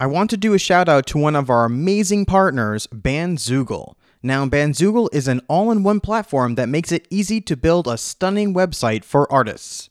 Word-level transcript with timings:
I 0.00 0.06
want 0.06 0.30
to 0.30 0.36
do 0.36 0.54
a 0.54 0.60
shout 0.60 0.88
out 0.88 1.06
to 1.06 1.18
one 1.18 1.34
of 1.34 1.50
our 1.50 1.64
amazing 1.64 2.24
partners, 2.24 2.86
Bandzoogle. 2.94 3.94
Now, 4.22 4.46
Bandzoogle 4.46 5.08
is 5.12 5.26
an 5.26 5.40
all 5.48 5.72
in 5.72 5.82
one 5.82 5.98
platform 5.98 6.54
that 6.54 6.68
makes 6.68 6.92
it 6.92 7.08
easy 7.10 7.40
to 7.40 7.56
build 7.56 7.88
a 7.88 7.98
stunning 7.98 8.54
website 8.54 9.02
for 9.02 9.30
artists. 9.32 9.90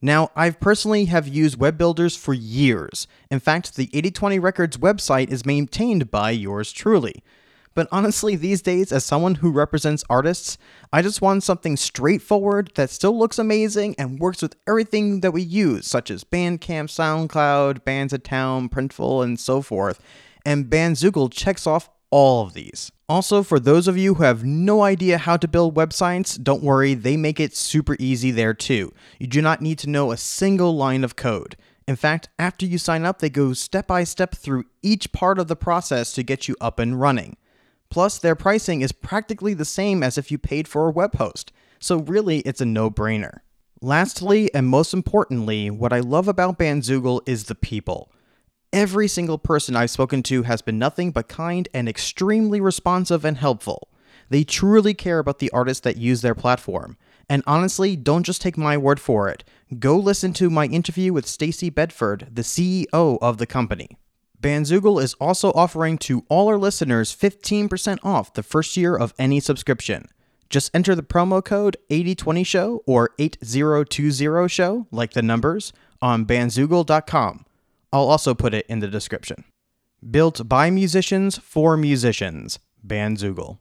Now, 0.00 0.30
I've 0.36 0.60
personally 0.60 1.06
have 1.06 1.26
used 1.26 1.58
web 1.58 1.76
builders 1.76 2.14
for 2.14 2.32
years. 2.32 3.08
In 3.28 3.40
fact, 3.40 3.74
the 3.74 3.90
8020 3.92 4.38
Records 4.38 4.76
website 4.76 5.32
is 5.32 5.44
maintained 5.44 6.12
by 6.12 6.30
yours 6.30 6.70
truly. 6.70 7.20
But 7.74 7.88
honestly, 7.92 8.34
these 8.34 8.62
days, 8.62 8.92
as 8.92 9.04
someone 9.04 9.36
who 9.36 9.52
represents 9.52 10.04
artists, 10.10 10.58
I 10.92 11.02
just 11.02 11.22
want 11.22 11.44
something 11.44 11.76
straightforward 11.76 12.72
that 12.74 12.90
still 12.90 13.16
looks 13.16 13.38
amazing 13.38 13.94
and 13.96 14.18
works 14.18 14.42
with 14.42 14.56
everything 14.66 15.20
that 15.20 15.32
we 15.32 15.42
use, 15.42 15.86
such 15.86 16.10
as 16.10 16.24
Bandcamp, 16.24 16.88
SoundCloud, 16.88 17.80
Bandsintown, 17.84 18.70
Printful, 18.70 19.22
and 19.22 19.38
so 19.38 19.62
forth. 19.62 20.00
And 20.44 20.66
Bandzoogle 20.66 21.32
checks 21.32 21.66
off 21.66 21.90
all 22.10 22.44
of 22.44 22.54
these. 22.54 22.90
Also, 23.08 23.42
for 23.42 23.60
those 23.60 23.88
of 23.88 23.96
you 23.96 24.14
who 24.14 24.24
have 24.24 24.44
no 24.44 24.82
idea 24.82 25.18
how 25.18 25.36
to 25.36 25.48
build 25.48 25.76
websites, 25.76 26.40
don't 26.42 26.62
worry, 26.62 26.94
they 26.94 27.16
make 27.16 27.40
it 27.40 27.56
super 27.56 27.96
easy 27.98 28.30
there 28.30 28.54
too. 28.54 28.92
You 29.18 29.26
do 29.26 29.42
not 29.42 29.60
need 29.60 29.78
to 29.80 29.90
know 29.90 30.10
a 30.10 30.16
single 30.16 30.76
line 30.76 31.04
of 31.04 31.16
code. 31.16 31.56
In 31.86 31.96
fact, 31.96 32.28
after 32.38 32.66
you 32.66 32.78
sign 32.78 33.04
up, 33.04 33.18
they 33.18 33.30
go 33.30 33.52
step 33.52 33.86
by 33.88 34.04
step 34.04 34.34
through 34.34 34.64
each 34.82 35.12
part 35.12 35.38
of 35.38 35.48
the 35.48 35.56
process 35.56 36.12
to 36.12 36.22
get 36.22 36.46
you 36.46 36.56
up 36.60 36.78
and 36.78 37.00
running. 37.00 37.36
Plus, 37.90 38.18
their 38.18 38.36
pricing 38.36 38.82
is 38.82 38.92
practically 38.92 39.52
the 39.52 39.64
same 39.64 40.02
as 40.02 40.16
if 40.16 40.30
you 40.30 40.38
paid 40.38 40.68
for 40.68 40.86
a 40.86 40.92
web 40.92 41.16
host, 41.16 41.52
so 41.80 41.98
really 41.98 42.38
it's 42.40 42.60
a 42.60 42.66
no 42.66 42.90
brainer. 42.90 43.40
Lastly, 43.82 44.52
and 44.54 44.68
most 44.68 44.94
importantly, 44.94 45.70
what 45.70 45.92
I 45.92 46.00
love 46.00 46.28
about 46.28 46.58
Bandzoogle 46.58 47.22
is 47.26 47.44
the 47.44 47.54
people. 47.54 48.12
Every 48.72 49.08
single 49.08 49.38
person 49.38 49.74
I've 49.74 49.90
spoken 49.90 50.22
to 50.24 50.44
has 50.44 50.62
been 50.62 50.78
nothing 50.78 51.10
but 51.10 51.28
kind 51.28 51.68
and 51.74 51.88
extremely 51.88 52.60
responsive 52.60 53.24
and 53.24 53.36
helpful. 53.36 53.88
They 54.28 54.44
truly 54.44 54.94
care 54.94 55.18
about 55.18 55.40
the 55.40 55.50
artists 55.50 55.82
that 55.82 55.96
use 55.96 56.22
their 56.22 56.36
platform. 56.36 56.96
And 57.28 57.42
honestly, 57.46 57.96
don't 57.96 58.22
just 58.22 58.40
take 58.40 58.56
my 58.56 58.76
word 58.76 59.00
for 59.00 59.28
it. 59.28 59.42
Go 59.80 59.96
listen 59.96 60.32
to 60.34 60.50
my 60.50 60.66
interview 60.66 61.12
with 61.12 61.26
Stacy 61.26 61.70
Bedford, 61.70 62.28
the 62.30 62.42
CEO 62.42 63.18
of 63.20 63.38
the 63.38 63.46
company. 63.46 63.98
Bandzoogle 64.40 65.02
is 65.02 65.14
also 65.14 65.52
offering 65.52 65.98
to 65.98 66.24
all 66.28 66.48
our 66.48 66.56
listeners 66.56 67.14
15% 67.14 67.98
off 68.02 68.32
the 68.32 68.42
first 68.42 68.76
year 68.76 68.96
of 68.96 69.12
any 69.18 69.38
subscription. 69.38 70.08
Just 70.48 70.70
enter 70.74 70.94
the 70.94 71.02
promo 71.02 71.44
code 71.44 71.76
8020show 71.90 72.80
or 72.86 73.10
8020show, 73.18 74.86
like 74.90 75.12
the 75.12 75.22
numbers, 75.22 75.72
on 76.00 76.24
bandzoogle.com. 76.24 77.44
I'll 77.92 78.08
also 78.08 78.34
put 78.34 78.54
it 78.54 78.66
in 78.66 78.78
the 78.78 78.88
description. 78.88 79.44
Built 80.10 80.48
by 80.48 80.70
musicians 80.70 81.36
for 81.36 81.76
musicians. 81.76 82.58
Bandzoogle. 82.84 83.58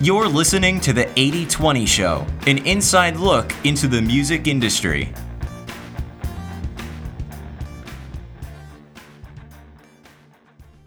You're 0.00 0.28
listening 0.28 0.80
to 0.80 0.92
the 0.92 1.08
8020 1.18 1.86
Show, 1.86 2.26
an 2.46 2.58
inside 2.66 3.16
look 3.16 3.52
into 3.64 3.88
the 3.88 4.00
music 4.00 4.46
industry. 4.46 5.12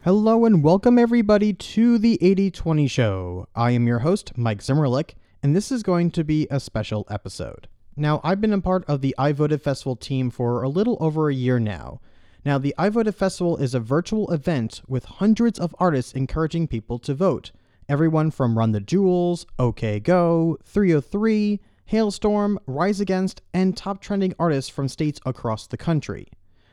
Hello 0.08 0.46
and 0.46 0.64
welcome 0.64 0.98
everybody 0.98 1.52
to 1.52 1.98
the 1.98 2.18
8020 2.22 2.88
Show. 2.88 3.50
I 3.54 3.72
am 3.72 3.88
your 3.88 4.00
host, 4.00 4.38
Mike 4.38 4.62
Zimmerlich, 4.62 5.16
and 5.44 5.54
this 5.54 5.70
is 5.70 5.84
going 5.84 6.12
to 6.12 6.24
be 6.24 6.48
a 6.50 6.62
special 6.62 7.06
episode. 7.10 7.68
Now, 7.98 8.22
I've 8.24 8.40
been 8.40 8.54
a 8.54 8.62
part 8.62 8.86
of 8.86 9.02
the 9.02 9.14
I 9.18 9.34
Voted 9.34 9.62
Festival 9.62 9.98
team 9.98 10.30
for 10.30 10.64
a 10.64 10.70
little 10.70 10.96
over 11.02 11.28
a 11.28 11.34
year 11.34 11.60
now. 11.60 12.00
Now, 12.46 12.58
the 12.58 12.74
I 12.78 12.88
Voted 12.88 13.16
Festival 13.16 13.58
is 13.58 13.74
a 13.74 13.82
virtual 13.82 14.32
event 14.32 14.82
with 14.88 15.04
hundreds 15.04 15.60
of 15.60 15.76
artists 15.78 16.14
encouraging 16.14 16.70
people 16.70 17.00
to 17.00 17.14
vote. 17.14 17.52
Everyone 17.90 18.32
from 18.32 18.58
Run 18.58 18.72
the 18.72 18.80
Jewels, 18.80 19.46
OK 19.60 20.00
Go, 20.00 20.58
303, 20.64 21.60
Halestorm, 21.92 22.56
Rise 22.66 23.02
Against, 23.02 23.42
and 23.54 23.76
top 23.76 24.00
trending 24.02 24.34
artists 24.40 24.72
from 24.72 24.88
states 24.88 25.20
across 25.26 25.68
the 25.68 25.76
country. 25.76 26.30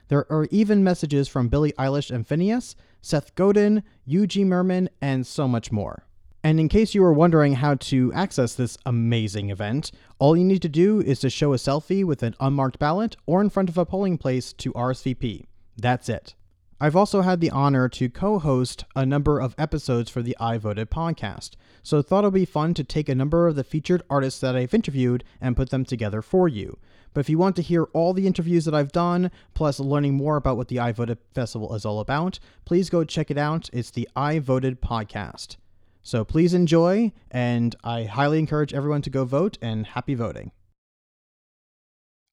There 0.07 0.31
are 0.31 0.47
even 0.53 0.85
messages 0.85 1.27
from 1.27 1.49
Billie 1.49 1.73
Eilish 1.73 2.15
and 2.15 2.29
Finneas, 2.29 2.77
Seth 3.05 3.35
Godin, 3.35 3.83
Eugene 4.07 4.49
Mirman, 4.49 4.89
and 5.03 5.27
so 5.27 5.47
much 5.47 5.71
more. 5.71 6.07
And 6.43 6.59
in 6.59 6.71
case 6.71 6.95
you 6.95 7.03
were 7.03 7.13
wondering 7.13 7.55
how 7.55 7.75
to 7.75 8.11
access 8.15 8.55
this 8.55 8.79
amazing 8.87 9.51
event, 9.51 9.93
all 10.19 10.35
you 10.35 10.45
need 10.45 10.63
to 10.63 10.71
do 10.71 11.03
is 11.03 11.21
to 11.21 11.29
show 11.29 11.53
a 11.53 11.57
selfie 11.57 12.03
with 12.03 12.23
an 12.23 12.35
unmarked 12.41 12.79
ballot 12.79 13.17
or 13.27 13.43
in 13.43 13.51
front 13.51 13.69
of 13.69 13.77
a 13.77 13.85
polling 13.85 14.17
place 14.17 14.55
to 14.55 14.73
RSVP. 14.73 15.45
That's 15.77 16.09
it. 16.09 16.35
I've 16.81 16.97
also 16.97 17.21
had 17.21 17.41
the 17.41 17.51
honor 17.51 17.91
to 17.91 18.09
co 18.09 18.39
host 18.39 18.85
a 18.97 19.05
number 19.05 19.39
of 19.39 19.55
episodes 19.59 20.11
for 20.11 20.23
the 20.23 20.37
I 20.41 20.57
Voted 20.57 20.91
podcast, 20.91 21.57
so 21.83 22.01
thought 22.01 22.25
it 22.25 22.29
would 22.29 22.35
be 22.35 22.47
fun 22.47 22.73
to 22.75 22.85
take 22.85 23.11
a 23.11 23.15
number 23.15 23.47
of 23.47 23.55
the 23.55 23.65
featured 23.65 24.03
artists 24.09 24.41
that 24.41 24.57
I've 24.57 24.75
interviewed 24.75 25.25
and 25.43 25.57
put 25.57 25.69
them 25.69 25.85
together 25.85 26.23
for 26.23 26.49
you. 26.49 26.79
But 27.15 27.21
if 27.21 27.31
you 27.31 27.39
want 27.39 27.57
to 27.57 27.63
hear 27.63 27.85
all 27.95 28.13
the 28.13 28.27
interviews 28.27 28.65
that 28.65 28.75
I've 28.75 28.93
done, 28.93 29.31
plus 29.55 29.81
learning 29.81 30.15
more 30.15 30.37
about 30.37 30.57
what 30.57 30.69
the 30.69 30.81
I 30.81 30.93
Voted 30.93 31.19
Festival 31.33 31.75
is 31.75 31.85
all 31.85 32.01
about, 32.01 32.41
please 32.65 32.91
go 32.91 33.05
check 33.05 33.31
it 33.31 33.39
out. 33.39 33.71
It's 33.73 33.91
the 33.91 34.09
I 34.15 34.41
Voted 34.41 34.83
podcast. 34.83 35.57
So 36.03 36.25
please 36.25 36.53
enjoy, 36.53 37.13
and 37.31 37.75
I 37.83 38.05
highly 38.05 38.39
encourage 38.39 38.75
everyone 38.75 39.01
to 39.03 39.11
go 39.11 39.25
vote, 39.25 39.57
and 39.63 39.87
happy 39.87 40.15
voting. 40.15 40.51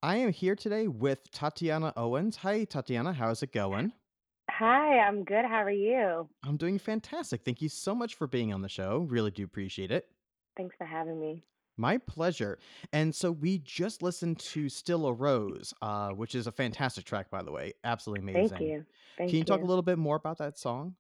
I 0.04 0.18
am 0.18 0.34
here 0.34 0.56
today 0.56 0.88
with 0.88 1.32
Tatiana 1.32 1.94
Owens. 1.96 2.38
Hi, 2.38 2.64
Tatiana. 2.66 3.14
How's 3.14 3.44
it 3.44 3.54
going? 3.54 3.94
Hi, 4.50 4.98
I'm 5.00 5.24
good. 5.24 5.46
How 5.46 5.64
are 5.64 5.70
you? 5.70 6.28
I'm 6.44 6.58
doing 6.58 6.80
fantastic. 6.80 7.46
Thank 7.46 7.62
you 7.62 7.70
so 7.70 7.94
much 7.94 8.16
for 8.16 8.26
being 8.26 8.52
on 8.52 8.64
the 8.64 8.68
show. 8.68 9.06
Really 9.08 9.32
do 9.32 9.44
appreciate 9.44 9.92
it. 9.92 10.10
Thanks 10.58 10.76
for 10.76 10.86
having 10.86 11.20
me. 11.22 11.44
My 11.82 11.98
pleasure. 11.98 12.60
And 12.94 13.14
so 13.14 13.32
we 13.32 13.58
just 13.58 14.04
listened 14.04 14.38
to 14.40 14.70
Still 14.70 15.08
a 15.08 15.14
Rose, 15.14 15.74
uh, 15.82 16.10
which 16.10 16.36
is 16.36 16.46
a 16.46 16.52
fantastic 16.52 17.06
track, 17.06 17.32
by 17.32 17.42
the 17.42 17.52
way. 17.52 17.74
Absolutely 17.84 18.30
amazing. 18.30 18.50
Thank 18.50 18.62
you. 18.62 18.86
Thank 19.18 19.30
Can 19.32 19.40
you 19.40 19.44
talk 19.44 19.62
a 19.62 19.66
little 19.66 19.82
bit 19.82 19.98
more 19.98 20.16
about 20.16 20.38
that 20.38 20.60
song? 20.60 20.94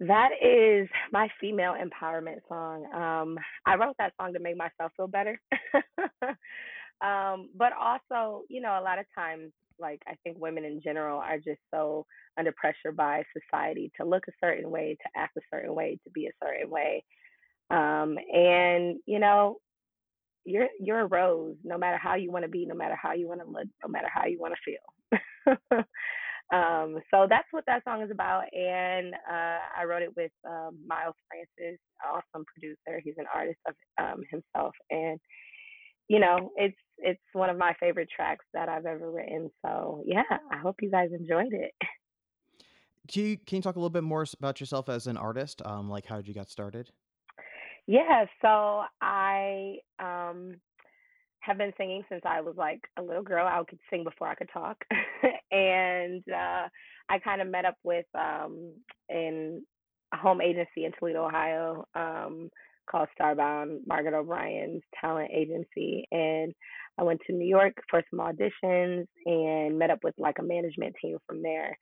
That 0.00 0.28
is 0.42 0.88
my 1.10 1.28
female 1.40 1.72
empowerment 1.72 2.40
song. 2.48 2.84
Um, 2.94 3.38
I 3.64 3.76
wrote 3.76 3.96
that 3.98 4.12
song 4.20 4.34
to 4.34 4.40
make 4.40 4.58
myself 4.58 4.92
feel 4.94 5.08
better. 5.08 5.40
um, 7.00 7.48
but 7.56 7.72
also, 7.72 8.42
you 8.50 8.60
know, 8.60 8.78
a 8.78 8.84
lot 8.84 8.98
of 8.98 9.06
times, 9.16 9.52
like 9.78 10.02
I 10.06 10.16
think 10.22 10.36
women 10.38 10.66
in 10.66 10.82
general 10.84 11.18
are 11.18 11.38
just 11.38 11.60
so 11.72 12.04
under 12.38 12.52
pressure 12.52 12.92
by 12.94 13.22
society 13.32 13.90
to 13.98 14.06
look 14.06 14.24
a 14.28 14.32
certain 14.44 14.70
way, 14.70 14.98
to 15.00 15.20
act 15.20 15.38
a 15.38 15.40
certain 15.50 15.74
way, 15.74 15.98
to 16.04 16.10
be 16.10 16.26
a 16.26 16.44
certain 16.44 16.68
way. 16.68 17.04
Um, 17.70 18.16
and 18.32 18.98
you 19.06 19.18
know, 19.18 19.56
you're 20.48 20.68
you're 20.80 21.00
a 21.00 21.06
rose, 21.06 21.56
no 21.64 21.78
matter 21.78 21.98
how 21.98 22.14
you 22.14 22.30
want 22.32 22.44
to 22.44 22.50
be, 22.50 22.66
no 22.66 22.74
matter 22.74 22.96
how 23.00 23.12
you 23.12 23.28
want 23.28 23.40
to 23.40 23.46
look, 23.46 23.66
no 23.84 23.90
matter 23.90 24.08
how 24.12 24.26
you 24.26 24.38
want 24.38 24.54
to 24.54 24.60
feel. 24.64 25.82
um, 26.52 26.98
so 27.10 27.26
that's 27.28 27.48
what 27.50 27.64
that 27.66 27.84
song 27.84 28.02
is 28.02 28.10
about. 28.10 28.44
And 28.52 29.14
uh, 29.14 29.58
I 29.78 29.84
wrote 29.84 30.02
it 30.02 30.16
with 30.16 30.32
um, 30.48 30.78
Miles 30.86 31.14
Francis, 31.28 31.78
awesome 32.04 32.44
producer. 32.46 33.00
He's 33.02 33.18
an 33.18 33.26
artist 33.34 33.58
of 33.68 33.74
um, 33.98 34.22
himself, 34.30 34.74
and 34.90 35.20
you 36.08 36.18
know, 36.18 36.50
it's 36.56 36.76
it's 36.98 37.20
one 37.32 37.50
of 37.50 37.56
my 37.56 37.74
favorite 37.78 38.08
tracks 38.14 38.44
that 38.54 38.68
I've 38.68 38.86
ever 38.86 39.10
written. 39.10 39.50
So 39.64 40.02
yeah, 40.06 40.22
I 40.50 40.56
hope 40.58 40.76
you 40.80 40.90
guys 40.90 41.10
enjoyed 41.12 41.52
it. 41.52 41.72
Can 43.08 43.24
you, 43.24 43.38
can 43.38 43.56
you 43.56 43.62
talk 43.62 43.76
a 43.76 43.78
little 43.78 43.88
bit 43.88 44.04
more 44.04 44.26
about 44.38 44.60
yourself 44.60 44.88
as 44.90 45.06
an 45.06 45.16
artist? 45.16 45.62
Um, 45.64 45.88
like 45.88 46.06
how 46.06 46.16
did 46.16 46.28
you 46.28 46.34
get 46.34 46.50
started? 46.50 46.90
Yeah, 47.88 48.26
so 48.42 48.84
I 49.02 49.78
um 49.98 50.56
have 51.40 51.58
been 51.58 51.72
singing 51.78 52.04
since 52.10 52.22
I 52.26 52.42
was 52.42 52.56
like 52.58 52.82
a 52.98 53.02
little 53.02 53.24
girl. 53.24 53.46
I 53.48 53.62
could 53.68 53.80
sing 53.90 54.04
before 54.04 54.28
I 54.28 54.36
could 54.36 54.50
talk. 54.52 54.78
and 55.52 56.22
uh 56.30 56.68
I 57.10 57.20
kind 57.20 57.42
of 57.42 57.48
met 57.48 57.66
up 57.66 57.76
with 57.84 58.06
um 58.14 58.74
in 59.08 59.64
a 60.14 60.18
home 60.18 60.42
agency 60.42 60.84
in 60.86 60.92
Toledo, 60.98 61.26
Ohio, 61.26 61.86
um 61.96 62.50
called 62.90 63.08
Starbound, 63.20 63.80
Margaret 63.86 64.14
O'Brien's 64.14 64.82
talent 65.00 65.30
agency. 65.34 66.06
And 66.12 66.54
I 66.98 67.04
went 67.04 67.22
to 67.28 67.34
New 67.34 67.48
York 67.48 67.74
for 67.90 68.04
some 68.10 68.20
auditions 68.20 69.06
and 69.26 69.78
met 69.78 69.90
up 69.90 70.00
with 70.04 70.14
like 70.18 70.38
a 70.40 70.44
management 70.44 70.96
team 71.02 71.18
from 71.26 71.42
there 71.42 71.78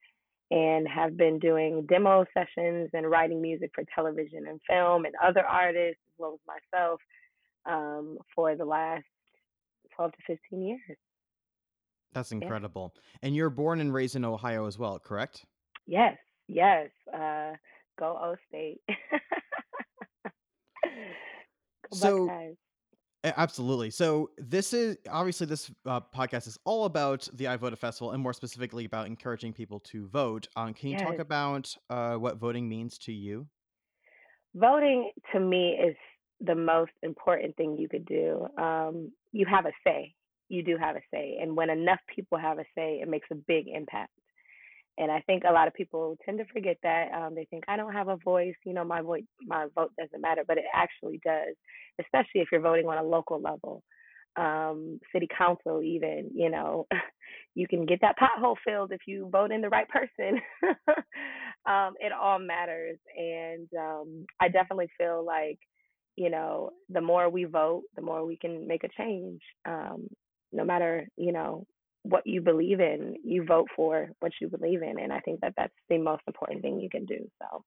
and 0.50 0.86
have 0.88 1.16
been 1.16 1.38
doing 1.38 1.84
demo 1.88 2.24
sessions 2.32 2.90
and 2.92 3.10
writing 3.10 3.42
music 3.42 3.70
for 3.74 3.84
television 3.94 4.46
and 4.46 4.60
film 4.68 5.04
and 5.04 5.14
other 5.22 5.44
artists 5.44 6.00
as 6.06 6.14
well 6.18 6.34
as 6.34 6.40
myself 6.72 7.00
um, 7.66 8.18
for 8.34 8.54
the 8.54 8.64
last 8.64 9.04
12 9.96 10.12
to 10.12 10.18
15 10.26 10.62
years. 10.62 10.80
That's 12.12 12.30
Yeah. 12.30 12.38
incredible. 12.38 12.94
And 13.22 13.34
you're 13.34 13.50
born 13.50 13.80
and 13.80 13.92
raised 13.92 14.14
in 14.16 14.24
Ohio 14.24 14.66
as 14.66 14.78
well, 14.78 14.98
correct? 14.98 15.44
Yes, 15.86 16.16
yes. 16.48 16.90
Uh, 17.12 17.52
go 17.98 18.16
O 18.16 18.36
State. 18.48 18.80
go 20.84 20.90
So 21.92 22.26
Buckeyes. 22.26 22.56
Absolutely. 23.36 23.90
So 23.90 24.30
this 24.38 24.72
is 24.72 24.96
obviously 25.10 25.46
this 25.46 25.70
uh, 25.84 26.00
podcast 26.00 26.46
is 26.46 26.58
all 26.64 26.84
about 26.84 27.28
the 27.34 27.48
I 27.48 27.56
Voted 27.56 27.78
Festival 27.78 28.12
and 28.12 28.22
more 28.22 28.32
specifically 28.32 28.84
about 28.84 29.06
encouraging 29.06 29.52
people 29.52 29.80
to 29.80 30.06
vote. 30.08 30.46
Um, 30.54 30.74
can 30.74 30.90
you 30.90 30.98
talk 30.98 31.18
about 31.18 31.74
uh, 31.90 32.14
what 32.14 32.36
voting 32.36 32.68
means 32.68 32.98
to 32.98 33.12
you? 33.12 33.46
Voting 34.54 35.10
to 35.32 35.40
me 35.40 35.70
is 35.72 35.96
the 36.40 36.54
most 36.54 36.92
important 37.02 37.56
thing 37.56 37.76
you 37.76 37.88
could 37.88 38.06
do. 38.06 38.46
Um, 38.58 39.12
you 39.32 39.46
have 39.46 39.66
a 39.66 39.72
say. 39.84 40.14
You 40.48 40.62
do 40.62 40.76
have 40.76 40.96
a 40.96 41.00
say. 41.10 41.38
And 41.40 41.56
when 41.56 41.70
enough 41.70 42.00
people 42.14 42.38
have 42.38 42.58
a 42.58 42.64
say, 42.74 43.00
it 43.02 43.08
makes 43.08 43.26
a 43.32 43.34
big 43.34 43.66
impact. 43.68 44.12
And 44.98 45.10
I 45.10 45.20
think 45.20 45.42
a 45.46 45.52
lot 45.52 45.68
of 45.68 45.74
people 45.74 46.16
tend 46.24 46.38
to 46.38 46.44
forget 46.52 46.78
that. 46.82 47.12
Um, 47.12 47.34
they 47.34 47.44
think 47.46 47.64
I 47.68 47.76
don't 47.76 47.92
have 47.92 48.08
a 48.08 48.16
voice, 48.16 48.54
you 48.64 48.72
know, 48.72 48.84
my 48.84 49.02
voice, 49.02 49.24
my 49.42 49.66
vote 49.74 49.92
doesn't 49.98 50.20
matter, 50.20 50.42
but 50.46 50.58
it 50.58 50.64
actually 50.74 51.20
does, 51.24 51.54
especially 52.00 52.40
if 52.40 52.48
you're 52.50 52.62
voting 52.62 52.86
on 52.86 52.96
a 52.98 53.02
local 53.02 53.40
level, 53.40 53.82
um, 54.36 54.98
city 55.12 55.28
council, 55.36 55.82
even. 55.82 56.30
You 56.34 56.50
know, 56.50 56.86
you 57.54 57.68
can 57.68 57.84
get 57.84 58.00
that 58.00 58.16
pothole 58.18 58.56
filled 58.64 58.92
if 58.92 59.02
you 59.06 59.28
vote 59.30 59.52
in 59.52 59.60
the 59.60 59.68
right 59.68 59.88
person. 59.88 60.40
um, 61.66 61.94
it 62.00 62.12
all 62.12 62.38
matters, 62.38 62.98
and 63.16 63.68
um, 63.78 64.24
I 64.40 64.48
definitely 64.48 64.88
feel 64.96 65.24
like, 65.24 65.58
you 66.16 66.30
know, 66.30 66.70
the 66.88 67.02
more 67.02 67.28
we 67.28 67.44
vote, 67.44 67.82
the 67.96 68.02
more 68.02 68.24
we 68.24 68.38
can 68.38 68.66
make 68.66 68.84
a 68.84 68.88
change. 68.96 69.42
Um, 69.68 70.08
no 70.52 70.64
matter, 70.64 71.06
you 71.16 71.32
know, 71.32 71.66
what 72.08 72.26
you 72.26 72.40
believe 72.40 72.80
in, 72.80 73.16
you 73.24 73.44
vote 73.44 73.68
for 73.74 74.10
what 74.20 74.32
you 74.40 74.48
believe 74.48 74.82
in. 74.82 74.98
And 74.98 75.12
I 75.12 75.20
think 75.20 75.40
that 75.40 75.54
that's 75.56 75.74
the 75.88 75.98
most 75.98 76.22
important 76.26 76.62
thing 76.62 76.80
you 76.80 76.90
can 76.90 77.04
do. 77.04 77.28
So, 77.40 77.64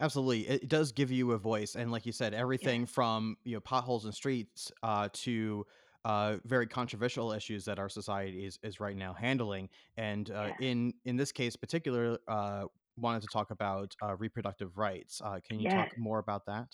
Absolutely, 0.00 0.48
it 0.48 0.68
does 0.68 0.92
give 0.92 1.10
you 1.10 1.32
a 1.32 1.38
voice, 1.38 1.74
and 1.74 1.90
like 1.90 2.06
you 2.06 2.12
said, 2.12 2.32
yeah, 2.60 2.68
everything 2.68 2.86
from 2.86 3.36
you 3.44 3.54
know 3.54 3.60
potholes 3.60 4.04
and 4.04 4.14
streets 4.14 4.70
uh, 4.84 5.08
to 5.12 5.66
uh, 6.04 6.36
very 6.44 6.66
controversial 6.68 7.32
issues 7.32 7.64
that 7.64 7.80
our 7.80 7.88
society 7.88 8.44
is 8.46 8.58
is 8.62 8.78
right 8.78 8.96
now 8.96 9.12
handling. 9.12 9.68
And 9.96 10.30
uh, 10.30 10.52
yeah, 10.60 10.68
in 10.68 10.94
in 11.04 11.16
this 11.16 11.32
case, 11.32 11.56
particular, 11.56 12.18
uh, 12.28 12.66
wanted 12.96 13.22
to 13.22 13.28
talk 13.28 13.50
about 13.50 13.94
uh, 14.00 14.14
reproductive 14.16 14.78
rights. 14.78 15.20
Uh, 15.24 15.40
can 15.46 15.58
you 15.58 15.64
yes, 15.64 15.74
talk 15.74 15.98
more 15.98 16.20
about 16.20 16.46
that? 16.46 16.68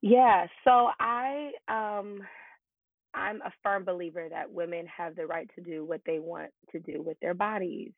yeah. 0.00 0.46
So 0.64 0.88
I, 0.98 1.52
um, 1.68 2.20
I'm 3.14 3.40
a 3.42 3.52
firm 3.62 3.84
believer 3.84 4.28
that 4.30 4.50
women 4.50 4.86
have 4.94 5.16
the 5.16 5.26
right 5.26 5.48
to 5.54 5.62
do 5.62 5.84
what 5.84 6.00
they 6.06 6.18
want 6.18 6.50
to 6.72 6.80
do 6.80 7.02
with 7.02 7.16
their 7.20 7.34
bodies. 7.34 7.92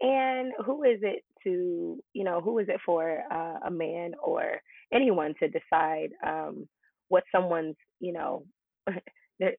And 0.00 0.52
who 0.64 0.82
is 0.82 0.98
it 1.02 1.24
to, 1.44 1.98
you 2.12 2.24
know, 2.24 2.40
who 2.40 2.58
is 2.58 2.68
it 2.68 2.80
for 2.84 3.22
uh, 3.32 3.66
a 3.66 3.70
man 3.70 4.12
or 4.22 4.60
anyone 4.92 5.34
to 5.40 5.48
decide 5.48 6.10
um, 6.26 6.68
what 7.08 7.24
someone's, 7.32 7.76
you 8.00 8.12
know, 8.12 8.44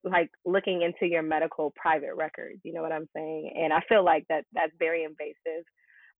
like 0.03 0.29
looking 0.45 0.81
into 0.81 1.11
your 1.11 1.23
medical 1.23 1.73
private 1.75 2.15
records? 2.15 2.59
You 2.63 2.73
know 2.73 2.81
what 2.81 2.91
I'm 2.91 3.07
saying? 3.15 3.53
And 3.55 3.73
I 3.73 3.81
feel 3.87 4.03
like 4.03 4.25
that 4.29 4.45
that's 4.53 4.73
very 4.77 5.03
invasive. 5.03 5.65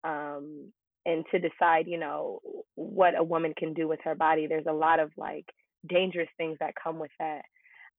Um, 0.04 0.72
and 1.06 1.24
to 1.32 1.40
decide, 1.40 1.88
you 1.88 2.00
know, 2.00 2.40
what 2.76 3.18
a 3.18 3.24
woman 3.24 3.54
can 3.58 3.74
do 3.74 3.88
with 3.88 4.00
her 4.04 4.16
body, 4.16 4.48
there's 4.48 4.66
a 4.68 4.74
lot 4.74 5.00
of 5.00 5.12
like 5.18 5.46
dangerous 5.88 6.30
things 6.38 6.58
that 6.60 6.74
come 6.82 7.00
with 7.00 7.12
that. 7.20 7.42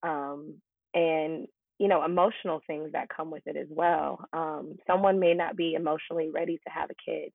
Um, 0.03 0.55
and 0.97 1.47
you 1.79 1.89
know 1.89 2.05
emotional 2.05 2.61
things 2.67 2.91
that 2.93 3.09
come 3.15 3.31
with 3.31 3.43
it 3.47 3.57
as 3.57 3.69
well. 3.71 4.25
Um 4.33 4.77
someone 4.87 5.21
may 5.21 5.35
not 5.35 5.57
be 5.57 5.75
emotionally 5.75 6.31
ready 6.31 6.57
to 6.57 6.71
have 6.73 6.91
a 6.91 7.11
kid 7.11 7.33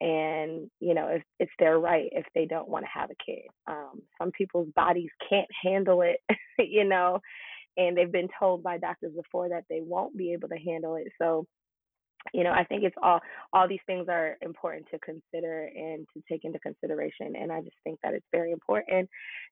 and 0.00 0.70
you 0.80 0.94
know 0.94 1.08
if 1.08 1.22
it's 1.38 1.52
their 1.58 1.78
right 1.78 2.08
if 2.12 2.24
they 2.34 2.46
don't 2.46 2.68
want 2.68 2.84
to 2.86 3.00
have 3.00 3.10
a 3.10 3.24
kid. 3.24 3.46
Um 3.66 4.02
some 4.18 4.30
people's 4.30 4.68
bodies 4.74 5.10
can't 5.28 5.48
handle 5.62 6.02
it 6.02 6.20
you 6.58 6.84
know 6.84 7.20
and 7.76 7.96
they've 7.96 8.12
been 8.12 8.28
told 8.38 8.62
by 8.62 8.78
doctors 8.78 9.12
before 9.14 9.48
that 9.50 9.64
they 9.68 9.80
won't 9.82 10.16
be 10.16 10.32
able 10.32 10.48
to 10.48 10.56
handle 10.56 10.96
it. 10.96 11.08
So 11.20 11.46
you 12.34 12.44
know 12.44 12.52
i 12.52 12.64
think 12.64 12.84
it's 12.84 12.96
all 13.02 13.20
all 13.54 13.66
these 13.66 13.80
things 13.86 14.06
are 14.08 14.36
important 14.42 14.86
to 14.90 14.98
consider 14.98 15.70
and 15.74 16.06
to 16.14 16.22
take 16.30 16.44
into 16.44 16.58
consideration 16.58 17.34
and 17.34 17.50
i 17.50 17.60
just 17.62 17.76
think 17.82 17.98
that 18.02 18.14
it's 18.14 18.26
very 18.30 18.52
important 18.52 19.08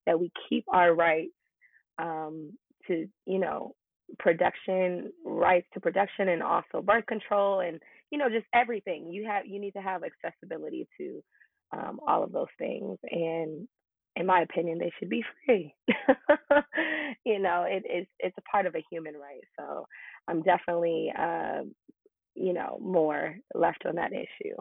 that 0.07 0.21
we 0.21 0.31
keep 0.49 0.65
our 0.69 0.95
rights 0.95 1.33
um, 1.99 2.53
to 2.89 3.07
you 3.27 3.39
know 3.39 3.75
production 4.19 5.13
rights 5.25 5.67
to 5.75 5.81
production 5.81 6.29
and 6.29 6.43
also 6.43 6.83
birth 6.83 7.07
control 7.07 7.61
and 7.61 7.81
you 8.11 8.19
know 8.19 8.29
just 8.29 8.47
everything. 8.55 9.11
You 9.11 9.27
have 9.27 9.47
you 9.47 9.61
need 9.61 9.73
to 9.73 9.83
have 9.83 10.03
accessibility 10.03 10.89
to 10.99 11.23
um, 11.73 12.01
all 12.07 12.23
of 12.23 12.33
those 12.33 12.47
things. 12.59 12.99
And 13.11 13.69
in 14.17 14.27
my 14.27 14.43
opinion 14.43 14.79
they 14.79 14.91
should 14.99 15.11
be 15.11 15.25
free. 15.47 15.75
You 17.25 17.39
know 17.39 17.65
it, 17.69 17.83
it's 17.87 18.11
it's 18.19 18.37
a 18.39 18.51
part 18.51 18.67
of 18.67 18.75
a 18.75 18.85
human 18.91 19.15
right. 19.15 19.45
So 19.59 19.87
i'm 20.29 20.43
definitely 20.43 21.13
uh, 21.19 21.63
you 22.35 22.53
know 22.53 22.79
more 22.81 23.37
left 23.55 23.85
on 23.87 23.97
that 23.97 24.13
issue. 24.13 24.55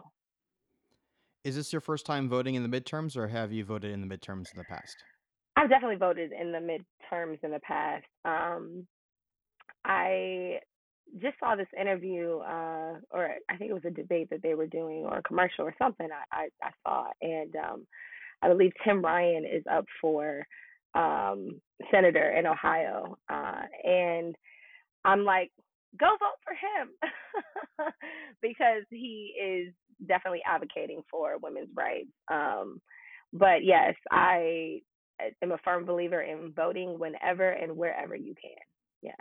Is 1.44 1.56
this 1.56 1.72
your 1.72 1.80
first 1.80 2.04
time 2.04 2.28
voting 2.28 2.56
in 2.56 2.68
the 2.68 2.80
midterms, 2.80 3.16
or 3.16 3.28
have 3.28 3.52
you 3.52 3.64
voted 3.64 3.92
in 3.92 4.00
the 4.00 4.06
midterms 4.06 4.52
in 4.52 4.58
the 4.58 4.64
past? 4.64 4.96
I've 5.58 5.70
definitely 5.70 5.96
voted 5.96 6.32
in 6.32 6.52
the 6.52 6.58
midterms 6.58 7.38
in 7.44 7.52
the 7.52 7.60
past 7.60 8.06
um, 8.24 8.86
I 9.84 10.60
just 11.20 11.38
saw 11.40 11.56
this 11.56 11.68
interview, 11.80 12.38
uh, 12.38 12.96
or 13.10 13.30
I 13.50 13.56
think 13.56 13.70
it 13.70 13.74
was 13.74 13.84
a 13.86 13.90
debate 13.90 14.30
that 14.30 14.42
they 14.42 14.54
were 14.54 14.66
doing, 14.66 15.04
or 15.04 15.18
a 15.18 15.22
commercial 15.22 15.64
or 15.64 15.74
something. 15.78 16.08
I 16.32 16.44
I, 16.44 16.48
I 16.62 16.70
saw, 16.84 17.06
and 17.22 17.56
um, 17.56 17.86
I 18.42 18.48
believe 18.48 18.72
Tim 18.84 19.02
Ryan 19.02 19.44
is 19.46 19.64
up 19.72 19.86
for 20.00 20.46
um, 20.94 21.60
senator 21.92 22.32
in 22.38 22.46
Ohio, 22.46 23.16
uh, 23.30 23.62
and 23.84 24.36
I'm 25.04 25.24
like, 25.24 25.50
go 25.98 26.08
vote 26.08 26.40
for 26.44 26.54
him 26.54 27.88
because 28.42 28.84
he 28.90 29.34
is 29.42 29.74
definitely 30.06 30.42
advocating 30.46 31.02
for 31.10 31.38
women's 31.42 31.70
rights. 31.76 32.10
Um, 32.30 32.80
but 33.32 33.64
yes, 33.64 33.94
I 34.10 34.82
am 35.42 35.52
a 35.52 35.58
firm 35.58 35.84
believer 35.84 36.20
in 36.22 36.52
voting 36.52 36.98
whenever 36.98 37.50
and 37.50 37.76
wherever 37.76 38.14
you 38.16 38.34
can. 38.34 38.56
Yeah. 39.02 39.12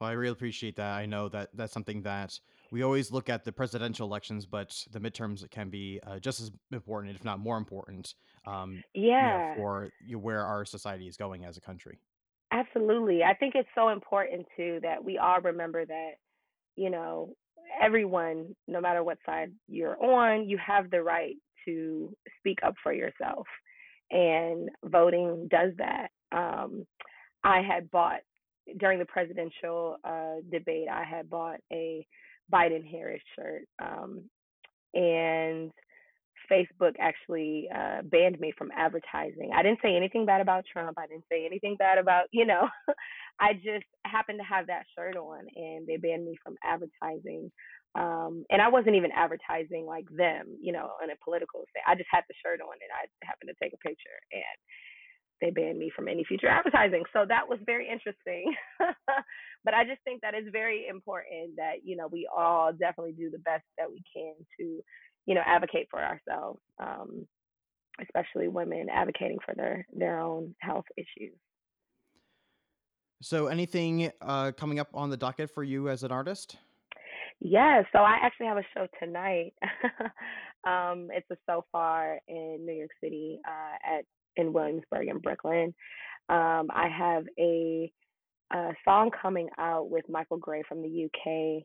Well, 0.00 0.10
I 0.10 0.14
really 0.14 0.32
appreciate 0.32 0.76
that. 0.76 0.92
I 0.96 1.06
know 1.06 1.28
that 1.28 1.50
that's 1.54 1.72
something 1.72 2.02
that 2.02 2.38
we 2.70 2.82
always 2.82 3.12
look 3.12 3.28
at 3.28 3.44
the 3.44 3.52
presidential 3.52 4.06
elections, 4.06 4.44
but 4.44 4.84
the 4.90 4.98
midterms 4.98 5.48
can 5.50 5.70
be 5.70 6.00
uh, 6.06 6.18
just 6.18 6.40
as 6.40 6.50
important, 6.72 7.14
if 7.14 7.24
not 7.24 7.38
more 7.38 7.56
important, 7.56 8.14
um, 8.46 8.84
you 9.18 9.28
know, 9.28 9.40
Yeah, 9.40 9.54
for 9.54 9.90
you 10.00 10.18
where 10.18 10.44
our 10.44 10.64
society 10.64 11.06
is 11.06 11.16
going 11.16 11.44
as 11.44 11.56
a 11.56 11.60
country. 11.60 12.00
absolutely. 12.52 13.22
I 13.22 13.34
think 13.34 13.54
it's 13.54 13.68
so 13.74 13.88
important 13.88 14.46
too 14.56 14.78
that 14.82 15.02
we 15.02 15.18
all 15.18 15.40
remember 15.40 15.84
that, 15.84 16.12
you 16.76 16.90
know, 16.90 17.34
everyone, 17.80 18.54
no 18.68 18.80
matter 18.80 19.02
what 19.02 19.18
side 19.24 19.52
you're 19.68 20.00
on, 20.02 20.48
you 20.48 20.58
have 20.58 20.90
the 20.90 21.02
right 21.02 21.36
to 21.64 22.14
speak 22.38 22.58
up 22.62 22.74
for 22.82 22.92
yourself. 22.92 23.46
And 24.14 24.70
voting 24.84 25.48
does 25.50 25.72
that. 25.78 26.08
Um, 26.32 26.86
I 27.42 27.60
had 27.60 27.90
bought 27.90 28.20
during 28.78 28.98
the 28.98 29.04
presidential 29.04 29.96
uh, 30.04 30.36
debate, 30.50 30.88
I 30.90 31.04
had 31.04 31.28
bought 31.28 31.60
a 31.72 32.06
Biden 32.52 32.88
Harris 32.88 33.22
shirt. 33.36 33.62
Um, 33.82 34.22
and 34.94 35.70
Facebook 36.50 36.92
actually 37.00 37.68
uh, 37.74 38.02
banned 38.02 38.38
me 38.38 38.52
from 38.56 38.70
advertising. 38.76 39.50
I 39.54 39.62
didn't 39.62 39.80
say 39.82 39.96
anything 39.96 40.26
bad 40.26 40.40
about 40.40 40.64
Trump. 40.70 40.98
I 40.98 41.06
didn't 41.06 41.24
say 41.30 41.46
anything 41.46 41.76
bad 41.78 41.98
about, 41.98 42.24
you 42.32 42.46
know, 42.46 42.68
I 43.40 43.54
just 43.54 43.86
happened 44.04 44.38
to 44.38 44.44
have 44.44 44.66
that 44.66 44.84
shirt 44.96 45.16
on 45.16 45.46
and 45.56 45.86
they 45.86 45.96
banned 45.96 46.24
me 46.24 46.36
from 46.42 46.56
advertising. 46.62 47.50
Um, 47.94 48.44
and 48.50 48.60
I 48.60 48.68
wasn't 48.68 48.96
even 48.96 49.12
advertising 49.14 49.86
like 49.86 50.06
them, 50.10 50.58
you 50.60 50.72
know, 50.72 50.90
in 51.02 51.10
a 51.10 51.18
political 51.22 51.62
say. 51.72 51.80
I 51.86 51.94
just 51.94 52.10
had 52.10 52.24
the 52.28 52.34
shirt 52.42 52.60
on 52.60 52.74
and 52.74 52.90
I 52.90 53.06
happened 53.22 53.50
to 53.54 53.58
take 53.62 53.72
a 53.72 53.86
picture 53.86 54.18
and 54.32 54.58
they 55.40 55.50
banned 55.50 55.78
me 55.78 55.90
from 55.94 56.08
any 56.08 56.24
future 56.24 56.48
advertising. 56.48 57.04
So 57.12 57.24
that 57.28 57.48
was 57.48 57.58
very 57.66 57.88
interesting. 57.88 58.54
but 59.64 59.74
I 59.74 59.84
just 59.84 60.02
think 60.04 60.22
that 60.22 60.34
it's 60.34 60.48
very 60.50 60.86
important 60.88 61.56
that, 61.56 61.84
you 61.84 61.96
know, 61.96 62.08
we 62.10 62.28
all 62.34 62.72
definitely 62.72 63.12
do 63.12 63.30
the 63.30 63.38
best 63.38 63.64
that 63.78 63.90
we 63.90 64.02
can 64.12 64.34
to, 64.58 64.82
you 65.26 65.34
know, 65.34 65.42
advocate 65.46 65.88
for 65.90 66.00
ourselves, 66.02 66.60
um, 66.82 67.26
especially 68.02 68.48
women 68.48 68.88
advocating 68.92 69.38
for 69.44 69.54
their, 69.54 69.86
their 69.92 70.18
own 70.18 70.54
health 70.60 70.86
issues. 70.96 71.34
So, 73.22 73.46
anything 73.46 74.10
uh, 74.20 74.52
coming 74.52 74.78
up 74.78 74.88
on 74.92 75.08
the 75.08 75.16
docket 75.16 75.48
for 75.48 75.62
you 75.62 75.88
as 75.88 76.02
an 76.02 76.12
artist? 76.12 76.56
Yeah, 77.40 77.82
so 77.92 77.98
I 78.00 78.18
actually 78.22 78.46
have 78.46 78.56
a 78.58 78.64
show 78.74 78.86
tonight. 79.02 79.52
um, 80.66 81.08
it's 81.12 81.30
a 81.30 81.36
so 81.48 81.64
far 81.72 82.18
in 82.28 82.64
New 82.64 82.72
York 82.74 82.90
City 83.02 83.40
uh, 83.46 83.96
at 83.98 84.04
in 84.36 84.52
Williamsburg 84.52 85.08
in 85.08 85.18
Brooklyn. 85.18 85.74
Um, 86.28 86.68
I 86.74 86.88
have 86.96 87.24
a, 87.38 87.92
a 88.52 88.72
song 88.84 89.10
coming 89.20 89.48
out 89.58 89.90
with 89.90 90.04
Michael 90.08 90.38
Gray 90.38 90.62
from 90.68 90.82
the 90.82 91.06
UK. 91.06 91.64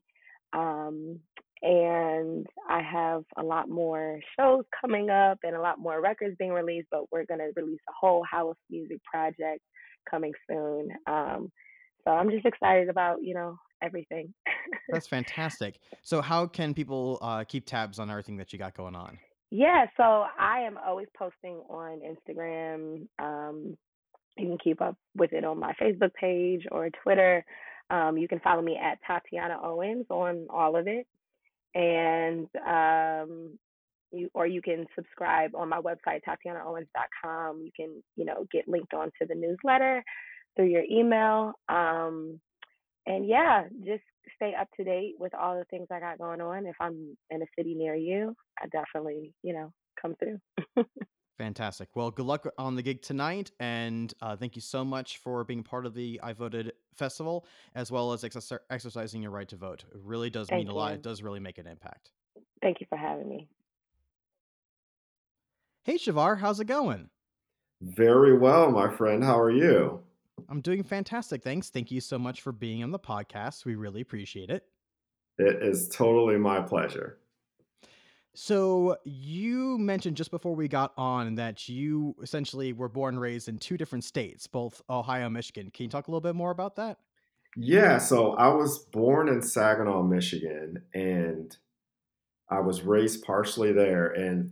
Um, 0.59 1.19
and 1.61 2.45
I 2.69 2.81
have 2.81 3.23
a 3.37 3.43
lot 3.43 3.69
more 3.69 4.19
shows 4.39 4.65
coming 4.81 5.09
up 5.09 5.39
and 5.43 5.55
a 5.55 5.61
lot 5.61 5.79
more 5.79 6.01
records 6.01 6.35
being 6.39 6.51
released, 6.53 6.87
but 6.91 7.11
we're 7.11 7.25
to 7.25 7.51
release 7.55 7.81
a 7.89 7.93
whole 7.99 8.23
house 8.29 8.57
music 8.69 8.99
project 9.03 9.61
coming 10.09 10.33
soon. 10.49 10.89
Um, 11.07 11.51
so 12.05 12.11
I'm 12.11 12.31
just 12.31 12.45
excited 12.45 12.89
about 12.89 13.19
you 13.23 13.33
know 13.35 13.57
everything. 13.83 14.33
That's 14.89 15.07
fantastic. 15.07 15.79
So, 16.01 16.21
how 16.21 16.47
can 16.47 16.73
people 16.73 17.19
uh, 17.21 17.43
keep 17.43 17.65
tabs 17.65 17.99
on 17.99 18.09
everything 18.09 18.37
that 18.37 18.53
you 18.53 18.59
got 18.59 18.75
going 18.75 18.95
on? 18.95 19.19
Yeah, 19.51 19.85
so 19.97 20.03
I 20.03 20.59
am 20.61 20.77
always 20.77 21.07
posting 21.17 21.55
on 21.69 22.01
Instagram. 22.01 23.07
Um, 23.17 23.77
you 24.37 24.47
can 24.47 24.57
keep 24.63 24.81
up 24.81 24.95
with 25.15 25.33
it 25.33 25.43
on 25.43 25.59
my 25.59 25.73
Facebook 25.81 26.13
page 26.13 26.65
or 26.71 26.89
Twitter. 27.03 27.43
Um, 27.89 28.17
you 28.17 28.27
can 28.27 28.39
follow 28.39 28.61
me 28.61 28.77
at 28.81 28.99
Tatiana 29.05 29.57
Owens 29.61 30.05
on 30.09 30.47
all 30.49 30.75
of 30.75 30.87
it, 30.87 31.07
and 31.73 32.47
um, 32.65 33.57
you 34.11 34.29
or 34.33 34.45
you 34.45 34.61
can 34.61 34.85
subscribe 34.95 35.55
on 35.55 35.69
my 35.69 35.79
website 35.79 36.21
tatianaowens.com. 36.27 37.61
You 37.63 37.71
can 37.75 38.03
you 38.15 38.25
know 38.25 38.45
get 38.51 38.67
linked 38.67 38.93
onto 38.93 39.25
the 39.27 39.35
newsletter 39.35 40.03
through 40.55 40.67
your 40.67 40.83
email. 40.83 41.53
Um, 41.67 42.39
and 43.07 43.27
yeah, 43.27 43.63
just 43.83 44.03
stay 44.35 44.53
up 44.59 44.67
to 44.77 44.83
date 44.83 45.15
with 45.19 45.33
all 45.33 45.57
the 45.57 45.65
things 45.65 45.87
I 45.91 45.99
got 45.99 46.17
going 46.17 46.41
on. 46.41 46.65
If 46.65 46.75
I'm 46.79 47.17
in 47.29 47.41
a 47.41 47.45
city 47.57 47.75
near 47.75 47.95
you, 47.95 48.35
I 48.61 48.67
definitely 48.67 49.33
you 49.43 49.53
know 49.53 49.71
come 50.01 50.15
through. 50.15 50.39
Fantastic. 51.37 51.87
Well, 51.95 52.11
good 52.11 52.25
luck 52.25 52.45
on 52.57 52.75
the 52.75 52.81
gig 52.81 53.01
tonight, 53.01 53.49
and 53.61 54.13
uh, 54.21 54.35
thank 54.35 54.57
you 54.57 54.61
so 54.61 54.83
much 54.83 55.19
for 55.19 55.45
being 55.45 55.63
part 55.63 55.85
of 55.85 55.93
the 55.93 56.19
I 56.21 56.33
Voted 56.33 56.73
Festival, 56.95 57.45
as 57.73 57.89
well 57.89 58.11
as 58.11 58.23
exer- 58.23 58.59
exercising 58.69 59.21
your 59.21 59.31
right 59.31 59.47
to 59.47 59.55
vote. 59.55 59.85
It 59.89 60.01
really 60.03 60.29
does 60.29 60.49
Thank 60.49 60.67
mean 60.67 60.75
a 60.75 60.77
lot. 60.77 60.91
It 60.91 61.01
does 61.01 61.23
really 61.23 61.39
make 61.39 61.57
an 61.57 61.65
impact. 61.65 62.11
Thank 62.61 62.81
you 62.81 62.87
for 62.89 62.97
having 62.97 63.29
me. 63.29 63.47
Hey, 65.85 65.95
Chavar, 65.95 66.37
how's 66.39 66.59
it 66.59 66.65
going? 66.65 67.09
Very 67.81 68.37
well, 68.37 68.69
my 68.69 68.93
friend. 68.93 69.23
How 69.23 69.39
are 69.39 69.49
you? 69.49 70.01
I'm 70.49 70.61
doing 70.61 70.83
fantastic. 70.83 71.43
Thanks. 71.43 71.69
Thank 71.69 71.91
you 71.91 72.01
so 72.01 72.19
much 72.19 72.41
for 72.41 72.51
being 72.51 72.83
on 72.83 72.91
the 72.91 72.99
podcast. 72.99 73.65
We 73.65 73.75
really 73.75 74.01
appreciate 74.01 74.49
it. 74.49 74.63
It 75.37 75.63
is 75.63 75.89
totally 75.89 76.37
my 76.37 76.61
pleasure. 76.61 77.17
So, 78.35 78.97
you 79.05 79.77
mentioned 79.79 80.15
just 80.15 80.31
before 80.31 80.55
we 80.55 80.67
got 80.67 80.93
on 80.97 81.35
that 81.35 81.67
you 81.67 82.15
essentially 82.21 82.73
were 82.73 82.87
born 82.87 83.15
and 83.15 83.21
raised 83.21 83.49
in 83.49 83.57
two 83.57 83.75
different 83.75 84.03
states, 84.03 84.47
both 84.47 84.81
Ohio 84.89 85.25
and 85.25 85.33
Michigan. 85.33 85.71
Can 85.73 85.85
you 85.85 85.89
talk 85.89 86.07
a 86.07 86.11
little 86.11 86.21
bit 86.21 86.35
more 86.35 86.51
about 86.51 86.75
that? 86.75 86.99
Yeah, 87.57 87.97
so 87.97 88.33
I 88.33 88.49
was 88.49 88.77
born 88.77 89.27
in 89.27 89.41
Saginaw, 89.41 90.03
Michigan, 90.03 90.83
and 90.93 91.57
I 92.49 92.59
was 92.59 92.83
raised 92.83 93.23
partially 93.23 93.73
there. 93.73 94.07
And 94.07 94.51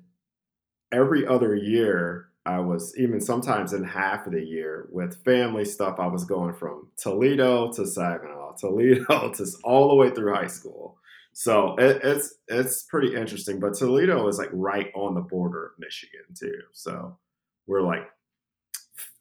every 0.92 1.28
other 1.28 1.56
year, 1.56 2.27
I 2.48 2.60
was 2.60 2.98
even 2.98 3.20
sometimes 3.20 3.74
in 3.74 3.84
half 3.84 4.26
of 4.26 4.32
the 4.32 4.42
year 4.42 4.88
with 4.90 5.22
family 5.26 5.66
stuff. 5.66 6.00
I 6.00 6.08
was 6.08 6.24
going 6.24 6.54
from 6.54 6.88
Toledo 6.96 7.74
to 7.74 7.86
Saginaw, 7.86 8.56
Toledo 8.58 9.34
to 9.34 9.46
all 9.66 9.90
the 9.90 9.96
way 9.96 10.12
through 10.12 10.34
high 10.34 10.48
school. 10.48 10.98
So 11.34 11.76
it, 11.78 12.00
it's 12.04 12.36
it's 12.48 12.84
pretty 12.84 13.16
interesting. 13.16 13.60
But 13.60 13.74
Toledo 13.74 14.26
is 14.30 14.38
like 14.38 14.50
right 14.54 14.92
on 14.96 15.14
the 15.14 15.22
border 15.22 15.66
of 15.66 15.72
Michigan 15.78 16.22
too. 16.40 16.62
So 16.72 17.18
we're 17.68 17.82
like 17.82 18.08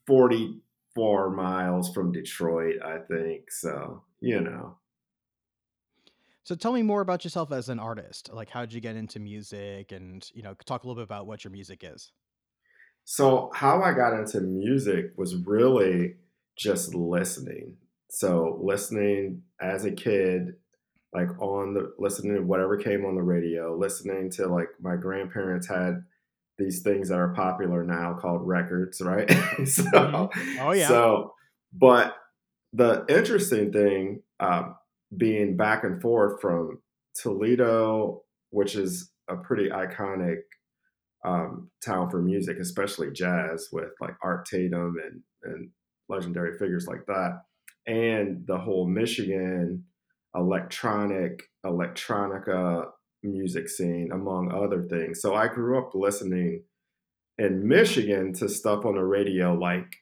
44 0.07 1.31
miles 1.31 1.93
from 1.93 2.13
Detroit, 2.13 2.77
I 2.81 2.99
think. 2.99 3.51
So, 3.51 4.05
you 4.21 4.41
know. 4.41 4.77
So, 6.45 6.55
tell 6.55 6.73
me 6.73 6.83
more 6.83 7.01
about 7.01 7.25
yourself 7.25 7.51
as 7.51 7.69
an 7.69 7.81
artist. 7.81 8.33
Like, 8.33 8.51
how 8.51 8.61
did 8.61 8.73
you 8.73 8.81
get 8.81 8.95
into 8.95 9.19
music 9.19 9.91
and, 9.91 10.25
you 10.33 10.43
know, 10.45 10.55
talk 10.65 10.85
a 10.85 10.87
little 10.87 11.03
bit 11.03 11.05
about 11.05 11.27
what 11.27 11.43
your 11.43 11.51
music 11.51 11.83
is? 11.83 12.13
So, 13.09 13.51
how 13.55 13.83
I 13.83 13.93
got 13.93 14.19
into 14.19 14.41
music 14.41 15.13
was 15.17 15.37
really 15.37 16.17
just 16.57 16.93
listening. 16.93 17.77
So, 18.11 18.59
listening 18.61 19.43
as 19.61 19.85
a 19.85 19.93
kid, 19.93 20.57
like 21.15 21.29
on 21.41 21.75
the 21.75 21.95
listening 22.01 22.35
to 22.35 22.43
whatever 22.43 22.77
came 22.77 23.05
on 23.05 23.15
the 23.15 23.23
radio, 23.23 23.77
listening 23.77 24.29
to 24.33 24.49
like 24.49 24.71
my 24.81 24.97
grandparents 24.97 25.69
had 25.69 26.03
these 26.59 26.83
things 26.83 27.09
that 27.11 27.19
are 27.19 27.33
popular 27.33 27.85
now 27.85 28.15
called 28.21 28.45
records, 28.45 29.01
right? 29.01 29.31
so, 29.65 29.85
Mhm. 29.85 30.59
Oh, 30.61 30.73
yeah. 30.73 30.89
so, 30.89 31.35
but 31.73 32.17
the 32.73 33.05
interesting 33.09 33.73
thing, 33.73 34.23
um, 34.41 34.75
being 35.17 35.57
back 35.57 35.85
and 35.85 36.03
forth 36.03 36.41
from 36.41 36.83
Toledo, 37.15 38.25
which 38.51 38.75
is 38.75 39.13
a 39.29 39.37
pretty 39.37 39.69
iconic 39.71 40.39
um, 41.25 41.71
town 41.85 42.11
for 42.11 42.23
music, 42.23 42.59
especially 42.59 43.11
jazz, 43.13 43.69
with 43.73 43.91
like 44.01 44.15
Art 44.23 44.47
Tatum 44.47 44.97
and 45.05 45.23
and 45.43 45.71
legendary 46.09 46.57
figures 46.59 46.87
like 46.87 47.07
that, 47.07 47.43
and 47.87 48.47
the 48.47 48.59
whole 48.59 48.87
Michigan 48.87 49.85
electronic 50.35 51.43
electronica 51.65 52.87
music 53.23 53.69
scene, 53.69 54.11
among 54.13 54.53
other 54.53 54.83
things. 54.83 55.21
So 55.21 55.35
I 55.35 55.49
grew 55.49 55.79
up 55.79 55.95
listening 55.95 56.63
in 57.39 57.67
Michigan 57.67 58.33
to 58.35 58.49
stuff 58.49 58.85
on 58.85 58.95
the 58.95 59.05
radio 59.05 59.55
like 59.55 59.97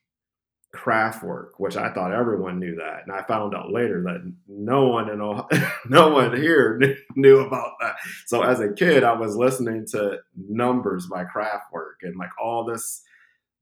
Kraftwerk, 0.75 1.51
which 1.59 1.77
I 1.77 1.93
thought 1.93 2.13
everyone 2.13 2.59
knew 2.59 2.77
that, 2.77 3.03
and 3.05 3.13
I 3.13 3.23
found 3.23 3.55
out 3.55 3.73
later 3.73 4.03
that 4.03 4.33
no 4.49 4.89
one 4.89 5.09
in 5.09 5.21
Ohio, 5.21 5.47
no 5.89 6.09
one 6.09 6.37
here 6.37 6.79
knew, 6.79 6.97
knew 7.17 7.41
about 7.41 7.73
that. 7.81 7.97
So 8.27 8.43
as 8.43 8.61
a 8.61 8.73
kid, 8.73 9.05
I 9.05 9.13
was 9.13 9.37
listening 9.37 9.87
to 9.93 10.19
Numbers 10.37 11.07
by 11.07 11.25
Kraftwerk 11.25 12.03
and 12.03 12.17
like 12.17 12.31
all 12.43 12.65
this 12.65 13.03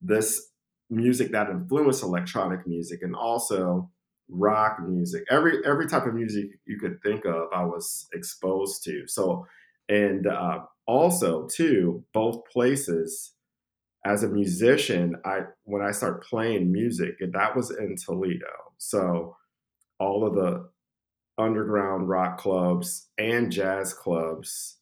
this 0.00 0.48
music 0.90 1.32
that 1.32 1.48
influenced 1.48 2.02
electronic 2.02 2.66
music 2.66 3.02
and 3.02 3.14
also 3.14 3.90
rock 4.28 4.78
music. 4.80 5.24
Every 5.30 5.64
every 5.64 5.86
type 5.86 6.06
of 6.06 6.14
music 6.14 6.46
you 6.66 6.78
could 6.78 7.00
think 7.02 7.24
of, 7.24 7.48
I 7.54 7.64
was 7.64 8.08
exposed 8.12 8.84
to. 8.84 9.06
So 9.06 9.46
and 9.88 10.26
uh, 10.26 10.60
also 10.86 11.46
too, 11.46 12.04
both 12.12 12.44
places 12.46 13.32
as 14.04 14.22
a 14.22 14.28
musician, 14.28 15.16
I 15.24 15.40
when 15.64 15.82
I 15.82 15.92
started 15.92 16.22
playing 16.22 16.72
music, 16.72 17.14
that 17.20 17.56
was 17.56 17.70
in 17.70 17.96
Toledo. 17.96 18.46
So 18.78 19.36
all 19.98 20.26
of 20.26 20.34
the 20.34 20.68
underground 21.38 22.08
rock 22.08 22.38
clubs 22.38 23.08
and 23.16 23.50
jazz 23.50 23.94
clubs, 23.94 24.78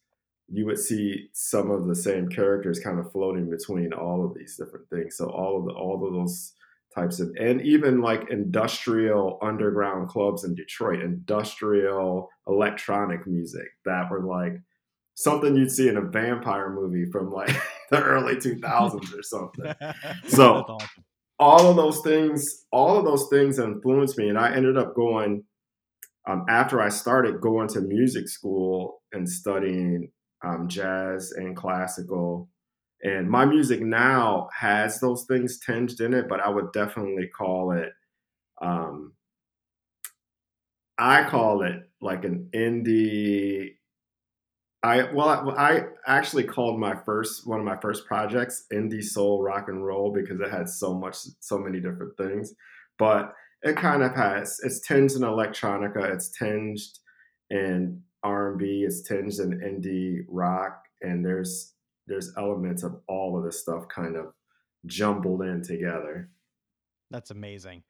you 0.47 0.65
would 0.65 0.79
see 0.79 1.29
some 1.33 1.69
of 1.69 1.87
the 1.87 1.95
same 1.95 2.29
characters 2.29 2.79
kind 2.79 2.99
of 2.99 3.11
floating 3.11 3.49
between 3.49 3.93
all 3.93 4.25
of 4.25 4.33
these 4.33 4.57
different 4.57 4.89
things. 4.89 5.17
So 5.17 5.29
all 5.29 5.59
of 5.59 5.65
the 5.65 5.73
all 5.73 6.05
of 6.05 6.13
those 6.13 6.53
types 6.95 7.19
of 7.19 7.31
and 7.39 7.61
even 7.61 8.01
like 8.01 8.29
industrial 8.31 9.37
underground 9.41 10.09
clubs 10.09 10.43
in 10.43 10.55
Detroit, 10.55 11.01
industrial 11.01 12.29
electronic 12.47 13.27
music 13.27 13.67
that 13.85 14.09
were 14.09 14.23
like 14.23 14.59
something 15.13 15.55
you'd 15.55 15.71
see 15.71 15.87
in 15.87 15.97
a 15.97 16.01
vampire 16.01 16.71
movie 16.71 17.05
from 17.11 17.31
like 17.31 17.55
the 17.91 18.01
early 18.01 18.35
2000s 18.35 19.17
or 19.17 19.23
something. 19.23 19.73
So- 20.27 20.65
awesome. 20.67 20.87
All 21.39 21.71
of 21.71 21.75
those 21.75 22.01
things, 22.01 22.65
all 22.71 22.97
of 22.97 23.03
those 23.03 23.27
things 23.29 23.57
influenced 23.57 24.15
me, 24.15 24.29
and 24.29 24.37
I 24.37 24.53
ended 24.53 24.77
up 24.77 24.93
going 24.95 25.43
um, 26.27 26.45
after 26.47 26.79
I 26.79 26.89
started 26.89 27.41
going 27.41 27.67
to 27.69 27.81
music 27.81 28.29
school 28.29 29.01
and 29.11 29.27
studying 29.27 30.11
um, 30.45 30.67
jazz 30.67 31.31
and 31.31 31.55
classical. 31.55 32.47
And 33.01 33.27
my 33.27 33.45
music 33.45 33.81
now 33.81 34.49
has 34.55 34.99
those 34.99 35.25
things 35.25 35.59
tinged 35.65 35.99
in 35.99 36.13
it, 36.13 36.29
but 36.29 36.39
I 36.41 36.49
would 36.49 36.71
definitely 36.73 37.27
call 37.35 37.71
it. 37.71 37.91
Um, 38.61 39.13
I 40.99 41.23
call 41.23 41.63
it 41.63 41.89
like 42.01 42.23
an 42.23 42.49
indie 42.53 43.77
I 44.83 45.03
well, 45.13 45.29
I, 45.29 45.43
I 45.57 45.83
actually 46.07 46.43
called 46.43 46.79
my 46.79 46.95
first 46.95 47.47
one 47.47 47.59
of 47.59 47.65
my 47.65 47.77
first 47.77 48.05
projects 48.05 48.65
indie 48.73 49.03
soul 49.03 49.43
rock 49.43 49.67
and 49.67 49.85
roll 49.85 50.11
because 50.11 50.39
it 50.39 50.49
had 50.49 50.67
so 50.67 50.93
much, 50.93 51.17
so 51.39 51.59
many 51.59 51.79
different 51.79 52.17
things. 52.17 52.53
But 52.97 53.33
it 53.61 53.77
kind 53.77 54.01
of 54.01 54.15
has 54.15 54.59
it's 54.63 54.79
tinged 54.79 55.11
in 55.11 55.21
electronica, 55.21 56.11
it's 56.11 56.29
tinged 56.29 56.79
in 57.51 58.01
R 58.23 58.51
and 58.51 58.59
B, 58.59 58.83
it's 58.85 59.01
tinged 59.03 59.39
in 59.39 59.59
indie 59.59 60.25
rock, 60.27 60.83
and 61.01 61.23
there's 61.23 61.73
there's 62.07 62.33
elements 62.37 62.81
of 62.83 62.99
all 63.07 63.37
of 63.37 63.43
this 63.43 63.61
stuff 63.61 63.87
kind 63.87 64.15
of 64.15 64.33
jumbled 64.87 65.43
in 65.43 65.61
together. 65.61 66.29
That's 67.11 67.29
amazing. 67.29 67.83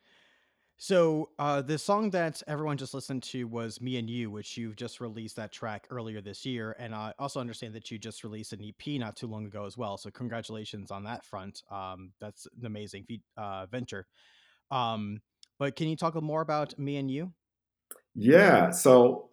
So, 0.83 1.29
uh, 1.37 1.61
the 1.61 1.77
song 1.77 2.09
that 2.09 2.41
everyone 2.47 2.75
just 2.75 2.95
listened 2.95 3.21
to 3.25 3.43
was 3.43 3.79
"Me 3.79 3.97
and 3.97 4.09
You," 4.09 4.31
which 4.31 4.57
you've 4.57 4.75
just 4.75 4.99
released 4.99 5.35
that 5.35 5.51
track 5.51 5.85
earlier 5.91 6.21
this 6.21 6.43
year, 6.43 6.75
and 6.79 6.95
I 6.95 7.13
also 7.19 7.39
understand 7.39 7.75
that 7.75 7.91
you 7.91 7.99
just 7.99 8.23
released 8.23 8.51
an 8.51 8.63
EP 8.63 8.97
not 8.97 9.15
too 9.15 9.27
long 9.27 9.45
ago 9.45 9.65
as 9.65 9.77
well. 9.77 9.95
So, 9.95 10.09
congratulations 10.09 10.89
on 10.89 11.03
that 11.03 11.23
front. 11.23 11.61
Um, 11.69 12.13
that's 12.19 12.47
an 12.59 12.65
amazing 12.65 13.03
feat, 13.03 13.21
uh, 13.37 13.67
venture. 13.67 14.07
Um, 14.71 15.21
but 15.59 15.75
can 15.75 15.87
you 15.87 15.95
talk 15.95 16.15
more 16.19 16.41
about 16.41 16.79
"Me 16.79 16.97
and 16.97 17.11
You"? 17.11 17.31
Yeah, 18.15 18.71
so 18.71 19.29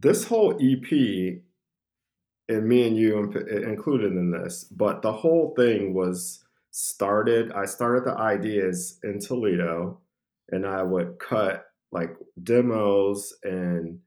this 0.00 0.24
whole 0.24 0.56
EP 0.60 1.44
and 2.48 2.66
me 2.68 2.86
and 2.88 2.96
you 2.96 3.18
included 3.20 4.12
in 4.12 4.30
this, 4.32 4.64
but 4.64 5.02
the 5.02 5.12
whole 5.12 5.54
thing 5.54 5.94
was 5.94 6.44
started. 6.72 7.52
I 7.52 7.66
started 7.66 8.04
the 8.04 8.16
ideas 8.16 8.98
in 9.04 9.20
Toledo, 9.20 10.00
and 10.50 10.66
I 10.66 10.82
would 10.82 11.18
cut 11.18 11.64
like 11.92 12.10
demos 12.42 13.32
and 13.42 13.98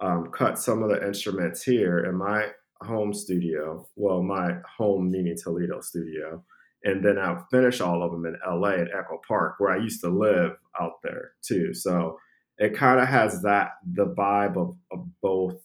um, 0.00 0.30
cut 0.32 0.58
some 0.58 0.82
of 0.82 0.90
the 0.90 1.06
instruments 1.06 1.62
here 1.62 2.00
in 2.00 2.16
my 2.16 2.48
home 2.80 3.12
studio. 3.12 3.88
Well, 3.96 4.22
my 4.22 4.56
home 4.76 5.10
meaning 5.10 5.36
Toledo 5.36 5.80
studio. 5.80 6.44
And 6.84 7.04
then 7.04 7.16
I'll 7.16 7.46
finish 7.50 7.80
all 7.80 8.02
of 8.02 8.10
them 8.10 8.26
in 8.26 8.36
LA 8.44 8.70
at 8.70 8.88
Echo 8.88 9.20
Park, 9.26 9.54
where 9.58 9.70
I 9.70 9.76
used 9.76 10.00
to 10.00 10.08
live 10.08 10.52
out 10.80 10.94
there 11.04 11.32
too. 11.42 11.72
So 11.74 12.18
it 12.58 12.74
kind 12.74 13.00
of 13.00 13.06
has 13.06 13.42
that 13.42 13.72
the 13.94 14.06
vibe 14.06 14.56
of, 14.56 14.76
of 14.90 15.06
both 15.22 15.60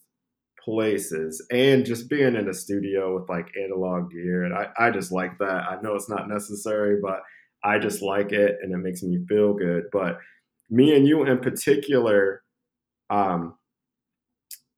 places 0.64 1.46
and 1.50 1.86
just 1.86 2.10
being 2.10 2.36
in 2.36 2.50
a 2.50 2.54
studio 2.54 3.18
with 3.18 3.30
like 3.30 3.48
analog 3.58 4.12
gear. 4.12 4.44
And 4.44 4.54
I, 4.54 4.68
I 4.78 4.92
just 4.92 5.12
like 5.12 5.38
that. 5.40 5.64
I 5.64 5.82
know 5.82 5.96
it's 5.96 6.10
not 6.10 6.30
necessary, 6.30 7.00
but 7.02 7.22
I 7.68 7.80
just 7.80 8.02
like 8.02 8.32
it 8.32 8.58
and 8.62 8.74
it 8.74 8.78
makes 8.78 9.04
me 9.04 9.20
feel 9.28 9.54
good. 9.54 9.86
But 9.92 10.20
me 10.70 10.96
and 10.96 11.08
you 11.08 11.26
in 11.26 11.40
particular 11.40 12.44
um, 13.10 13.56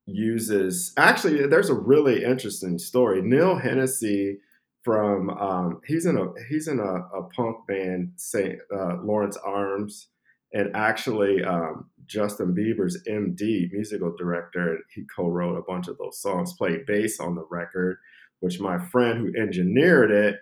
uses 0.06 0.92
actually 0.96 1.46
there's 1.46 1.70
a 1.70 1.74
really 1.74 2.24
interesting 2.24 2.78
story. 2.78 3.22
Neil 3.22 3.56
Hennessy 3.56 4.38
from 4.82 5.30
um, 5.30 5.80
he's 5.86 6.06
in 6.06 6.16
a 6.16 6.26
he's 6.48 6.66
in 6.66 6.80
a, 6.80 7.18
a 7.18 7.22
punk 7.36 7.66
band, 7.68 8.12
Saint 8.16 8.58
uh, 8.74 8.96
Lawrence 9.02 9.36
Arms, 9.36 10.08
and 10.52 10.74
actually 10.74 11.44
um, 11.44 11.90
Justin 12.06 12.54
Bieber's 12.54 13.02
MD, 13.08 13.70
musical 13.72 14.14
director, 14.16 14.78
he 14.94 15.04
co-wrote 15.14 15.56
a 15.56 15.62
bunch 15.62 15.86
of 15.86 15.96
those 15.98 16.20
songs, 16.20 16.54
played 16.54 16.86
bass 16.86 17.20
on 17.20 17.34
the 17.34 17.46
record, 17.50 17.98
which 18.40 18.58
my 18.58 18.78
friend 18.78 19.18
who 19.18 19.40
engineered 19.40 20.10
it, 20.10 20.36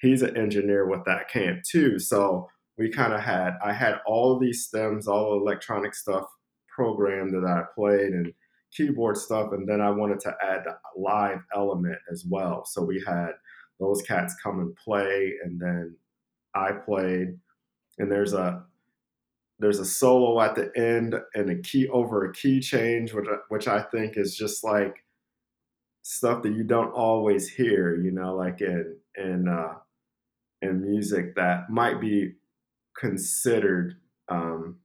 he's 0.00 0.22
an 0.22 0.36
engineer 0.36 0.88
with 0.88 1.04
that 1.04 1.28
camp 1.28 1.62
too. 1.62 1.98
So 1.98 2.48
we 2.78 2.90
kind 2.90 3.12
of 3.12 3.20
had 3.20 3.54
I 3.64 3.72
had 3.72 4.00
all 4.06 4.38
these 4.38 4.64
stems, 4.66 5.06
all 5.06 5.40
electronic 5.40 5.94
stuff 5.94 6.24
programmed 6.74 7.34
that 7.34 7.46
I 7.46 7.62
played 7.74 8.12
and 8.12 8.32
keyboard 8.74 9.16
stuff, 9.16 9.52
and 9.52 9.68
then 9.68 9.80
I 9.80 9.90
wanted 9.90 10.20
to 10.20 10.34
add 10.42 10.64
the 10.64 10.76
live 10.96 11.40
element 11.54 11.98
as 12.10 12.24
well. 12.28 12.64
So 12.64 12.82
we 12.82 13.02
had 13.06 13.32
those 13.78 14.02
cats 14.02 14.34
come 14.42 14.60
and 14.60 14.74
play, 14.76 15.34
and 15.44 15.60
then 15.60 15.96
I 16.54 16.72
played, 16.72 17.38
and 17.98 18.10
there's 18.10 18.32
a 18.32 18.64
there's 19.58 19.78
a 19.78 19.84
solo 19.84 20.40
at 20.40 20.54
the 20.54 20.72
end 20.74 21.14
and 21.34 21.50
a 21.50 21.60
key 21.60 21.86
over 21.88 22.24
a 22.24 22.32
key 22.32 22.60
change, 22.60 23.12
which 23.12 23.26
which 23.48 23.68
I 23.68 23.82
think 23.82 24.16
is 24.16 24.34
just 24.34 24.64
like 24.64 25.04
stuff 26.02 26.42
that 26.42 26.54
you 26.54 26.64
don't 26.64 26.92
always 26.92 27.48
hear, 27.48 27.96
you 27.96 28.10
know, 28.10 28.34
like 28.34 28.62
in 28.62 28.96
in 29.16 29.48
uh, 29.48 29.74
in 30.62 30.82
music 30.82 31.36
that 31.36 31.70
might 31.70 32.00
be 32.00 32.32
considered 32.98 33.94
um, 34.28 34.76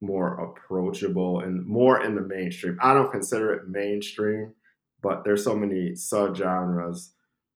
more 0.00 0.34
approachable 0.34 1.40
and 1.40 1.66
more 1.66 2.04
in 2.04 2.14
the 2.14 2.20
mainstream. 2.20 2.78
I 2.82 2.92
don't 2.94 3.12
consider 3.12 3.52
it 3.54 3.68
mainstream, 3.68 4.54
but 5.00 5.24
there's 5.24 5.44
so 5.44 5.54
many 5.54 5.92
subgenres. 5.92 7.10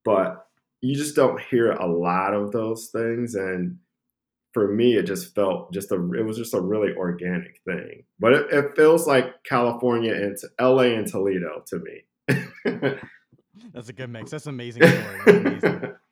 But 0.05 0.47
you 0.81 0.95
just 0.95 1.17
don't 1.17 1.41
hear 1.41 1.73
a 1.73 1.87
lot 1.87 2.33
of 2.33 2.53
those 2.53 2.89
things, 2.93 3.35
and 3.35 3.79
for 4.53 4.69
me, 4.73 4.95
it 4.95 5.03
just 5.03 5.35
felt 5.35 5.73
just 5.73 5.91
a 5.91 5.97
it 6.13 6.25
was 6.25 6.37
just 6.37 6.55
a 6.55 6.61
really 6.61 6.95
organic 6.95 7.61
thing. 7.65 8.05
But 8.21 8.33
it, 8.33 8.47
it 8.53 8.77
feels 8.77 9.07
like 9.07 9.43
California 9.45 10.15
and 10.15 10.37
L.A. 10.59 10.95
and 10.95 11.07
Toledo 11.07 11.65
to 11.67 11.79
me. 11.81 12.03
That's 13.73 13.89
a 13.89 13.93
good 13.93 14.11
mix. 14.11 14.31
That's 14.31 14.47
amazing 14.47 14.83
story. 14.87 15.21
Amazing. 15.27 15.83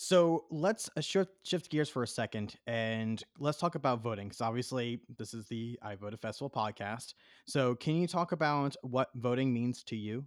So 0.00 0.44
let's 0.50 0.88
uh, 0.96 1.00
shift, 1.00 1.32
shift 1.42 1.70
gears 1.70 1.88
for 1.88 2.04
a 2.04 2.06
second 2.06 2.54
and 2.68 3.20
let's 3.40 3.58
talk 3.58 3.74
about 3.74 4.00
voting. 4.00 4.28
Because 4.28 4.40
obviously, 4.40 5.00
this 5.16 5.34
is 5.34 5.48
the 5.48 5.76
I 5.82 5.96
Voted 5.96 6.20
Festival 6.20 6.48
podcast. 6.48 7.14
So, 7.46 7.74
can 7.74 7.96
you 7.96 8.06
talk 8.06 8.30
about 8.30 8.76
what 8.82 9.08
voting 9.16 9.52
means 9.52 9.82
to 9.84 9.96
you? 9.96 10.24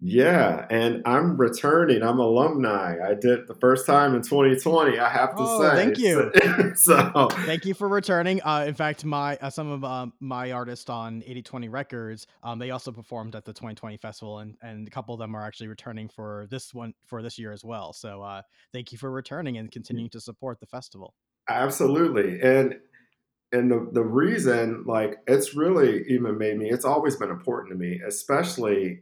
Yeah, 0.00 0.64
and 0.70 1.02
I'm 1.06 1.36
returning. 1.36 2.04
I'm 2.04 2.20
alumni. 2.20 2.98
I 3.04 3.14
did 3.14 3.48
the 3.48 3.54
first 3.54 3.84
time 3.84 4.14
in 4.14 4.22
2020. 4.22 4.96
I 4.96 5.08
have 5.08 5.30
to 5.30 5.36
oh, 5.40 5.60
say. 5.60 5.74
Thank 5.74 5.98
you. 5.98 6.30
so 6.76 7.28
thank 7.44 7.64
you 7.64 7.74
for 7.74 7.88
returning. 7.88 8.40
Uh, 8.42 8.64
in 8.68 8.74
fact, 8.74 9.04
my 9.04 9.36
uh, 9.38 9.50
some 9.50 9.68
of 9.68 9.82
um, 9.82 10.12
my 10.20 10.52
artists 10.52 10.88
on 10.88 11.22
8020 11.22 11.68
Records, 11.68 12.28
um, 12.44 12.60
they 12.60 12.70
also 12.70 12.92
performed 12.92 13.34
at 13.34 13.44
the 13.44 13.52
2020 13.52 13.96
festival, 13.96 14.38
and 14.38 14.56
and 14.62 14.86
a 14.86 14.90
couple 14.90 15.14
of 15.14 15.18
them 15.18 15.34
are 15.34 15.44
actually 15.44 15.66
returning 15.66 16.08
for 16.08 16.46
this 16.48 16.72
one 16.72 16.94
for 17.04 17.20
this 17.20 17.36
year 17.36 17.50
as 17.50 17.64
well. 17.64 17.92
So 17.92 18.22
uh, 18.22 18.42
thank 18.72 18.92
you 18.92 18.98
for 18.98 19.10
returning 19.10 19.58
and 19.58 19.68
continuing 19.68 20.10
to 20.10 20.20
support 20.20 20.60
the 20.60 20.66
festival. 20.66 21.14
Absolutely, 21.48 22.40
and 22.40 22.76
and 23.50 23.68
the 23.68 23.88
the 23.92 24.04
reason 24.04 24.84
like 24.86 25.16
it's 25.26 25.56
really 25.56 26.04
even 26.08 26.38
made 26.38 26.56
me. 26.56 26.70
It's 26.70 26.84
always 26.84 27.16
been 27.16 27.30
important 27.30 27.72
to 27.72 27.76
me, 27.76 28.00
especially 28.06 29.00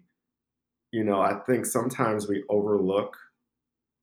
you 0.96 1.04
know, 1.04 1.20
I 1.20 1.34
think 1.46 1.66
sometimes 1.66 2.26
we 2.26 2.42
overlook 2.48 3.18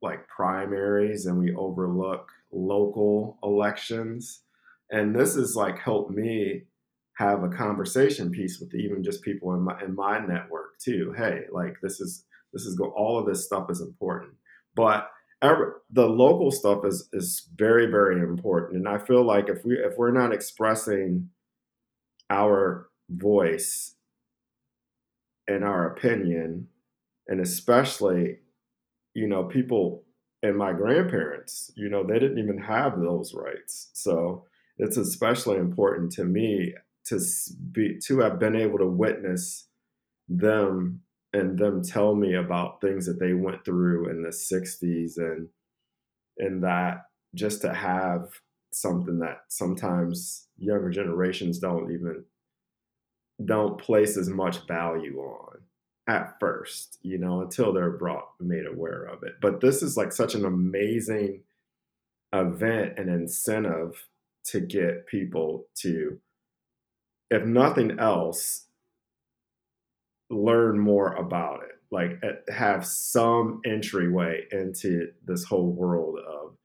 like 0.03 0.27
primaries 0.27 1.25
and 1.25 1.39
we 1.39 1.55
overlook 1.55 2.29
local 2.51 3.39
elections. 3.41 4.43
And 4.91 5.15
this 5.15 5.33
has 5.33 5.55
like 5.55 5.79
helped 5.79 6.11
me 6.11 6.65
have 7.17 7.41
a 7.41 7.49
conversation 7.49 8.29
piece 8.29 8.59
with 8.59 8.75
even 8.75 9.03
just 9.03 9.23
people 9.23 9.55
in 9.55 9.61
my 9.61 9.81
in 9.83 9.95
my 9.95 10.19
network 10.19 10.77
too. 10.77 11.15
Hey, 11.17 11.45
like 11.51 11.77
this 11.81 11.99
is 11.99 12.25
this 12.53 12.61
is 12.61 12.75
go 12.75 12.93
all 12.95 13.17
of 13.17 13.25
this 13.25 13.43
stuff 13.43 13.71
is 13.71 13.81
important. 13.81 14.33
But 14.75 15.09
the 15.41 16.05
local 16.05 16.51
stuff 16.51 16.85
is 16.85 17.09
is 17.11 17.49
very 17.55 17.87
very 17.87 18.21
important 18.21 18.77
and 18.77 18.87
I 18.87 18.99
feel 18.99 19.23
like 19.23 19.49
if 19.49 19.65
we 19.65 19.77
if 19.77 19.97
we're 19.97 20.11
not 20.11 20.31
expressing 20.31 21.29
our 22.29 22.87
voice 23.09 23.95
and 25.47 25.65
our 25.65 25.87
opinion 25.87 26.69
and 27.27 27.39
especially 27.39 28.39
you 29.13 29.27
know 29.27 29.43
people 29.43 30.03
and 30.41 30.57
my 30.57 30.73
grandparents 30.73 31.71
you 31.75 31.89
know 31.89 32.03
they 32.03 32.19
didn't 32.19 32.39
even 32.39 32.57
have 32.57 32.99
those 32.99 33.33
rights. 33.33 33.89
So 33.93 34.45
it's 34.77 34.97
especially 34.97 35.57
important 35.57 36.11
to 36.13 36.25
me 36.25 36.73
to 37.05 37.19
be 37.71 37.99
to 38.05 38.19
have 38.19 38.39
been 38.39 38.55
able 38.55 38.79
to 38.79 38.87
witness 38.87 39.67
them 40.29 41.01
and 41.33 41.57
them 41.57 41.83
tell 41.83 42.15
me 42.15 42.35
about 42.35 42.79
things 42.79 43.05
that 43.05 43.19
they 43.19 43.33
went 43.33 43.65
through 43.65 44.09
in 44.09 44.23
the 44.23 44.29
60s 44.29 45.17
and 45.17 45.49
and 46.37 46.63
that 46.63 47.05
just 47.35 47.61
to 47.61 47.73
have 47.73 48.29
something 48.71 49.19
that 49.19 49.41
sometimes 49.49 50.47
younger 50.57 50.89
generations 50.89 51.59
don't 51.59 51.91
even 51.91 52.23
don't 53.45 53.79
place 53.79 54.17
as 54.17 54.29
much 54.29 54.65
value 54.67 55.17
on 55.19 55.57
at 56.07 56.39
first, 56.39 56.99
you 57.01 57.17
know, 57.17 57.41
until 57.41 57.73
they're 57.73 57.91
brought 57.91 58.29
made 58.39 58.65
aware 58.65 59.03
of 59.03 59.23
it. 59.23 59.35
But 59.41 59.61
this 59.61 59.81
is 59.81 59.95
like 59.95 60.11
such 60.11 60.35
an 60.35 60.45
amazing 60.45 61.41
event 62.33 62.93
and 62.97 63.09
incentive 63.09 64.07
to 64.45 64.59
get 64.59 65.07
people 65.07 65.67
to, 65.75 66.19
if 67.29 67.45
nothing 67.45 67.99
else, 67.99 68.65
learn 70.29 70.77
more 70.79 71.13
about 71.13 71.61
it. 71.63 71.69
Like 71.91 72.21
have 72.51 72.85
some 72.85 73.61
entryway 73.65 74.45
into 74.51 75.11
this 75.25 75.43
whole 75.43 75.71
world 75.71 76.17
of 76.17 76.55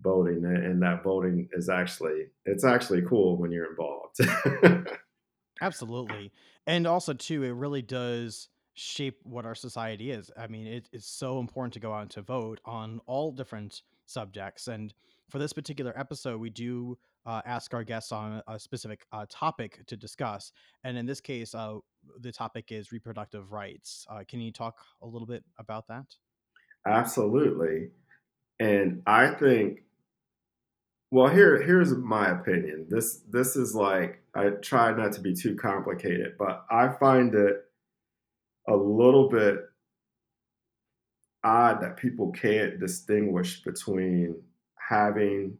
voting, 0.00 0.44
and 0.44 0.80
that 0.82 1.02
voting 1.02 1.48
is 1.52 1.68
actually 1.68 2.26
it's 2.44 2.64
actually 2.64 3.02
cool 3.02 3.36
when 3.36 3.50
you're 3.50 3.68
involved. 3.68 4.20
Absolutely, 5.60 6.30
and 6.68 6.86
also 6.86 7.14
too, 7.14 7.42
it 7.42 7.50
really 7.50 7.82
does 7.82 8.48
shape 8.76 9.18
what 9.24 9.46
our 9.46 9.54
society 9.54 10.10
is. 10.10 10.30
I 10.36 10.46
mean, 10.46 10.66
it 10.66 10.88
is 10.92 11.04
so 11.04 11.40
important 11.40 11.72
to 11.74 11.80
go 11.80 11.92
out 11.92 12.02
and 12.02 12.10
to 12.12 12.22
vote 12.22 12.60
on 12.64 13.00
all 13.06 13.32
different 13.32 13.82
subjects. 14.04 14.68
And 14.68 14.94
for 15.30 15.38
this 15.38 15.52
particular 15.52 15.92
episode, 15.98 16.40
we 16.40 16.50
do 16.50 16.98
uh, 17.24 17.40
ask 17.44 17.74
our 17.74 17.82
guests 17.82 18.12
on 18.12 18.42
a 18.46 18.58
specific 18.58 19.06
uh, 19.12 19.26
topic 19.28 19.84
to 19.86 19.96
discuss. 19.96 20.52
And 20.84 20.96
in 20.96 21.06
this 21.06 21.20
case, 21.20 21.54
uh, 21.54 21.78
the 22.20 22.30
topic 22.30 22.70
is 22.70 22.92
reproductive 22.92 23.50
rights. 23.50 24.06
Uh, 24.08 24.22
can 24.28 24.40
you 24.40 24.52
talk 24.52 24.78
a 25.02 25.06
little 25.06 25.26
bit 25.26 25.42
about 25.58 25.88
that? 25.88 26.14
Absolutely. 26.86 27.88
And 28.60 29.02
I 29.06 29.30
think, 29.30 29.80
well, 31.10 31.28
here 31.28 31.62
here's 31.62 31.92
my 31.94 32.28
opinion. 32.28 32.86
This 32.88 33.22
this 33.28 33.56
is 33.56 33.74
like 33.74 34.22
I 34.34 34.50
try 34.62 34.92
not 34.92 35.12
to 35.12 35.20
be 35.20 35.34
too 35.34 35.56
complicated, 35.56 36.34
but 36.38 36.64
I 36.70 36.88
find 37.00 37.34
it 37.34 37.65
a 38.68 38.76
little 38.76 39.28
bit 39.28 39.58
odd 41.44 41.80
that 41.80 41.96
people 41.96 42.32
can't 42.32 42.80
distinguish 42.80 43.62
between 43.62 44.34
having 44.88 45.56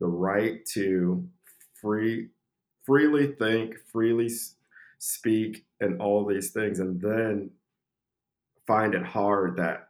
the 0.00 0.06
right 0.06 0.64
to 0.74 1.26
free 1.80 2.28
freely 2.84 3.32
think, 3.32 3.74
freely 3.92 4.30
speak, 4.98 5.66
and 5.80 6.00
all 6.00 6.24
these 6.24 6.52
things, 6.52 6.78
and 6.78 7.00
then 7.00 7.50
find 8.66 8.94
it 8.94 9.02
hard 9.02 9.56
that 9.56 9.88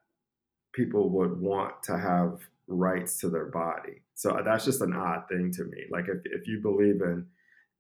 people 0.72 1.10
would 1.10 1.38
want 1.38 1.82
to 1.82 1.96
have 1.96 2.40
rights 2.66 3.18
to 3.18 3.28
their 3.28 3.46
body. 3.46 4.02
So 4.14 4.30
uh, 4.30 4.42
that's 4.42 4.64
just 4.64 4.80
an 4.80 4.92
odd 4.92 5.28
thing 5.28 5.52
to 5.52 5.64
me. 5.64 5.84
Like 5.90 6.06
if, 6.08 6.18
if 6.24 6.48
you 6.48 6.60
believe 6.60 7.00
in 7.02 7.26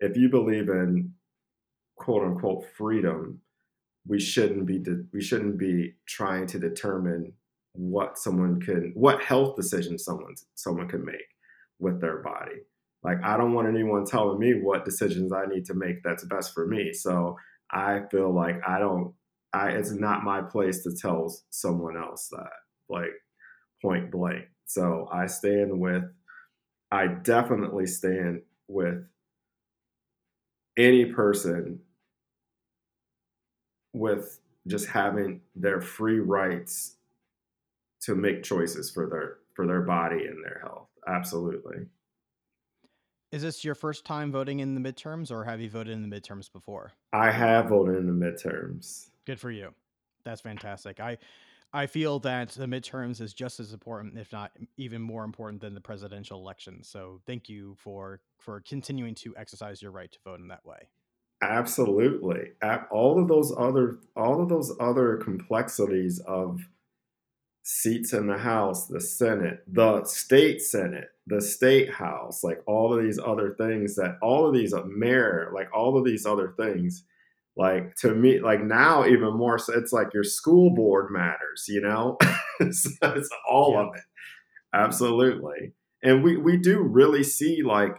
if 0.00 0.16
you 0.16 0.28
believe 0.28 0.68
in 0.68 1.12
quote 1.96 2.22
unquote 2.22 2.64
freedom, 2.76 3.40
we 4.06 4.20
shouldn't 4.20 4.66
be 4.66 4.78
de- 4.78 5.04
we 5.12 5.20
shouldn't 5.20 5.58
be 5.58 5.94
trying 6.06 6.46
to 6.46 6.58
determine 6.58 7.32
what 7.72 8.18
someone 8.18 8.60
can 8.60 8.92
what 8.94 9.22
health 9.22 9.56
decisions 9.56 10.04
someone 10.04 10.34
someone 10.54 10.88
can 10.88 11.04
make 11.04 11.28
with 11.78 12.00
their 12.00 12.22
body. 12.22 12.56
Like 13.02 13.22
I 13.22 13.36
don't 13.36 13.52
want 13.52 13.68
anyone 13.68 14.04
telling 14.04 14.38
me 14.38 14.60
what 14.62 14.84
decisions 14.84 15.32
I 15.32 15.46
need 15.46 15.64
to 15.66 15.74
make 15.74 16.02
that's 16.02 16.24
best 16.24 16.54
for 16.54 16.66
me. 16.66 16.92
So 16.92 17.36
I 17.70 18.02
feel 18.10 18.34
like 18.34 18.56
I 18.66 18.78
don't 18.78 19.14
I 19.52 19.70
it's 19.70 19.92
not 19.92 20.24
my 20.24 20.42
place 20.42 20.82
to 20.84 20.94
tell 20.94 21.34
someone 21.50 21.96
else 21.96 22.28
that 22.30 22.50
like 22.88 23.12
point 23.82 24.10
blank. 24.10 24.46
So 24.66 25.08
I 25.12 25.26
stand 25.26 25.78
with 25.78 26.04
I 26.90 27.08
definitely 27.08 27.86
stand 27.86 28.42
with 28.68 29.04
any 30.76 31.06
person 31.06 31.80
with 33.96 34.40
just 34.66 34.86
having 34.88 35.40
their 35.54 35.80
free 35.80 36.20
rights 36.20 36.96
to 38.02 38.14
make 38.14 38.42
choices 38.42 38.90
for 38.90 39.08
their 39.08 39.38
for 39.54 39.66
their 39.66 39.80
body 39.80 40.26
and 40.26 40.44
their 40.44 40.60
health. 40.62 40.88
Absolutely. 41.08 41.86
Is 43.32 43.42
this 43.42 43.64
your 43.64 43.74
first 43.74 44.04
time 44.04 44.30
voting 44.30 44.60
in 44.60 44.74
the 44.74 44.80
midterms 44.80 45.30
or 45.30 45.44
have 45.44 45.60
you 45.60 45.70
voted 45.70 45.94
in 45.94 46.08
the 46.08 46.20
midterms 46.20 46.52
before? 46.52 46.92
I 47.12 47.30
have 47.30 47.68
voted 47.68 47.96
in 47.96 48.06
the 48.06 48.26
midterms. 48.26 49.08
Good 49.24 49.40
for 49.40 49.50
you. 49.50 49.74
That's 50.24 50.40
fantastic. 50.40 51.00
I 51.00 51.18
I 51.72 51.86
feel 51.86 52.20
that 52.20 52.50
the 52.50 52.66
midterms 52.66 53.20
is 53.20 53.34
just 53.34 53.60
as 53.60 53.72
important, 53.72 54.16
if 54.18 54.32
not 54.32 54.52
even 54.76 55.02
more 55.02 55.24
important 55.24 55.60
than 55.60 55.74
the 55.74 55.80
presidential 55.80 56.38
election. 56.38 56.82
So 56.82 57.20
thank 57.26 57.48
you 57.48 57.74
for 57.78 58.20
for 58.38 58.60
continuing 58.60 59.14
to 59.16 59.34
exercise 59.36 59.82
your 59.82 59.90
right 59.90 60.10
to 60.12 60.18
vote 60.24 60.40
in 60.40 60.48
that 60.48 60.64
way. 60.64 60.88
Absolutely. 61.42 62.52
All 62.90 63.20
of 63.20 63.28
those 63.28 63.52
other 63.56 63.98
all 64.16 64.42
of 64.42 64.48
those 64.48 64.72
other 64.80 65.16
complexities 65.16 66.18
of 66.26 66.60
seats 67.62 68.12
in 68.12 68.26
the 68.26 68.38
House, 68.38 68.86
the 68.86 69.00
Senate, 69.00 69.62
the 69.66 70.04
state 70.04 70.62
Senate, 70.62 71.08
the 71.26 71.42
state 71.42 71.90
House, 71.90 72.42
like 72.42 72.62
all 72.66 72.94
of 72.94 73.02
these 73.02 73.18
other 73.18 73.54
things 73.58 73.96
that 73.96 74.16
all 74.22 74.46
of 74.46 74.54
these 74.54 74.72
uh, 74.72 74.84
mayor, 74.86 75.50
like 75.52 75.68
all 75.74 75.98
of 75.98 76.04
these 76.04 76.24
other 76.24 76.54
things, 76.56 77.04
like 77.56 77.94
to 77.96 78.14
me, 78.14 78.38
like 78.38 78.62
now 78.62 79.04
even 79.04 79.36
more 79.36 79.58
so, 79.58 79.74
it's 79.74 79.92
like 79.92 80.14
your 80.14 80.24
school 80.24 80.70
board 80.70 81.10
matters, 81.10 81.66
you 81.68 81.80
know? 81.80 82.16
it's, 82.60 82.88
it's 83.02 83.30
all 83.50 83.72
yeah. 83.72 83.80
of 83.80 83.94
it. 83.96 84.04
Absolutely. 84.72 85.72
And 86.02 86.22
we 86.22 86.36
we 86.36 86.56
do 86.56 86.80
really 86.80 87.24
see 87.24 87.62
like 87.62 87.96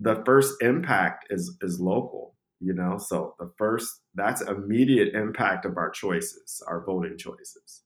the 0.00 0.22
first 0.24 0.54
impact 0.62 1.26
is 1.30 1.56
is 1.60 1.78
local 1.78 2.31
you 2.62 2.72
know? 2.72 2.98
So 2.98 3.34
the 3.38 3.50
first 3.56 4.00
that's 4.14 4.40
immediate 4.42 5.14
impact 5.14 5.64
of 5.64 5.76
our 5.76 5.90
choices 5.90 6.62
our 6.66 6.84
voting 6.84 7.18
choices. 7.18 7.82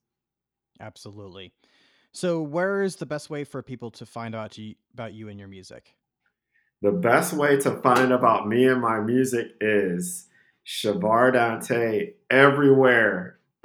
Absolutely. 0.81 1.53
So 2.13 2.41
where 2.41 2.83
is 2.83 2.97
the 2.97 3.07
best 3.07 3.31
way 3.31 3.45
for 3.45 3.63
people 3.63 3.91
to 3.93 4.07
find 4.07 4.35
out 4.35 4.59
about 4.95 5.13
you 5.13 5.29
and 5.29 5.39
your 5.39 5.49
music? 5.49 5.95
The 6.83 6.93
best 6.93 7.33
way 7.33 7.59
to 7.61 7.73
find 7.83 8.13
about 8.13 8.49
me 8.49 8.67
and 8.67 8.81
my 8.81 9.01
music 9.01 9.49
is 9.61 10.29
Chavar 10.67 11.35
Dontae 11.35 12.15
everywhere 12.31 13.39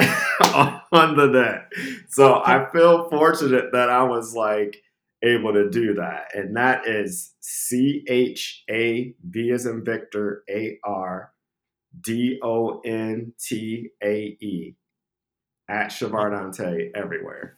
on 0.54 1.18
the 1.18 1.28
net. 1.28 1.70
So 2.10 2.42
I 2.44 2.68
feel 2.74 3.10
fortunate 3.10 3.72
that 3.74 3.90
I 3.90 4.04
was 4.04 4.34
like 4.36 4.82
able 5.24 5.54
to 5.54 5.70
do 5.70 5.94
that. 5.96 6.34
And 6.34 6.56
that 6.56 6.88
is 6.88 7.34
C 7.40 8.04
H 8.08 8.64
A 8.70 9.14
V 9.24 9.52
as 9.52 9.66
in 9.66 9.84
Victor 9.84 10.44
A 10.50 10.78
R 10.84 11.32
D 12.00 12.40
O 12.44 12.80
N 12.86 13.34
T 13.40 13.90
A 14.04 14.38
E 14.40 14.76
at 15.68 15.88
ChavarDontae 15.88 16.92
everywhere. 16.96 17.58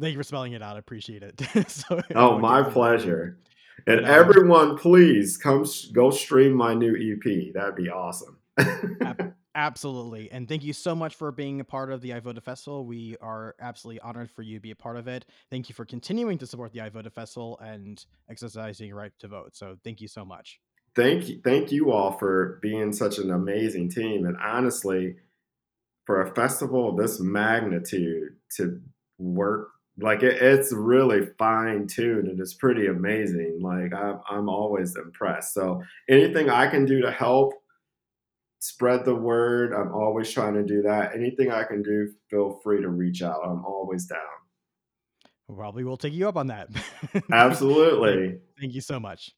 Thank 0.00 0.12
you 0.12 0.18
for 0.18 0.24
spelling 0.24 0.54
it 0.54 0.62
out. 0.62 0.76
I 0.76 0.80
appreciate 0.80 1.22
it. 1.22 1.40
so, 1.70 2.00
oh, 2.14 2.38
my 2.38 2.62
pleasure. 2.62 3.38
And 3.86 4.04
everyone, 4.04 4.76
please 4.76 5.36
come 5.36 5.64
go 5.92 6.10
stream 6.10 6.52
my 6.52 6.74
new 6.74 6.94
EP. 6.94 7.52
That'd 7.54 7.76
be 7.76 7.90
awesome. 7.90 8.38
Absolutely. 9.56 10.30
And 10.32 10.48
thank 10.48 10.64
you 10.64 10.72
so 10.72 10.96
much 10.96 11.14
for 11.14 11.30
being 11.30 11.60
a 11.60 11.64
part 11.64 11.92
of 11.92 12.00
the 12.00 12.10
iVoted 12.10 12.42
Festival. 12.42 12.84
We 12.84 13.16
are 13.20 13.54
absolutely 13.60 14.00
honored 14.00 14.30
for 14.30 14.42
you 14.42 14.56
to 14.56 14.60
be 14.60 14.72
a 14.72 14.76
part 14.76 14.96
of 14.96 15.06
it. 15.06 15.26
Thank 15.48 15.68
you 15.68 15.74
for 15.74 15.84
continuing 15.84 16.38
to 16.38 16.46
support 16.46 16.72
the 16.72 16.80
iVoted 16.80 17.12
Festival 17.12 17.58
and 17.62 18.04
exercising 18.28 18.88
your 18.88 18.96
right 18.96 19.12
to 19.20 19.28
vote. 19.28 19.54
So 19.54 19.76
thank 19.84 20.00
you 20.00 20.08
so 20.08 20.24
much. 20.24 20.58
Thank 20.96 21.28
you. 21.28 21.40
Thank 21.44 21.70
you 21.70 21.92
all 21.92 22.18
for 22.18 22.58
being 22.62 22.92
such 22.92 23.18
an 23.18 23.30
amazing 23.30 23.90
team. 23.90 24.26
And 24.26 24.36
honestly, 24.42 25.16
for 26.04 26.22
a 26.22 26.34
festival 26.34 26.90
of 26.90 26.96
this 26.96 27.20
magnitude 27.20 28.36
to 28.56 28.80
work 29.18 29.68
like 30.00 30.24
it, 30.24 30.42
it's 30.42 30.72
really 30.72 31.28
fine 31.38 31.86
tuned 31.86 32.26
and 32.26 32.40
it's 32.40 32.54
pretty 32.54 32.86
amazing. 32.86 33.60
Like 33.62 33.94
I'm, 33.94 34.20
I'm 34.28 34.48
always 34.48 34.96
impressed. 34.96 35.54
So 35.54 35.82
anything 36.08 36.50
I 36.50 36.66
can 36.66 36.84
do 36.84 37.02
to 37.02 37.10
help 37.12 37.54
spread 38.64 39.04
the 39.04 39.14
word. 39.14 39.74
I'm 39.74 39.92
always 39.92 40.30
trying 40.30 40.54
to 40.54 40.62
do 40.64 40.82
that. 40.82 41.14
Anything 41.14 41.50
I 41.50 41.64
can 41.64 41.82
do, 41.82 42.10
feel 42.30 42.60
free 42.62 42.80
to 42.80 42.88
reach 42.88 43.22
out. 43.22 43.40
I'm 43.44 43.64
always 43.64 44.06
down. 44.06 44.18
Probably 45.54 45.84
will 45.84 45.98
take 45.98 46.14
you 46.14 46.26
up 46.26 46.36
on 46.36 46.46
that. 46.46 46.68
Absolutely. 47.32 48.38
Thank 48.58 48.72
you 48.72 48.80
so 48.80 48.98
much. 48.98 49.32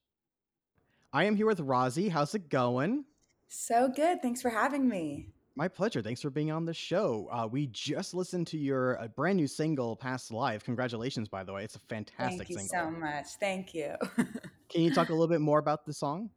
I 1.13 1.25
am 1.25 1.35
here 1.35 1.47
with 1.47 1.59
Rozzi. 1.59 2.09
How's 2.09 2.35
it 2.37 2.49
going? 2.49 3.05
So 3.49 3.89
good. 3.89 4.23
Thanks 4.23 4.41
for 4.41 4.49
having 4.49 4.89
me. 4.89 5.31
My 5.57 5.67
pleasure. 5.67 6.03
Thanks 6.03 6.21
for 6.21 6.31
being 6.31 6.53
on 6.53 6.65
the 6.65 6.75
show. 6.75 7.29
Uh, 7.33 7.49
we 7.51 7.67
just 7.69 8.15
listened 8.15 8.47
to 8.49 8.59
your 8.59 9.01
uh, 9.01 9.09
brand 9.09 9.39
new 9.39 9.49
single, 9.49 9.97
Past 9.97 10.31
Life. 10.31 10.63
Congratulations, 10.63 11.29
by 11.29 11.43
the 11.43 11.53
way. 11.53 11.65
It's 11.65 11.75
a 11.77 11.81
fantastic 11.81 12.47
Thank 12.47 12.51
you 12.51 12.59
single. 12.59 12.77
so 12.77 12.91
much. 12.91 13.27
Thank 13.41 13.75
you. 13.75 13.95
Can 14.69 14.83
you 14.83 14.95
talk 14.95 15.09
a 15.09 15.13
little 15.13 15.29
bit 15.29 15.41
more 15.41 15.59
about 15.59 15.85
the 15.87 15.93
song? 15.93 16.31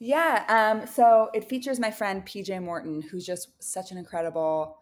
Yeah. 0.00 0.44
Um, 0.48 0.86
so 0.86 1.28
it 1.34 1.48
features 1.48 1.80
my 1.80 1.90
friend 1.90 2.24
PJ 2.24 2.62
Morton, 2.62 3.02
who's 3.02 3.26
just 3.26 3.50
such 3.62 3.90
an 3.90 3.98
incredible 3.98 4.78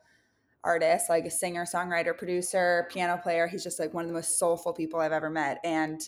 artist, 0.62 1.08
like 1.08 1.24
a 1.24 1.30
singer, 1.30 1.64
songwriter, 1.64 2.16
producer, 2.16 2.86
piano 2.90 3.16
player. 3.16 3.46
He's 3.46 3.62
just 3.62 3.78
like 3.78 3.94
one 3.94 4.04
of 4.04 4.08
the 4.08 4.14
most 4.14 4.38
soulful 4.38 4.72
people 4.72 5.00
I've 5.00 5.12
ever 5.12 5.30
met. 5.30 5.58
And 5.64 6.00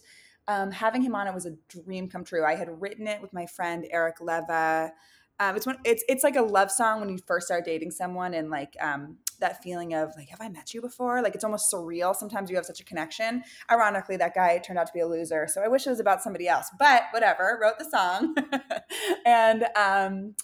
um, 0.46 0.70
having 0.70 1.02
him 1.02 1.14
on 1.14 1.26
it 1.26 1.34
was 1.34 1.46
a 1.46 1.54
dream 1.68 2.08
come 2.08 2.24
true. 2.24 2.44
I 2.44 2.54
had 2.54 2.68
written 2.82 3.06
it 3.06 3.22
with 3.22 3.32
my 3.32 3.46
friend 3.46 3.86
Eric 3.90 4.16
Leva. 4.20 4.92
Um, 5.40 5.56
it's 5.56 5.66
when 5.66 5.76
it's 5.84 6.04
it's 6.08 6.24
like 6.24 6.36
a 6.36 6.42
love 6.42 6.70
song 6.70 7.00
when 7.00 7.08
you 7.08 7.18
first 7.26 7.46
start 7.46 7.64
dating 7.64 7.92
someone, 7.92 8.34
and 8.34 8.50
like 8.50 8.74
um, 8.80 9.18
that 9.40 9.62
feeling 9.62 9.94
of 9.94 10.12
like, 10.16 10.28
have 10.28 10.40
I 10.40 10.48
met 10.48 10.74
you 10.74 10.80
before? 10.80 11.22
Like 11.22 11.34
it's 11.34 11.44
almost 11.44 11.72
surreal. 11.72 12.14
Sometimes 12.14 12.50
you 12.50 12.56
have 12.56 12.66
such 12.66 12.80
a 12.80 12.84
connection. 12.84 13.42
Ironically, 13.70 14.16
that 14.16 14.34
guy 14.34 14.58
turned 14.58 14.78
out 14.78 14.86
to 14.86 14.92
be 14.92 15.00
a 15.00 15.06
loser. 15.06 15.46
So 15.48 15.62
I 15.62 15.68
wish 15.68 15.86
it 15.86 15.90
was 15.90 16.00
about 16.00 16.22
somebody 16.22 16.48
else, 16.48 16.70
but 16.78 17.04
whatever, 17.12 17.58
wrote 17.60 17.78
the 17.78 17.84
song. 17.84 18.34
and, 19.26 19.64
um, 19.76 20.34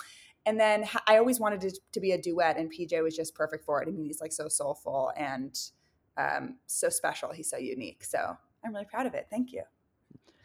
and 0.47 0.61
then 0.61 0.87
I 1.07 1.17
always 1.17 1.41
wanted 1.41 1.65
it 1.65 1.79
to 1.93 2.01
be 2.01 2.13
a 2.13 2.21
duet, 2.21 2.59
and 2.59 2.71
PJ 2.71 3.03
was 3.03 3.17
just 3.17 3.35
perfect 3.35 3.65
for 3.65 3.83
it. 3.83 3.89
I 3.89 3.93
mean, 3.93 4.05
he's 4.05 4.21
like 4.21 4.33
so 4.33 4.49
soulful 4.49 5.11
and 5.17 5.59
um, 6.17 6.57
so 6.67 6.89
special. 6.91 7.33
He's 7.33 7.49
so 7.49 7.57
unique. 7.57 8.05
So 8.05 8.37
I'm 8.65 8.73
really 8.73 8.85
proud 8.85 9.07
of 9.07 9.15
it. 9.15 9.27
Thank 9.31 9.53
you. 9.53 9.63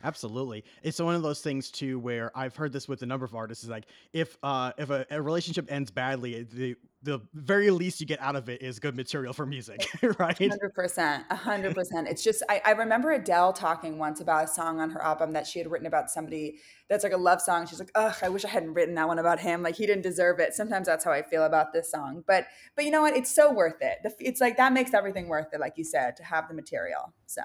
Absolutely. 0.03 0.63
It's 0.81 0.99
one 0.99 1.15
of 1.15 1.23
those 1.23 1.41
things 1.41 1.69
too 1.71 1.99
where 1.99 2.31
I've 2.37 2.55
heard 2.55 2.71
this 2.71 2.87
with 2.87 3.01
a 3.01 3.05
number 3.05 3.25
of 3.25 3.35
artists 3.35 3.65
is 3.65 3.69
like 3.69 3.85
if 4.13 4.37
uh 4.43 4.71
if 4.77 4.89
a, 4.89 5.05
a 5.11 5.21
relationship 5.21 5.69
ends 5.69 5.91
badly, 5.91 6.43
the 6.43 6.75
the 7.01 7.19
very 7.33 7.71
least 7.71 8.01
you 8.01 8.05
get 8.05 8.21
out 8.21 8.35
of 8.35 8.49
it 8.49 8.61
is 8.61 8.79
good 8.79 8.95
material 8.95 9.31
for 9.33 9.45
music, 9.45 9.87
right? 10.19 10.37
100%. 10.37 11.27
100%. 11.29 12.09
It's 12.09 12.23
just, 12.23 12.43
I, 12.49 12.61
I 12.65 12.71
remember 12.71 13.11
Adele 13.11 13.53
talking 13.53 13.97
once 13.97 14.19
about 14.19 14.45
a 14.45 14.47
song 14.47 14.81
on 14.81 14.89
her 14.89 15.01
album 15.01 15.31
that 15.31 15.47
she 15.47 15.59
had 15.59 15.71
written 15.71 15.87
about 15.87 16.09
somebody 16.09 16.59
that's 16.89 17.03
like 17.03 17.13
a 17.13 17.17
love 17.17 17.41
song. 17.41 17.67
She's 17.67 17.79
like, 17.79 17.91
ugh, 17.95 18.15
I 18.21 18.27
wish 18.27 18.43
I 18.43 18.49
hadn't 18.49 18.73
written 18.73 18.95
that 18.95 19.07
one 19.07 19.17
about 19.17 19.39
him. 19.39 19.63
Like, 19.63 19.75
he 19.75 19.85
didn't 19.85 20.03
deserve 20.03 20.39
it. 20.39 20.53
Sometimes 20.53 20.87
that's 20.87 21.05
how 21.05 21.11
I 21.11 21.21
feel 21.21 21.45
about 21.45 21.71
this 21.71 21.89
song. 21.89 22.23
But, 22.27 22.47
but 22.75 22.83
you 22.83 22.91
know 22.91 23.01
what? 23.01 23.15
It's 23.15 23.33
so 23.33 23.53
worth 23.53 23.81
it. 23.81 23.99
It's 24.19 24.41
like 24.41 24.57
that 24.57 24.73
makes 24.73 24.93
everything 24.93 25.29
worth 25.29 25.53
it, 25.53 25.61
like 25.61 25.77
you 25.77 25.85
said, 25.85 26.17
to 26.17 26.23
have 26.23 26.49
the 26.49 26.53
material. 26.53 27.13
So, 27.27 27.41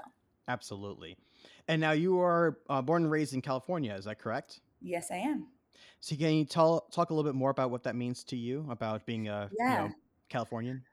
absolutely. 0.49 1.17
And 1.67 1.79
now 1.79 1.91
you 1.91 2.19
are 2.19 2.59
uh, 2.69 2.81
born 2.81 3.03
and 3.03 3.11
raised 3.11 3.33
in 3.33 3.41
California, 3.41 3.93
is 3.93 4.05
that 4.05 4.19
correct? 4.19 4.59
Yes, 4.81 5.11
I 5.11 5.15
am. 5.15 5.47
So 6.05 6.15
can 6.15 6.35
you 6.35 6.45
tell 6.45 6.81
talk 6.91 7.09
a 7.09 7.15
little 7.15 7.27
bit 7.27 7.35
more 7.35 7.49
about 7.49 7.71
what 7.71 7.81
that 7.85 7.95
means 7.95 8.23
to 8.25 8.35
you 8.35 8.67
about 8.69 9.07
being 9.07 9.27
a 9.27 9.49
you 9.57 9.65
know 9.65 9.89
Californian? 10.29 10.83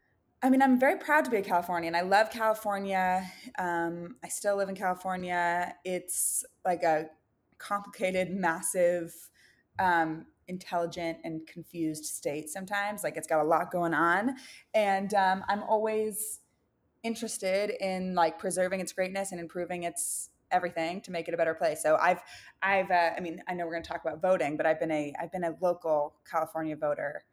I 0.42 0.48
mean, 0.48 0.62
I'm 0.62 0.80
very 0.80 0.96
proud 0.96 1.26
to 1.26 1.30
be 1.30 1.36
a 1.36 1.42
Californian. 1.42 1.94
I 1.94 2.00
love 2.00 2.30
California. 2.30 3.30
Um, 3.58 4.16
I 4.24 4.28
still 4.28 4.56
live 4.56 4.70
in 4.70 4.74
California. 4.74 5.74
It's 5.84 6.46
like 6.64 6.82
a 6.82 7.10
complicated, 7.58 8.30
massive, 8.30 9.12
um, 9.78 10.24
intelligent, 10.48 11.18
and 11.24 11.46
confused 11.46 12.06
state 12.06 12.48
sometimes. 12.48 13.04
Like 13.04 13.18
it's 13.18 13.28
got 13.28 13.42
a 13.44 13.46
lot 13.46 13.70
going 13.70 13.92
on. 13.92 14.36
And 14.72 15.12
um, 15.12 15.44
I'm 15.46 15.62
always 15.62 16.40
interested 17.02 17.68
in 17.84 18.14
like 18.14 18.38
preserving 18.38 18.80
its 18.80 18.94
greatness 18.94 19.30
and 19.30 19.42
improving 19.42 19.82
its 19.82 20.30
everything 20.52 21.00
to 21.02 21.10
make 21.10 21.28
it 21.28 21.34
a 21.34 21.36
better 21.36 21.54
place. 21.54 21.82
So 21.82 21.96
I've 21.96 22.20
I've 22.62 22.90
uh, 22.90 23.10
I 23.16 23.20
mean 23.20 23.42
I 23.48 23.54
know 23.54 23.64
we're 23.66 23.72
going 23.72 23.82
to 23.82 23.88
talk 23.88 24.02
about 24.04 24.20
voting, 24.20 24.56
but 24.56 24.66
I've 24.66 24.78
been 24.78 24.92
a 24.92 25.12
I've 25.20 25.32
been 25.32 25.44
a 25.44 25.54
local 25.60 26.14
California 26.30 26.76
voter 26.76 27.24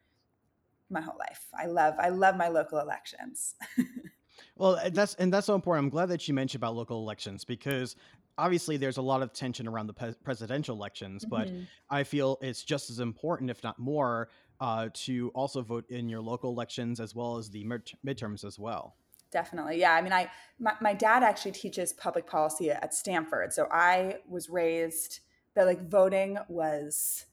my 0.90 1.02
whole 1.02 1.18
life. 1.20 1.46
I 1.58 1.68
love 1.68 1.96
I 2.00 2.10
love 2.10 2.36
my 2.36 2.48
local 2.48 2.80
elections. 2.80 3.56
well, 4.56 4.80
that's 4.92 5.16
and 5.16 5.32
that's 5.32 5.48
so 5.48 5.56
important. 5.56 5.86
I'm 5.86 5.90
glad 5.90 6.08
that 6.10 6.28
you 6.28 6.34
mentioned 6.34 6.60
about 6.60 6.76
local 6.76 7.00
elections 7.00 7.46
because 7.46 7.96
obviously 8.38 8.78
there's 8.78 8.98
a 8.98 9.02
lot 9.02 9.22
of 9.22 9.34
tension 9.34 9.68
around 9.68 9.88
the 9.88 9.94
pe- 9.94 10.16
presidential 10.24 10.76
elections, 10.76 11.26
but 11.26 11.48
mm-hmm. 11.48 11.64
I 11.90 12.04
feel 12.04 12.38
it's 12.42 12.64
just 12.64 12.90
as 12.90 13.00
important, 13.00 13.52
if 13.52 13.62
not 13.64 13.78
more, 13.78 14.30
uh, 14.62 14.90
to 14.94 15.30
also 15.36 15.62
vote 15.62 15.90
in 15.90 16.10
your 16.10 16.22
local 16.22 16.52
elections 16.52 17.00
as 17.00 17.14
well 17.14 17.38
as 17.38 17.50
the 17.50 17.64
mid- 17.66 17.92
midterms 18.06 18.46
as 18.46 18.58
well. 18.58 18.96
Definitely. 19.32 19.80
Yeah. 19.80 19.94
I 19.94 20.02
mean, 20.02 20.13
I, 20.13 20.30
my, 20.60 20.74
my 20.82 20.94
dad 20.94 21.24
actually 21.24 21.52
teaches 21.52 21.94
public 21.94 22.26
policy 22.26 22.72
at 22.72 22.94
Stanford. 22.94 23.54
So 23.54 23.68
I 23.72 24.18
was 24.28 24.50
raised 24.50 25.20
that 25.56 25.65
like 25.65 25.88
voting 25.89 26.38
was 26.48 27.26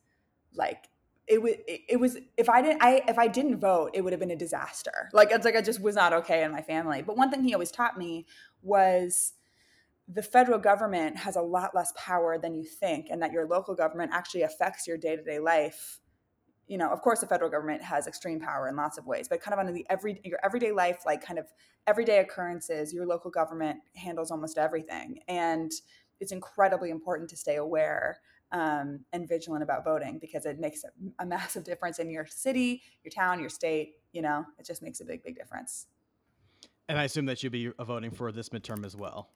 like, 0.55 0.89
it 1.27 1.43
was, 1.43 1.55
it, 1.67 1.81
it 1.89 1.97
was, 1.97 2.19
if 2.37 2.49
I 2.49 2.63
didn't, 2.63 2.83
I, 2.83 3.03
if 3.09 3.19
I 3.19 3.29
didn't 3.29 3.59
vote, 3.59 3.91
it 3.95 4.03
would 4.03 4.13
have 4.13 4.21
been 4.21 4.31
a 4.31 4.37
disaster. 4.37 5.09
Like, 5.13 5.31
it's 5.33 5.45
like, 5.45 5.57
I 5.57 5.63
just 5.63 5.81
was 5.81 5.97
not 5.97 6.13
okay 6.13 6.45
in 6.45 6.53
my 6.53 6.63
family. 6.63 7.03
But 7.03 7.17
one 7.17 7.31
thing 7.31 7.43
he 7.43 7.55
always 7.55 7.73
taught 7.73 7.99
me 7.99 8.27
was 8.63 9.33
the 10.07 10.23
federal 10.23 10.59
government 10.59 11.17
has 11.17 11.35
a 11.35 11.43
lot 11.43 11.75
less 11.75 11.93
power 11.97 12.39
than 12.39 12.55
you 12.55 12.65
think, 12.65 13.09
and 13.11 13.21
that 13.23 13.33
your 13.33 13.47
local 13.47 13.75
government 13.75 14.13
actually 14.15 14.43
affects 14.43 14.87
your 14.87 14.97
day 14.97 15.17
to 15.17 15.23
day 15.23 15.41
life 15.41 15.99
you 16.67 16.79
know, 16.79 16.91
of 16.91 17.01
course, 17.01 17.21
the 17.21 17.27
federal 17.27 17.51
government 17.51 17.83
has 17.83 18.07
extreme 18.07 18.41
power 18.41 18.69
in 18.69 18.77
lots 18.77 18.99
of 18.99 19.07
ways, 19.07 19.29
but 19.29 19.41
kind 19.41 19.53
of 19.53 19.61
on 19.61 19.73
the 19.73 19.87
every 19.89 20.21
your 20.25 20.39
everyday 20.45 20.73
life, 20.73 21.03
like 21.07 21.25
kind 21.25 21.39
of 21.39 21.47
everyday 21.87 22.19
occurrences, 22.19 22.93
your 22.93 23.07
local 23.07 23.31
government 23.31 23.79
handles 23.95 24.31
almost 24.31 24.59
everything, 24.59 25.21
and 25.29 25.73
it's 26.21 26.33
incredibly 26.33 26.91
important 26.91 27.29
to 27.31 27.37
stay 27.37 27.57
aware 27.57 28.21
um, 28.53 29.01
and 29.13 29.29
vigilant 29.29 29.63
about 29.63 29.85
voting 29.85 30.19
because 30.21 30.47
it 30.47 30.59
makes 30.59 30.83
a, 30.85 30.89
a 31.23 31.27
massive 31.27 31.65
difference 31.71 31.99
in 31.99 32.11
your 32.11 32.27
city, 32.27 32.83
your 33.05 33.11
town, 33.11 33.41
your 33.41 33.49
state. 33.49 33.95
You 34.13 34.23
know, 34.23 34.45
it 34.59 34.67
just 34.67 34.83
makes 34.83 35.01
a 35.01 35.05
big, 35.05 35.23
big 35.23 35.37
difference. 35.37 35.87
And 36.89 36.99
I 36.99 37.05
assume 37.05 37.27
that 37.27 37.43
you'll 37.43 37.53
be 37.53 37.71
voting 37.81 38.11
for 38.11 38.31
this 38.33 38.49
midterm 38.51 38.85
as 38.87 38.97
well. 38.97 39.31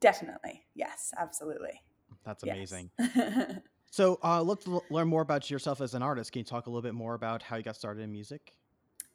Definitely, 0.00 0.64
yes, 0.74 1.12
absolutely. 1.18 1.82
That's 2.24 2.42
amazing. 2.42 2.90
Yes. 2.98 3.58
So, 3.94 4.18
uh, 4.24 4.42
let's 4.42 4.66
learn 4.90 5.06
more 5.06 5.22
about 5.22 5.48
yourself 5.48 5.80
as 5.80 5.94
an 5.94 6.02
artist. 6.02 6.32
Can 6.32 6.40
you 6.40 6.44
talk 6.44 6.66
a 6.66 6.68
little 6.68 6.82
bit 6.82 6.94
more 6.94 7.14
about 7.14 7.44
how 7.44 7.54
you 7.54 7.62
got 7.62 7.76
started 7.76 8.02
in 8.02 8.10
music? 8.10 8.56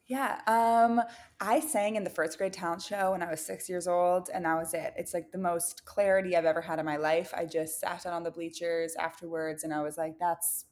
Yeah, 0.08 0.40
um, 0.48 1.02
I 1.42 1.60
sang 1.60 1.98
in 1.98 2.06
the 2.06 2.10
first 2.10 2.38
grade 2.38 2.54
talent 2.54 2.82
show 2.82 3.12
when 3.12 3.22
I 3.22 3.30
was 3.30 3.46
six 3.46 3.68
years 3.68 3.90
old, 3.90 4.30
and 4.34 4.46
that 4.46 4.58
was 4.58 4.74
it. 4.74 4.94
It's 4.96 5.14
like 5.14 5.34
the 5.34 5.38
most 5.38 5.84
clarity 5.84 6.34
I've 6.38 6.46
ever 6.46 6.62
had 6.62 6.80
in 6.80 6.86
my 6.86 6.96
life. 6.96 7.34
I 7.36 7.46
just 7.46 7.82
sat 7.82 8.04
down 8.04 8.14
on 8.14 8.24
the 8.24 8.32
bleachers 8.32 8.96
afterwards, 8.96 9.66
and 9.66 9.74
I 9.74 9.82
was 9.82 9.98
like, 9.98 10.18
"That's 10.18 10.64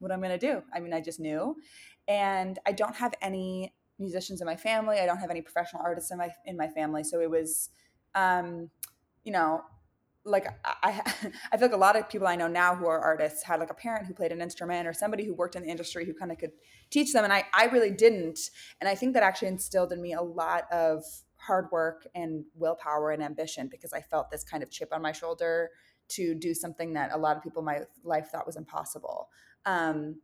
what 0.00 0.12
I'm 0.12 0.20
gonna 0.20 0.36
do." 0.36 0.62
I 0.74 0.80
mean, 0.80 0.92
I 0.92 1.00
just 1.00 1.18
knew, 1.18 1.56
and 2.06 2.58
I 2.66 2.72
don't 2.72 2.96
have 2.96 3.14
any 3.22 3.74
musicians 3.98 4.42
in 4.42 4.46
my 4.46 4.56
family. 4.56 4.98
I 4.98 5.06
don't 5.06 5.16
have 5.16 5.30
any 5.30 5.40
professional 5.40 5.80
artists 5.82 6.10
in 6.10 6.18
my 6.18 6.28
in 6.44 6.58
my 6.58 6.68
family, 6.68 7.04
so 7.04 7.20
it 7.22 7.30
was, 7.30 7.70
um, 8.14 8.68
you 9.24 9.32
know, 9.32 9.62
like 10.26 10.46
I, 10.64 11.00
I 11.52 11.56
feel 11.56 11.68
like 11.68 11.72
a 11.72 11.78
lot 11.78 11.96
of 11.96 12.08
people 12.08 12.26
I 12.26 12.36
know 12.36 12.48
now 12.48 12.74
who 12.74 12.86
are 12.86 13.00
artists 13.00 13.42
had 13.44 13.60
like 13.60 13.70
a 13.70 13.74
parent 13.74 14.06
who 14.06 14.14
played 14.14 14.32
an 14.32 14.42
instrument 14.42 14.86
or 14.86 14.92
somebody 14.92 15.24
who 15.24 15.34
worked 15.34 15.56
in 15.56 15.62
the 15.62 15.70
industry 15.70 16.04
who 16.04 16.12
kind 16.12 16.32
of 16.32 16.38
could 16.38 16.52
teach 16.90 17.12
them. 17.12 17.24
And 17.24 17.32
I, 17.32 17.44
I 17.54 17.66
really 17.66 17.90
didn't. 17.90 18.38
And 18.80 18.88
I 18.88 18.94
think 18.94 19.14
that 19.14 19.22
actually 19.22 19.48
instilled 19.48 19.92
in 19.92 20.02
me 20.02 20.12
a 20.12 20.22
lot 20.22 20.70
of 20.72 21.04
hard 21.36 21.68
work 21.70 22.06
and 22.14 22.44
willpower 22.54 23.12
and 23.12 23.22
ambition 23.22 23.68
because 23.68 23.92
I 23.92 24.00
felt 24.00 24.30
this 24.30 24.44
kind 24.44 24.62
of 24.62 24.70
chip 24.70 24.88
on 24.92 25.00
my 25.00 25.12
shoulder 25.12 25.70
to 26.08 26.34
do 26.34 26.54
something 26.54 26.92
that 26.94 27.12
a 27.12 27.18
lot 27.18 27.36
of 27.36 27.42
people 27.42 27.60
in 27.60 27.66
my 27.66 27.80
life 28.04 28.28
thought 28.30 28.46
was 28.46 28.56
impossible. 28.56 29.28
Um, 29.64 30.16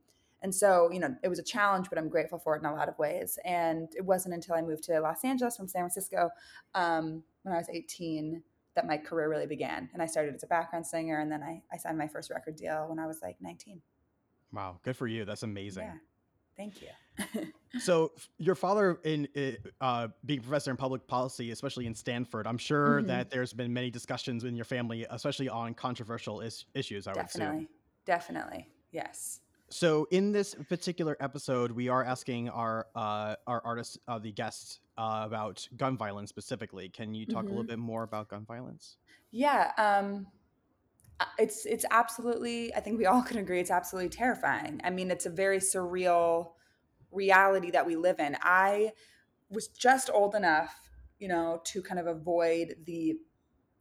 and 0.43 0.53
so, 0.53 0.91
you 0.91 0.99
know, 0.99 1.15
it 1.23 1.29
was 1.29 1.39
a 1.39 1.45
challenge, 1.45 1.89
but 1.89 1.99
I'm 1.99 2.09
grateful 2.09 2.39
for 2.39 2.57
it 2.57 2.61
in 2.61 2.67
a 2.67 2.75
lot 2.75 2.89
of 2.89 2.99
ways. 2.99 3.39
And 3.45 3.89
it 3.97 4.05
wasn't 4.05 4.35
until 4.35 4.57
I 4.57 4.63
moved 4.63 4.83
to 4.85 5.01
Los 5.01 5.25
Angeles 5.25 5.57
from 5.57 5.69
San 5.69 5.83
Francisco 5.83 6.31
um, 6.75 7.23
when 7.43 7.55
I 7.55 7.59
was 7.59 7.69
18 7.69 8.43
that 8.75 8.87
my 8.87 8.97
career 8.97 9.29
really 9.29 9.47
began. 9.47 9.89
And 9.93 10.03
I 10.03 10.07
started 10.07 10.35
as 10.35 10.43
a 10.43 10.47
background 10.47 10.87
singer, 10.87 11.21
and 11.21 11.31
then 11.31 11.43
I, 11.43 11.63
I 11.73 11.77
signed 11.77 11.99
my 11.99 12.09
first 12.09 12.31
record 12.31 12.57
deal 12.57 12.87
when 12.89 12.99
I 12.99 13.07
was 13.07 13.21
like 13.23 13.37
19. 13.41 13.81
Wow, 14.53 14.79
good 14.83 14.97
for 14.97 15.07
you. 15.07 15.25
That's 15.25 15.43
amazing. 15.43 15.85
Yeah. 15.85 15.95
Thank 16.57 16.83
you. 16.83 17.47
so, 17.81 18.13
your 18.39 18.55
father, 18.55 18.99
in 19.05 19.29
uh, 19.81 20.09
being 20.25 20.41
professor 20.41 20.71
in 20.71 20.77
public 20.77 21.07
policy, 21.07 21.51
especially 21.51 21.87
in 21.87 21.95
Stanford, 21.95 22.47
I'm 22.47 22.59
sure 22.59 22.99
mm-hmm. 22.99 23.09
that 23.09 23.31
there's 23.31 23.53
been 23.53 23.73
many 23.73 23.91
discussions 23.91 24.45
in 24.45 24.55
your 24.55 24.65
family, 24.65 25.07
especially 25.11 25.49
on 25.49 25.75
controversial 25.75 26.41
is- 26.41 26.67
issues. 26.75 27.07
I 27.07 27.15
definitely, 27.15 27.59
would 27.61 27.69
definitely, 28.05 28.69
yes. 28.93 29.41
So, 29.73 30.07
in 30.11 30.33
this 30.33 30.55
particular 30.69 31.17
episode, 31.19 31.73
we 31.73 31.89
are 31.89 32.05
asking 32.05 32.51
our 32.51 32.89
uh, 32.95 33.37
our 33.47 33.63
artists, 33.65 33.97
uh, 34.07 34.19
the 34.19 34.31
guests, 34.31 34.81
uh, 34.99 35.23
about 35.25 35.67
gun 35.79 35.97
violence 35.97 36.29
specifically. 36.29 36.91
Can 36.91 37.15
you 37.15 37.25
talk 37.25 37.45
mm-hmm. 37.45 37.47
a 37.47 37.49
little 37.49 37.63
mm-hmm. 37.63 37.71
bit 37.71 37.79
more 37.79 38.03
about 38.03 38.29
gun 38.29 38.45
violence? 38.45 38.99
Yeah, 39.31 39.73
um, 39.79 40.27
it's 41.39 41.65
it's 41.65 41.87
absolutely. 41.91 42.75
I 42.75 42.81
think 42.81 42.99
we 42.99 43.07
all 43.07 43.23
can 43.23 43.39
agree 43.39 43.61
it's 43.61 43.71
absolutely 43.71 44.11
terrifying. 44.11 44.79
I 44.85 44.91
mean, 44.91 45.11
it's 45.11 45.25
a 45.25 45.31
very 45.31 45.59
surreal 45.59 46.51
reality 47.11 47.71
that 47.71 47.87
we 47.87 47.97
live 47.97 48.21
in. 48.21 48.37
I 48.43 48.93
was 49.49 49.69
just 49.69 50.11
old 50.13 50.35
enough, 50.35 50.75
you 51.19 51.29
know, 51.29 51.63
to 51.65 51.83
kind 51.83 51.99
of 51.99 52.07
avoid 52.07 52.77
the, 52.85 53.17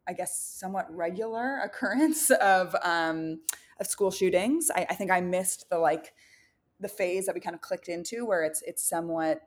I 0.08 0.14
guess, 0.14 0.38
somewhat 0.38 0.88
regular 0.90 1.60
occurrence 1.64 2.30
of 2.32 2.76
um, 2.84 3.42
of 3.80 3.88
school 3.88 4.12
shootings. 4.12 4.70
I, 4.76 4.88
I 4.90 4.96
think 4.96 5.12
I 5.12 5.22
missed 5.22 5.70
the 5.70 5.78
like 5.78 6.14
the 6.80 6.88
phase 6.88 7.28
that 7.28 7.36
we 7.36 7.42
kind 7.42 7.56
of 7.56 7.62
clicked 7.62 7.90
into 7.90 8.26
where 8.26 8.44
it's 8.44 8.62
it's 8.64 8.88
somewhat 8.88 9.42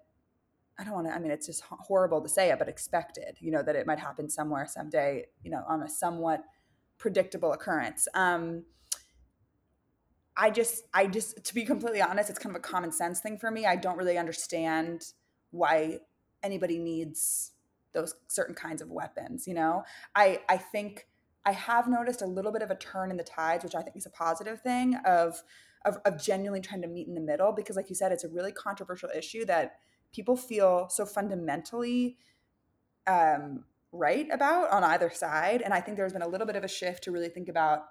I 0.79 0.85
don't 0.85 0.95
want 0.95 1.07
to, 1.07 1.15
I 1.15 1.19
mean, 1.19 1.31
it's 1.31 1.47
just 1.47 1.63
horrible 1.63 2.21
to 2.21 2.29
say 2.29 2.51
it, 2.51 2.59
but 2.59 2.69
expected, 2.69 3.37
you 3.39 3.51
know, 3.53 3.63
that 3.63 3.77
it 3.77 3.87
might 3.87 4.01
happen 4.01 4.29
somewhere 4.29 4.67
someday, 4.67 5.27
you 5.43 5.51
know, 5.51 5.63
on 5.69 5.83
a 5.83 5.89
somewhat 5.89 6.43
predictable 6.99 7.53
occurrence. 7.53 8.09
Um, 8.15 8.65
I 10.37 10.51
just, 10.51 10.83
I 10.93 11.07
just, 11.07 11.45
to 11.45 11.55
be 11.55 11.65
completely 11.65 12.03
honest, 12.03 12.29
it's 12.29 12.41
kind 12.41 12.57
of 12.57 12.59
a 12.59 12.63
common 12.63 12.91
sense 12.91 13.21
thing 13.21 13.39
for 13.39 13.53
me. 13.53 13.67
I 13.67 13.77
don't 13.77 13.97
really 13.97 14.19
understand 14.19 15.05
why 15.53 16.01
anybody 16.43 16.81
needs 16.81 17.53
those 17.95 18.15
certain 18.29 18.55
kinds 18.55 18.83
of 18.83 18.91
weapons, 18.91 19.47
you 19.47 19.55
know? 19.55 19.85
I, 20.15 20.41
I 20.49 20.57
think 20.57 21.07
I 21.47 21.53
have 21.53 21.89
noticed 21.89 22.23
a 22.23 22.27
little 22.27 22.53
bit 22.53 22.63
of 22.63 22.71
a 22.71 22.75
turn 22.75 23.11
in 23.11 23.17
the 23.17 23.25
tides, 23.25 23.65
which 23.65 23.75
I 23.75 23.83
think 23.83 23.97
is 23.97 24.07
a 24.07 24.11
positive 24.11 24.61
thing 24.61 24.97
of, 25.07 25.43
of, 25.85 25.99
of 26.05 26.23
genuinely 26.23 26.61
trying 26.61 26.83
to 26.83 26.89
meet 26.89 27.07
in 27.07 27.15
the 27.15 27.21
middle, 27.21 27.53
because 27.53 27.77
like 27.77 27.89
you 27.89 27.95
said, 27.95 28.13
it's 28.13 28.25
a 28.25 28.29
really 28.29 28.53
controversial 28.53 29.11
issue 29.15 29.45
that 29.47 29.77
people 30.13 30.37
feel 30.37 30.89
so 30.89 31.05
fundamentally 31.05 32.17
um, 33.07 33.65
right 33.93 34.29
about 34.33 34.71
on 34.71 34.85
either 34.85 35.11
side. 35.11 35.61
And 35.63 35.75
I 35.75 35.81
think 35.81 35.97
there's 35.97 36.13
been 36.13 36.23
a 36.23 36.29
little 36.29 36.47
bit 36.47 36.57
of 36.57 36.65
a 36.65 36.69
shift 36.69 37.05
to 37.05 37.11
really 37.11 37.29
think 37.29 37.49
about 37.49 37.85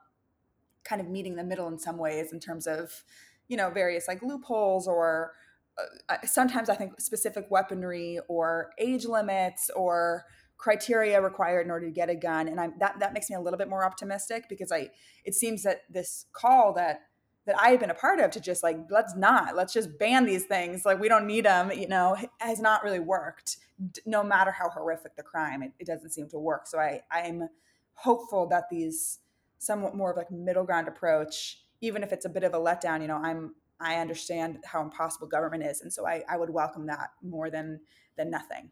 kind 0.83 0.99
of 0.99 1.07
meeting 1.07 1.35
the 1.35 1.43
middle 1.43 1.67
in 1.67 1.77
some 1.77 1.97
ways 1.97 2.33
in 2.33 2.39
terms 2.39 2.67
of, 2.67 3.03
you 3.47 3.55
know, 3.55 3.69
various 3.69 4.07
like 4.07 4.21
loopholes 4.21 4.87
or 4.87 5.33
Uh, 5.77 6.17
sometimes 6.25 6.69
I 6.69 6.75
think 6.75 6.99
specific 7.01 7.47
weaponry 7.49 8.19
or 8.27 8.71
age 8.77 9.05
limits 9.05 9.69
or 9.75 10.25
criteria 10.57 11.21
required 11.21 11.65
in 11.65 11.71
order 11.71 11.87
to 11.87 11.91
get 11.91 12.09
a 12.09 12.15
gun. 12.15 12.47
And 12.47 12.59
I'm, 12.59 12.73
that, 12.79 12.99
that 12.99 13.13
makes 13.13 13.29
me 13.29 13.35
a 13.35 13.41
little 13.41 13.57
bit 13.57 13.69
more 13.69 13.83
optimistic 13.83 14.45
because 14.49 14.71
I, 14.71 14.89
it 15.25 15.35
seems 15.35 15.63
that 15.63 15.81
this 15.89 16.25
call 16.31 16.73
that 16.73 17.01
that 17.45 17.59
I 17.59 17.69
have 17.71 17.79
been 17.79 17.89
a 17.89 17.95
part 17.95 18.19
of 18.19 18.31
to 18.31 18.39
just 18.39 18.63
like 18.63 18.77
let's 18.89 19.15
not 19.15 19.55
let's 19.55 19.73
just 19.73 19.97
ban 19.99 20.25
these 20.25 20.45
things 20.45 20.85
like 20.85 20.99
we 20.99 21.09
don't 21.09 21.27
need 21.27 21.45
them 21.45 21.71
you 21.71 21.87
know 21.87 22.15
has 22.39 22.59
not 22.59 22.83
really 22.83 22.99
worked 22.99 23.57
no 24.05 24.23
matter 24.23 24.51
how 24.51 24.69
horrific 24.69 25.15
the 25.15 25.23
crime 25.23 25.61
it, 25.61 25.71
it 25.79 25.87
doesn't 25.87 26.11
seem 26.11 26.29
to 26.29 26.39
work 26.39 26.67
so 26.67 26.79
I 26.79 27.01
I'm 27.11 27.49
hopeful 27.95 28.47
that 28.47 28.69
these 28.69 29.19
somewhat 29.57 29.95
more 29.95 30.11
of 30.11 30.17
like 30.17 30.31
middle 30.31 30.63
ground 30.63 30.87
approach 30.87 31.59
even 31.81 32.03
if 32.03 32.13
it's 32.13 32.25
a 32.25 32.29
bit 32.29 32.43
of 32.43 32.53
a 32.53 32.57
letdown 32.57 33.01
you 33.01 33.07
know 33.07 33.19
I'm 33.21 33.55
I 33.83 33.99
understand 33.99 34.59
how 34.65 34.81
impossible 34.81 35.27
government 35.27 35.63
is 35.63 35.81
and 35.81 35.91
so 35.91 36.07
I 36.07 36.23
I 36.29 36.37
would 36.37 36.49
welcome 36.49 36.85
that 36.87 37.11
more 37.21 37.49
than 37.49 37.79
than 38.17 38.29
nothing. 38.29 38.71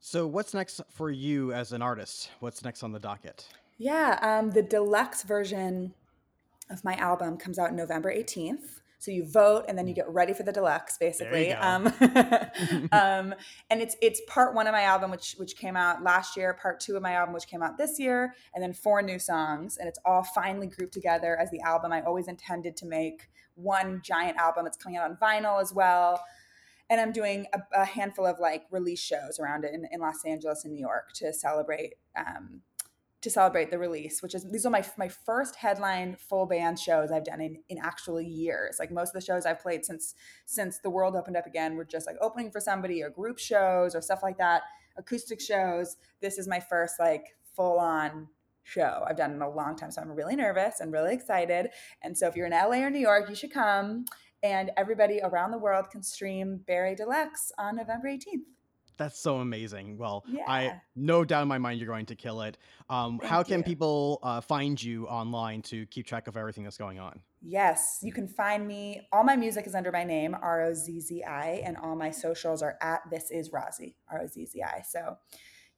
So 0.00 0.26
what's 0.26 0.54
next 0.54 0.80
for 0.90 1.10
you 1.10 1.52
as 1.52 1.72
an 1.72 1.82
artist? 1.82 2.30
What's 2.40 2.64
next 2.64 2.82
on 2.82 2.92
the 2.92 2.98
docket? 2.98 3.46
Yeah, 3.76 4.18
um, 4.22 4.50
the 4.50 4.62
deluxe 4.62 5.22
version 5.22 5.92
of 6.70 6.82
my 6.82 6.94
album 6.96 7.36
comes 7.36 7.58
out 7.58 7.74
November 7.74 8.12
18th. 8.12 8.80
So 9.00 9.12
you 9.12 9.24
vote 9.24 9.66
and 9.68 9.78
then 9.78 9.86
you 9.86 9.94
get 9.94 10.08
ready 10.08 10.32
for 10.32 10.42
the 10.42 10.50
deluxe, 10.50 10.98
basically. 10.98 11.52
Um, 11.52 11.86
um, 12.92 13.34
and 13.70 13.80
it's 13.80 13.96
it's 14.02 14.20
part 14.26 14.54
one 14.54 14.66
of 14.66 14.72
my 14.72 14.82
album, 14.82 15.10
which 15.10 15.36
which 15.38 15.56
came 15.56 15.76
out 15.76 16.02
last 16.02 16.36
year, 16.36 16.54
part 16.54 16.80
two 16.80 16.96
of 16.96 17.02
my 17.02 17.12
album, 17.12 17.32
which 17.32 17.46
came 17.46 17.62
out 17.62 17.78
this 17.78 18.00
year, 18.00 18.34
and 18.54 18.62
then 18.62 18.72
four 18.72 19.00
new 19.00 19.18
songs. 19.18 19.76
And 19.76 19.88
it's 19.88 20.00
all 20.04 20.24
finally 20.24 20.66
grouped 20.66 20.94
together 20.94 21.36
as 21.36 21.50
the 21.50 21.60
album 21.60 21.92
I 21.92 22.02
always 22.02 22.26
intended 22.26 22.76
to 22.78 22.86
make 22.86 23.28
one 23.54 24.00
giant 24.04 24.36
album. 24.36 24.66
It's 24.66 24.76
coming 24.76 24.98
out 24.98 25.08
on 25.08 25.16
vinyl 25.16 25.60
as 25.60 25.72
well. 25.72 26.20
and 26.90 27.00
I'm 27.00 27.12
doing 27.12 27.46
a, 27.52 27.60
a, 27.82 27.84
handful 27.84 28.24
of 28.26 28.40
like 28.40 28.64
release 28.70 29.00
shows 29.00 29.38
around 29.38 29.64
it 29.64 29.74
in, 29.74 29.86
in 29.92 30.00
Los 30.00 30.24
Angeles 30.24 30.64
and 30.64 30.72
New 30.72 30.80
York 30.80 31.12
to 31.16 31.32
celebrate 31.32 31.94
um, 32.16 32.62
to 33.28 33.32
celebrate 33.34 33.70
the 33.70 33.78
release, 33.78 34.22
which 34.22 34.34
is 34.34 34.44
these 34.50 34.64
are 34.64 34.70
my 34.70 34.84
my 34.96 35.08
first 35.08 35.56
headline 35.56 36.16
full 36.16 36.46
band 36.46 36.78
shows 36.78 37.12
I've 37.12 37.24
done 37.24 37.40
in, 37.40 37.58
in 37.68 37.78
actually 37.78 38.26
years. 38.26 38.76
Like 38.78 38.90
most 38.90 39.10
of 39.10 39.14
the 39.14 39.20
shows 39.20 39.46
I've 39.46 39.60
played 39.60 39.84
since 39.84 40.14
since 40.46 40.78
the 40.78 40.90
world 40.90 41.14
opened 41.14 41.36
up 41.36 41.46
again 41.46 41.76
were 41.76 41.84
just 41.84 42.06
like 42.06 42.16
opening 42.20 42.50
for 42.50 42.60
somebody 42.60 43.02
or 43.02 43.10
group 43.10 43.38
shows 43.38 43.94
or 43.94 44.00
stuff 44.00 44.20
like 44.22 44.38
that, 44.38 44.62
acoustic 44.96 45.40
shows. 45.40 45.96
This 46.20 46.38
is 46.38 46.48
my 46.48 46.60
first 46.60 46.94
like 46.98 47.36
full 47.54 47.78
on 47.78 48.28
show 48.64 49.04
I've 49.06 49.16
done 49.16 49.32
in 49.32 49.42
a 49.42 49.48
long 49.48 49.76
time. 49.76 49.90
So 49.90 50.02
I'm 50.02 50.10
really 50.10 50.36
nervous 50.36 50.80
and 50.80 50.92
really 50.92 51.14
excited. 51.14 51.70
And 52.02 52.16
so 52.16 52.28
if 52.28 52.36
you're 52.36 52.46
in 52.46 52.52
LA 52.52 52.84
or 52.84 52.90
New 52.90 52.98
York, 52.98 53.28
you 53.28 53.34
should 53.34 53.52
come. 53.52 54.04
And 54.42 54.70
everybody 54.76 55.20
around 55.22 55.50
the 55.50 55.58
world 55.58 55.90
can 55.90 56.02
stream 56.02 56.60
Berry 56.66 56.94
Deluxe 56.94 57.50
on 57.58 57.76
November 57.76 58.08
18th. 58.08 58.57
That's 58.98 59.18
so 59.18 59.36
amazing. 59.36 59.96
Well, 59.96 60.24
yeah. 60.28 60.42
I 60.46 60.80
no 60.96 61.24
doubt 61.24 61.42
in 61.42 61.48
my 61.48 61.58
mind 61.58 61.80
you're 61.80 61.88
going 61.88 62.06
to 62.06 62.16
kill 62.16 62.42
it. 62.42 62.58
Um, 62.90 63.20
how 63.22 63.42
can 63.42 63.58
you. 63.58 63.64
people 63.64 64.18
uh, 64.22 64.40
find 64.40 64.82
you 64.82 65.06
online 65.06 65.62
to 65.62 65.86
keep 65.86 66.06
track 66.06 66.26
of 66.26 66.36
everything 66.36 66.64
that's 66.64 66.76
going 66.76 66.98
on? 66.98 67.20
Yes, 67.40 68.00
you 68.02 68.12
can 68.12 68.26
find 68.26 68.66
me. 68.66 69.06
All 69.12 69.22
my 69.22 69.36
music 69.36 69.66
is 69.66 69.74
under 69.74 69.92
my 69.92 70.04
name, 70.04 70.36
R 70.42 70.64
O 70.64 70.74
Z 70.74 71.00
Z 71.00 71.22
I, 71.22 71.62
and 71.64 71.76
all 71.76 71.94
my 71.94 72.10
socials 72.10 72.60
are 72.62 72.76
at 72.82 73.02
This 73.10 73.30
Is 73.30 73.50
Rozzi, 73.50 73.94
R 74.10 74.22
O 74.22 74.26
Z 74.26 74.46
Z 74.46 74.62
I. 74.62 74.82
So 74.82 75.16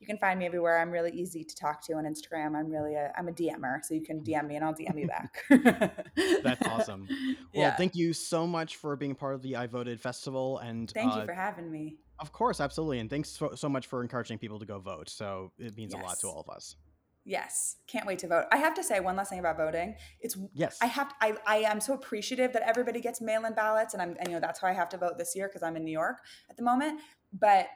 you 0.01 0.07
can 0.07 0.17
find 0.17 0.39
me 0.39 0.47
everywhere. 0.47 0.81
I'm 0.81 0.91
really 0.91 1.11
easy 1.13 1.45
to 1.45 1.55
talk 1.55 1.85
to 1.87 1.93
on 1.93 2.05
Instagram. 2.05 2.57
I'm 2.57 2.71
really 2.71 2.95
a 2.95 3.13
I'm 3.17 3.29
a 3.29 3.33
DMer, 3.33 3.85
so 3.85 3.93
you 3.93 4.03
can 4.03 4.21
DM 4.25 4.47
me 4.47 4.57
and 4.57 4.65
I'll 4.65 4.75
DM 4.75 4.99
you 4.99 5.07
back. 5.07 5.45
That's 6.43 6.67
awesome. 6.67 7.07
Well, 7.53 7.65
yeah. 7.65 7.77
thank 7.77 7.97
you 7.97 8.13
so 8.13 8.47
much 8.47 8.77
for 8.77 8.95
being 8.95 9.15
part 9.15 9.35
of 9.35 9.43
the 9.43 9.57
I 9.57 9.67
Voted 9.67 10.01
Festival, 10.01 10.59
and 10.59 10.89
thank 10.91 11.13
uh, 11.13 11.21
you 11.21 11.27
for 11.27 11.33
having 11.33 11.71
me. 11.71 11.97
Of 12.21 12.33
course, 12.33 12.61
absolutely, 12.61 12.99
and 12.99 13.09
thanks 13.09 13.31
so, 13.31 13.53
so, 13.55 13.69
much 13.69 13.87
for 13.87 14.03
encouraging 14.03 14.39
people 14.39 14.59
to 14.59 14.67
go 14.67 14.79
vote. 14.79 15.09
So 15.09 15.53
it 15.59 15.75
means 15.77 15.93
yes. 15.95 16.03
a 16.03 16.07
lot 16.07 16.19
to 16.21 16.29
all 16.29 16.41
of 16.47 16.55
us. 16.55 16.77
Yes, 17.25 17.77
can't 17.87 18.07
wait 18.07 18.19
to 18.21 18.29
vote. 18.29 18.45
I 18.53 18.59
have 18.59 18.75
to 18.75 18.85
say 18.85 19.01
one 19.01 19.17
last 19.17 19.31
thing 19.31 19.39
about 19.39 19.57
voting. 19.57 19.95
It's 20.21 20.37
yes. 20.53 20.79
I 20.83 20.87
have. 20.87 21.09
To, 21.09 21.15
I 21.21 21.35
I 21.47 21.57
am 21.59 21.81
so 21.81 21.95
appreciative 21.95 22.53
that 22.53 22.63
everybody 22.63 23.01
gets 23.01 23.21
mail-in 23.21 23.55
ballots, 23.55 23.95
and 23.95 24.03
I'm 24.03 24.17
and 24.19 24.29
you 24.29 24.35
know 24.35 24.41
that's 24.41 24.61
how 24.61 24.69
I 24.69 24.73
have 24.73 24.89
to 24.91 24.99
vote 24.99 25.17
this 25.17 25.35
year 25.35 25.49
because 25.49 25.63
I'm 25.63 25.77
in 25.77 25.85
New 25.85 25.93
York 25.93 26.19
at 26.51 26.57
the 26.57 26.63
moment. 26.63 27.01
But 27.33 27.69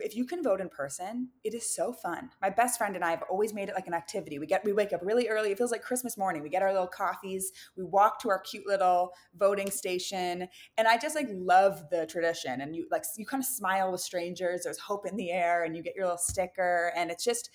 if 0.00 0.16
you 0.16 0.24
can 0.24 0.42
vote 0.42 0.60
in 0.60 0.68
person, 0.68 1.28
it 1.44 1.54
is 1.54 1.74
so 1.74 1.92
fun. 1.92 2.30
My 2.42 2.50
best 2.50 2.78
friend 2.78 2.96
and 2.96 3.04
I 3.04 3.10
have 3.10 3.22
always 3.30 3.54
made 3.54 3.68
it 3.68 3.74
like 3.74 3.86
an 3.86 3.94
activity. 3.94 4.38
We 4.38 4.46
get 4.46 4.64
we 4.64 4.72
wake 4.72 4.92
up 4.92 5.00
really 5.02 5.28
early. 5.28 5.52
It 5.52 5.58
feels 5.58 5.70
like 5.70 5.82
Christmas 5.82 6.18
morning. 6.18 6.42
We 6.42 6.48
get 6.48 6.62
our 6.62 6.72
little 6.72 6.88
coffees. 6.88 7.52
We 7.76 7.84
walk 7.84 8.20
to 8.22 8.30
our 8.30 8.40
cute 8.40 8.66
little 8.66 9.12
voting 9.36 9.70
station, 9.70 10.48
and 10.76 10.88
I 10.88 10.98
just 10.98 11.14
like 11.14 11.28
love 11.30 11.84
the 11.90 12.06
tradition. 12.06 12.60
And 12.60 12.74
you 12.74 12.88
like 12.90 13.04
you 13.16 13.26
kind 13.26 13.42
of 13.42 13.46
smile 13.46 13.92
with 13.92 14.00
strangers. 14.00 14.62
There's 14.64 14.78
hope 14.78 15.06
in 15.06 15.16
the 15.16 15.30
air, 15.30 15.64
and 15.64 15.76
you 15.76 15.82
get 15.82 15.94
your 15.94 16.06
little 16.06 16.18
sticker, 16.18 16.92
and 16.96 17.10
it's 17.10 17.24
just. 17.24 17.50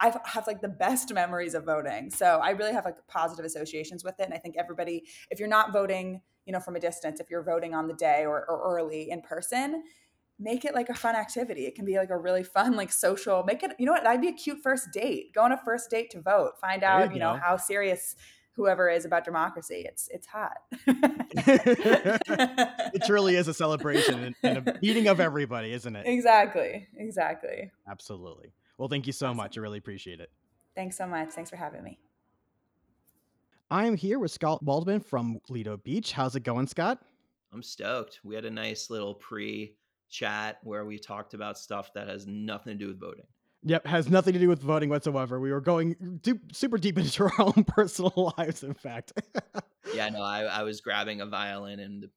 I 0.00 0.12
have 0.24 0.48
like 0.48 0.60
the 0.60 0.68
best 0.68 1.14
memories 1.14 1.54
of 1.54 1.64
voting. 1.64 2.10
So 2.10 2.40
I 2.42 2.50
really 2.50 2.72
have 2.72 2.84
like 2.84 2.96
positive 3.06 3.44
associations 3.44 4.02
with 4.02 4.18
it. 4.18 4.24
And 4.24 4.34
I 4.34 4.38
think 4.38 4.56
everybody, 4.58 5.04
if 5.30 5.38
you're 5.38 5.48
not 5.48 5.72
voting, 5.72 6.22
you 6.44 6.52
know, 6.52 6.58
from 6.58 6.74
a 6.74 6.80
distance, 6.80 7.20
if 7.20 7.30
you're 7.30 7.44
voting 7.44 7.72
on 7.72 7.86
the 7.86 7.94
day 7.94 8.24
or, 8.26 8.44
or 8.50 8.76
early 8.76 9.10
in 9.10 9.22
person, 9.22 9.84
make 10.42 10.64
it 10.64 10.74
like 10.74 10.88
a 10.88 10.94
fun 10.94 11.14
activity. 11.14 11.66
It 11.66 11.74
can 11.74 11.84
be 11.84 11.96
like 11.96 12.10
a 12.10 12.18
really 12.18 12.42
fun, 12.42 12.76
like 12.76 12.92
social, 12.92 13.44
make 13.44 13.62
it, 13.62 13.72
you 13.78 13.86
know 13.86 13.92
what, 13.92 14.02
that'd 14.02 14.20
be 14.20 14.28
a 14.28 14.32
cute 14.32 14.58
first 14.62 14.90
date. 14.92 15.32
Go 15.34 15.42
on 15.42 15.52
a 15.52 15.60
first 15.64 15.90
date 15.90 16.10
to 16.10 16.20
vote. 16.20 16.52
Find 16.60 16.82
out, 16.82 17.08
you, 17.08 17.14
you 17.14 17.20
know, 17.20 17.38
how 17.42 17.56
serious 17.56 18.16
whoever 18.54 18.88
is 18.88 19.04
about 19.04 19.24
democracy. 19.24 19.84
It's 19.86 20.08
it's 20.10 20.26
hot. 20.26 20.58
it 22.94 23.02
truly 23.04 23.36
is 23.36 23.48
a 23.48 23.54
celebration 23.54 24.34
and, 24.42 24.58
a 24.58 24.78
beating 24.80 25.08
of 25.08 25.20
everybody, 25.20 25.72
isn't 25.72 25.96
it? 25.96 26.06
Exactly. 26.06 26.88
Exactly. 26.96 27.70
Absolutely. 27.88 28.52
Well, 28.78 28.88
thank 28.88 29.06
you 29.06 29.12
so 29.12 29.26
awesome. 29.26 29.36
much. 29.38 29.58
I 29.58 29.60
really 29.60 29.78
appreciate 29.78 30.20
it. 30.20 30.30
Thanks 30.74 30.96
so 30.96 31.06
much. 31.06 31.30
Thanks 31.30 31.50
for 31.50 31.56
having 31.56 31.82
me. 31.82 31.98
I 33.70 33.86
am 33.86 33.96
here 33.96 34.18
with 34.18 34.30
Scott 34.30 34.62
Waldman 34.62 35.00
from 35.00 35.40
Lido 35.48 35.78
Beach. 35.78 36.12
How's 36.12 36.36
it 36.36 36.42
going, 36.42 36.66
Scott? 36.66 36.98
I'm 37.52 37.62
stoked. 37.62 38.20
We 38.22 38.34
had 38.34 38.44
a 38.44 38.50
nice 38.50 38.90
little 38.90 39.14
pre 39.14 39.76
chat 40.12 40.58
where 40.62 40.84
we 40.84 40.98
talked 40.98 41.34
about 41.34 41.58
stuff 41.58 41.92
that 41.94 42.08
has 42.08 42.26
nothing 42.26 42.78
to 42.78 42.84
do 42.84 42.88
with 42.88 43.00
voting. 43.00 43.24
Yep, 43.64 43.86
has 43.86 44.10
nothing 44.10 44.32
to 44.34 44.38
do 44.38 44.48
with 44.48 44.60
voting 44.60 44.88
whatsoever. 44.88 45.38
We 45.40 45.52
were 45.52 45.60
going 45.60 46.20
super 46.52 46.78
deep 46.78 46.98
into 46.98 47.24
our 47.24 47.32
own 47.38 47.64
personal 47.64 48.34
lives, 48.38 48.62
in 48.62 48.74
fact. 48.74 49.12
yeah, 49.94 50.08
no, 50.08 50.22
I, 50.22 50.42
I 50.42 50.62
was 50.62 50.80
grabbing 50.80 51.20
a 51.20 51.26
violin 51.26 51.80
and 51.80 52.08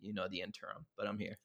you 0.00 0.12
know 0.12 0.26
the 0.28 0.40
interim, 0.40 0.86
but 0.98 1.06
I'm 1.06 1.18
here. 1.18 1.38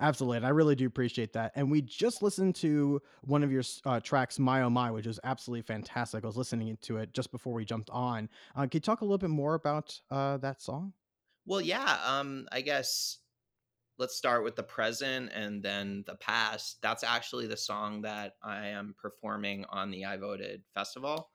Absolutely, 0.00 0.38
and 0.38 0.46
I 0.46 0.50
really 0.50 0.74
do 0.74 0.86
appreciate 0.86 1.32
that. 1.34 1.52
And 1.54 1.70
we 1.70 1.80
just 1.80 2.22
listened 2.22 2.56
to 2.56 3.00
one 3.22 3.44
of 3.44 3.52
your 3.52 3.62
uh, 3.84 4.00
tracks, 4.00 4.38
"My 4.38 4.62
Oh 4.62 4.70
My," 4.70 4.90
which 4.90 5.06
is 5.06 5.20
absolutely 5.24 5.62
fantastic. 5.62 6.24
I 6.24 6.26
was 6.26 6.36
listening 6.36 6.76
to 6.82 6.96
it 6.98 7.12
just 7.12 7.30
before 7.30 7.52
we 7.52 7.64
jumped 7.64 7.90
on. 7.90 8.28
Uh, 8.54 8.62
can 8.62 8.70
you 8.74 8.80
talk 8.80 9.00
a 9.00 9.04
little 9.04 9.18
bit 9.18 9.30
more 9.30 9.54
about 9.54 9.98
uh, 10.10 10.38
that 10.38 10.60
song? 10.60 10.92
Well, 11.44 11.60
yeah. 11.60 11.98
Um, 12.04 12.48
I 12.50 12.60
guess 12.60 13.18
let's 13.98 14.16
start 14.16 14.44
with 14.44 14.56
the 14.56 14.62
present 14.62 15.30
and 15.34 15.62
then 15.62 16.04
the 16.06 16.16
past. 16.16 16.78
That's 16.82 17.04
actually 17.04 17.46
the 17.46 17.56
song 17.56 18.02
that 18.02 18.34
I 18.42 18.68
am 18.68 18.94
performing 19.00 19.64
on 19.70 19.90
the 19.90 20.04
I 20.04 20.16
Voted 20.16 20.62
festival. 20.74 21.30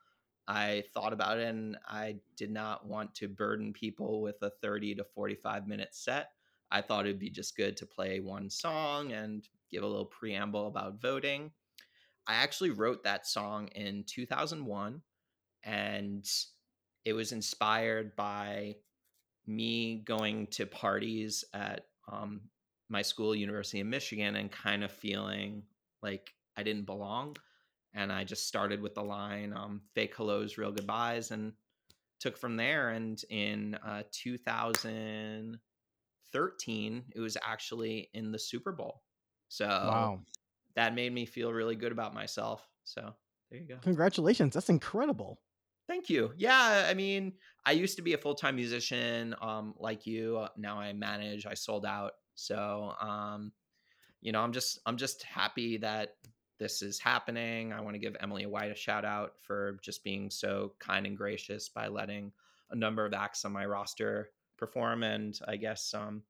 I 0.46 0.84
thought 0.94 1.12
about 1.12 1.38
it 1.38 1.48
and 1.48 1.76
I 1.88 2.16
did 2.36 2.50
not 2.50 2.86
want 2.86 3.14
to 3.16 3.28
burden 3.28 3.72
people 3.72 4.20
with 4.20 4.36
a 4.42 4.50
30 4.62 4.96
to 4.96 5.04
45 5.04 5.66
minute 5.66 5.90
set. 5.92 6.30
I 6.70 6.80
thought 6.80 7.04
it'd 7.04 7.18
be 7.18 7.30
just 7.30 7.56
good 7.56 7.76
to 7.78 7.86
play 7.86 8.20
one 8.20 8.48
song 8.48 9.12
and 9.12 9.46
give 9.70 9.82
a 9.82 9.86
little 9.86 10.06
preamble 10.06 10.66
about 10.68 11.00
voting. 11.00 11.50
I 12.26 12.34
actually 12.34 12.70
wrote 12.70 13.04
that 13.04 13.26
song 13.26 13.68
in 13.68 14.04
2001 14.06 15.02
and 15.64 16.28
it 17.04 17.12
was 17.12 17.32
inspired 17.32 18.14
by 18.16 18.76
me 19.46 20.02
going 20.04 20.46
to 20.48 20.66
parties 20.66 21.44
at 21.52 21.86
um, 22.10 22.40
my 22.88 23.02
school, 23.02 23.34
University 23.34 23.80
of 23.80 23.86
Michigan, 23.86 24.36
and 24.36 24.50
kind 24.50 24.82
of 24.84 24.92
feeling 24.92 25.64
like 26.02 26.32
I 26.56 26.62
didn't 26.62 26.86
belong. 26.86 27.36
And 27.94 28.10
I 28.12 28.24
just 28.24 28.48
started 28.48 28.80
with 28.80 28.94
the 28.94 29.02
line 29.02 29.52
um, 29.54 29.82
fake 29.94 30.16
hellos, 30.16 30.56
real 30.56 30.72
goodbyes, 30.72 31.30
and 31.30 31.52
took 32.20 32.38
from 32.38 32.56
there. 32.56 32.88
And 32.90 33.22
in 33.30 33.74
uh, 33.86 34.04
2013, 34.12 37.04
it 37.14 37.20
was 37.20 37.36
actually 37.44 38.08
in 38.14 38.32
the 38.32 38.38
Super 38.38 38.72
Bowl. 38.72 39.02
So 39.48 39.66
wow. 39.66 40.20
that 40.76 40.94
made 40.94 41.12
me 41.12 41.26
feel 41.26 41.52
really 41.52 41.76
good 41.76 41.92
about 41.92 42.14
myself. 42.14 42.66
So 42.84 43.12
there 43.50 43.60
you 43.60 43.66
go. 43.66 43.76
Congratulations. 43.82 44.54
That's 44.54 44.70
incredible. 44.70 45.38
Thank 45.88 46.08
you. 46.08 46.32
Yeah, 46.36 46.86
I 46.88 46.94
mean, 46.94 47.34
I 47.66 47.72
used 47.72 47.96
to 47.96 48.02
be 48.02 48.14
a 48.14 48.18
full 48.18 48.34
time 48.34 48.56
musician 48.56 49.34
um, 49.40 49.74
like 49.78 50.06
you. 50.06 50.38
Uh, 50.38 50.48
now 50.56 50.78
I 50.78 50.92
manage, 50.92 51.46
I 51.46 51.54
sold 51.54 51.84
out. 51.84 52.12
So, 52.34 52.94
um, 53.00 53.52
you 54.20 54.32
know, 54.32 54.40
I'm 54.40 54.52
just 54.52 54.78
I'm 54.86 54.96
just 54.96 55.22
happy 55.24 55.76
that 55.78 56.14
this 56.58 56.82
is 56.82 56.98
happening. 56.98 57.72
I 57.72 57.80
want 57.80 57.94
to 57.94 57.98
give 57.98 58.16
Emily 58.20 58.46
White 58.46 58.70
a 58.70 58.74
shout 58.76 59.04
out 59.04 59.32
for 59.40 59.78
just 59.82 60.04
being 60.04 60.30
so 60.30 60.74
kind 60.78 61.06
and 61.06 61.16
gracious 61.16 61.68
by 61.68 61.88
letting 61.88 62.32
a 62.70 62.76
number 62.76 63.04
of 63.04 63.12
acts 63.12 63.44
on 63.44 63.52
my 63.52 63.66
roster 63.66 64.30
perform, 64.56 65.02
and 65.02 65.38
I 65.48 65.56
guess 65.56 65.92
um, 65.92 66.22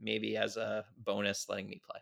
maybe 0.00 0.36
as 0.36 0.56
a 0.58 0.84
bonus, 0.98 1.46
letting 1.48 1.68
me 1.68 1.80
play. 1.84 2.00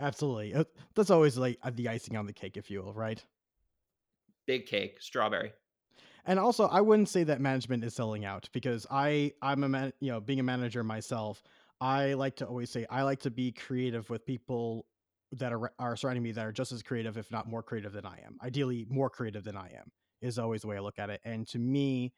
Absolutely, 0.00 0.54
uh, 0.54 0.64
that's 0.94 1.10
always 1.10 1.36
like 1.36 1.58
the 1.74 1.88
icing 1.88 2.16
on 2.16 2.26
the 2.26 2.32
cake, 2.32 2.56
if 2.56 2.70
you 2.70 2.82
will, 2.82 2.94
right? 2.94 3.22
Big 4.46 4.66
cake, 4.66 4.96
strawberry 5.00 5.52
and 6.26 6.38
also 6.38 6.66
i 6.68 6.80
wouldn't 6.80 7.08
say 7.08 7.24
that 7.24 7.40
management 7.40 7.82
is 7.84 7.94
selling 7.94 8.24
out 8.24 8.48
because 8.52 8.86
i 8.90 9.32
i'm 9.42 9.64
a 9.64 9.68
man 9.68 9.92
you 10.00 10.10
know 10.10 10.20
being 10.20 10.40
a 10.40 10.42
manager 10.42 10.84
myself 10.84 11.42
i 11.80 12.14
like 12.14 12.36
to 12.36 12.46
always 12.46 12.70
say 12.70 12.86
i 12.90 13.02
like 13.02 13.20
to 13.20 13.30
be 13.30 13.52
creative 13.52 14.08
with 14.10 14.26
people 14.26 14.86
that 15.32 15.52
are 15.52 15.72
are 15.78 15.96
surrounding 15.96 16.22
me 16.22 16.32
that 16.32 16.46
are 16.46 16.52
just 16.52 16.72
as 16.72 16.82
creative 16.82 17.16
if 17.16 17.30
not 17.30 17.48
more 17.48 17.62
creative 17.62 17.92
than 17.92 18.06
i 18.06 18.18
am. 18.24 18.38
Ideally 18.42 18.86
more 18.88 19.10
creative 19.10 19.44
than 19.44 19.56
i 19.56 19.68
am 19.68 19.90
is 20.22 20.38
always 20.38 20.62
the 20.62 20.68
way 20.68 20.76
i 20.76 20.80
look 20.80 20.98
at 20.98 21.10
it. 21.10 21.20
And 21.24 21.46
to 21.48 21.58
me 21.58 22.12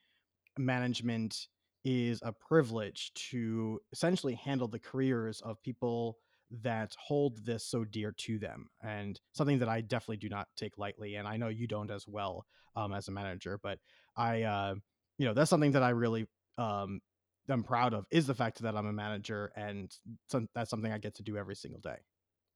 management 0.56 1.48
is 1.84 2.20
a 2.22 2.32
privilege 2.32 3.12
to 3.14 3.80
essentially 3.92 4.34
handle 4.34 4.68
the 4.68 4.78
careers 4.78 5.40
of 5.42 5.62
people 5.62 6.18
that 6.62 6.94
hold 6.98 7.44
this 7.44 7.64
so 7.64 7.84
dear 7.84 8.12
to 8.12 8.38
them 8.38 8.68
and 8.82 9.20
something 9.32 9.58
that 9.58 9.68
i 9.68 9.80
definitely 9.80 10.16
do 10.16 10.28
not 10.28 10.48
take 10.56 10.78
lightly. 10.78 11.16
And 11.16 11.26
i 11.26 11.36
know 11.36 11.48
you 11.48 11.66
don't 11.66 11.90
as 11.90 12.06
well 12.06 12.46
um, 12.76 12.92
as 12.92 13.08
a 13.08 13.12
manager 13.12 13.58
but 13.62 13.78
i 14.18 14.42
uh, 14.42 14.74
you 15.18 15.26
know 15.26 15.32
that's 15.32 15.48
something 15.48 15.72
that 15.72 15.82
i 15.82 15.90
really 15.90 16.26
um, 16.58 17.00
am 17.48 17.62
proud 17.62 17.94
of 17.94 18.04
is 18.10 18.26
the 18.26 18.34
fact 18.34 18.60
that 18.60 18.76
i'm 18.76 18.86
a 18.86 18.92
manager 18.92 19.52
and 19.56 19.96
some, 20.28 20.48
that's 20.54 20.68
something 20.70 20.92
i 20.92 20.98
get 20.98 21.14
to 21.14 21.22
do 21.22 21.36
every 21.36 21.54
single 21.54 21.80
day. 21.80 21.96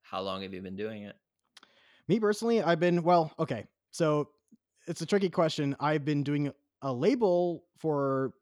How 0.03 0.21
long 0.21 0.43
have 0.43 0.53
you 0.53 0.61
been 0.61 0.77
doing 0.77 1.05
it? 1.05 1.17
Me 2.09 2.21
personally 2.21 2.63
i've 2.63 2.81
been 2.81 3.03
well 3.03 3.33
okay 3.39 3.65
so 3.91 4.29
it's 4.89 5.01
a 5.01 5.07
tricky 5.07 5.29
question. 5.29 5.77
I've 5.79 6.05
been 6.05 6.25
doing 6.25 6.51
a 6.83 6.93
label 6.93 7.65
for 7.79 8.33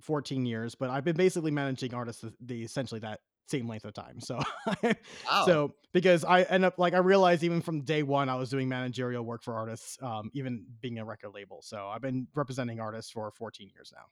14 0.00 0.44
years 0.44 0.74
but 0.74 0.90
i've 0.90 1.04
been 1.04 1.16
basically 1.16 1.50
managing 1.50 1.94
artists 1.94 2.20
the, 2.22 2.32
the 2.40 2.62
essentially 2.62 3.00
that 3.00 3.20
same 3.46 3.68
length 3.68 3.84
of 3.84 3.94
time. 3.94 4.20
So, 4.20 4.40
Wow. 5.24 5.46
so 5.46 5.74
because 5.92 6.24
I 6.24 6.42
end 6.42 6.64
up 6.64 6.78
like 6.78 6.94
I 6.94 6.98
realized 6.98 7.42
even 7.42 7.60
from 7.60 7.82
day 7.82 8.02
one 8.02 8.28
I 8.28 8.36
was 8.36 8.50
doing 8.50 8.68
managerial 8.68 9.24
work 9.24 9.42
for 9.42 9.54
artists, 9.54 9.98
um, 10.02 10.30
even 10.34 10.64
being 10.80 10.98
a 10.98 11.04
record 11.04 11.30
label. 11.34 11.60
So 11.62 11.86
I've 11.88 12.02
been 12.02 12.26
representing 12.34 12.80
artists 12.80 13.10
for 13.10 13.30
14 13.30 13.70
years 13.74 13.92
now. 13.94 14.04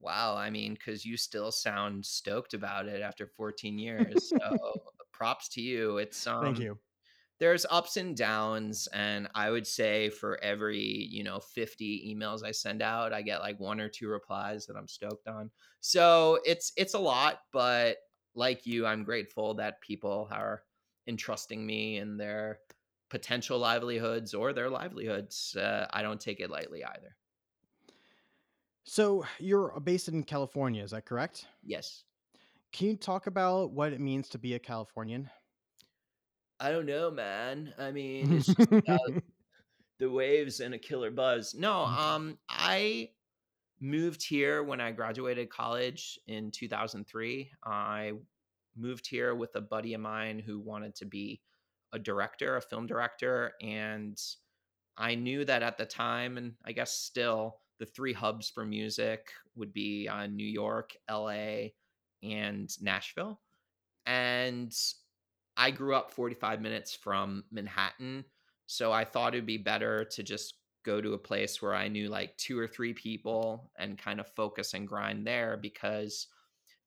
Wow. 0.00 0.36
I 0.36 0.50
mean, 0.50 0.74
because 0.74 1.04
you 1.04 1.16
still 1.16 1.52
sound 1.52 2.04
stoked 2.06 2.54
about 2.54 2.86
it 2.86 3.02
after 3.02 3.26
14 3.26 3.78
years. 3.78 4.28
So 4.30 4.80
props 5.12 5.48
to 5.50 5.60
you. 5.60 5.98
It's 5.98 6.26
um, 6.26 6.42
Thank 6.44 6.58
you. 6.58 6.78
there's 7.38 7.66
ups 7.70 7.96
and 7.96 8.16
downs 8.16 8.86
and 8.92 9.28
i 9.34 9.50
would 9.50 9.66
say 9.66 10.10
for 10.10 10.38
every 10.42 10.78
you 11.10 11.24
know 11.24 11.40
50 11.40 12.14
emails 12.14 12.44
i 12.44 12.50
send 12.50 12.82
out 12.82 13.12
i 13.12 13.22
get 13.22 13.40
like 13.40 13.58
one 13.58 13.80
or 13.80 13.88
two 13.88 14.08
replies 14.08 14.66
that 14.66 14.76
i'm 14.76 14.88
stoked 14.88 15.26
on 15.26 15.50
so 15.80 16.38
it's 16.44 16.72
it's 16.76 16.94
a 16.94 16.98
lot 16.98 17.40
but 17.52 17.96
like 18.34 18.66
you 18.66 18.86
i'm 18.86 19.04
grateful 19.04 19.54
that 19.54 19.80
people 19.80 20.28
are 20.30 20.62
entrusting 21.06 21.64
me 21.64 21.98
in 21.98 22.16
their 22.16 22.58
potential 23.08 23.58
livelihoods 23.58 24.34
or 24.34 24.52
their 24.52 24.70
livelihoods 24.70 25.56
uh, 25.56 25.86
i 25.92 26.02
don't 26.02 26.20
take 26.20 26.40
it 26.40 26.50
lightly 26.50 26.84
either. 26.84 27.16
So 28.84 29.24
you're 29.38 29.78
based 29.84 30.08
in 30.08 30.24
California, 30.24 30.82
is 30.82 30.90
that 30.90 31.04
correct? 31.04 31.46
yes. 31.62 32.04
Can 32.72 32.86
you 32.86 32.96
talk 32.96 33.26
about 33.26 33.72
what 33.72 33.92
it 33.92 34.00
means 34.00 34.28
to 34.30 34.38
be 34.38 34.54
a 34.54 34.58
Californian? 34.58 35.28
i 36.60 36.70
don't 36.70 36.86
know 36.86 37.10
man. 37.10 37.72
I 37.78 37.90
mean 37.90 38.32
it's 38.32 38.46
just 38.46 38.72
about 38.72 39.12
the 39.98 40.10
waves 40.10 40.60
and 40.60 40.74
a 40.74 40.78
killer 40.78 41.10
buzz. 41.10 41.54
No 41.54 41.84
um 41.84 42.38
i 42.48 43.10
moved 43.80 44.22
here 44.22 44.62
when 44.62 44.80
I 44.80 44.92
graduated 44.92 45.50
college 45.50 46.18
in 46.26 46.50
2003. 46.50 47.50
I 47.64 48.12
moved 48.76 49.06
here 49.06 49.34
with 49.34 49.54
a 49.56 49.60
buddy 49.60 49.94
of 49.94 50.00
mine 50.00 50.38
who 50.38 50.58
wanted 50.58 50.94
to 50.96 51.06
be 51.06 51.40
a 51.92 51.98
director, 51.98 52.56
a 52.56 52.60
film 52.60 52.86
director. 52.86 53.52
And 53.62 54.18
I 54.96 55.14
knew 55.14 55.44
that 55.44 55.62
at 55.62 55.78
the 55.78 55.86
time, 55.86 56.36
and 56.36 56.54
I 56.64 56.72
guess 56.72 56.92
still, 56.92 57.60
the 57.78 57.86
three 57.86 58.12
hubs 58.12 58.50
for 58.50 58.64
music 58.64 59.30
would 59.56 59.72
be 59.72 60.06
uh, 60.06 60.26
New 60.26 60.46
York, 60.46 60.90
LA, 61.10 61.68
and 62.22 62.70
Nashville. 62.82 63.40
And 64.04 64.74
I 65.56 65.70
grew 65.70 65.94
up 65.94 66.10
45 66.10 66.60
minutes 66.60 66.94
from 66.94 67.44
Manhattan. 67.50 68.24
So 68.66 68.92
I 68.92 69.04
thought 69.04 69.34
it'd 69.34 69.46
be 69.46 69.58
better 69.58 70.04
to 70.04 70.22
just 70.22 70.54
go 70.84 71.00
to 71.00 71.14
a 71.14 71.18
place 71.18 71.60
where 71.60 71.74
I 71.74 71.88
knew 71.88 72.08
like 72.08 72.36
two 72.36 72.58
or 72.58 72.66
three 72.66 72.92
people 72.94 73.70
and 73.78 73.98
kind 73.98 74.20
of 74.20 74.34
focus 74.34 74.74
and 74.74 74.88
grind 74.88 75.26
there 75.26 75.58
because 75.60 76.26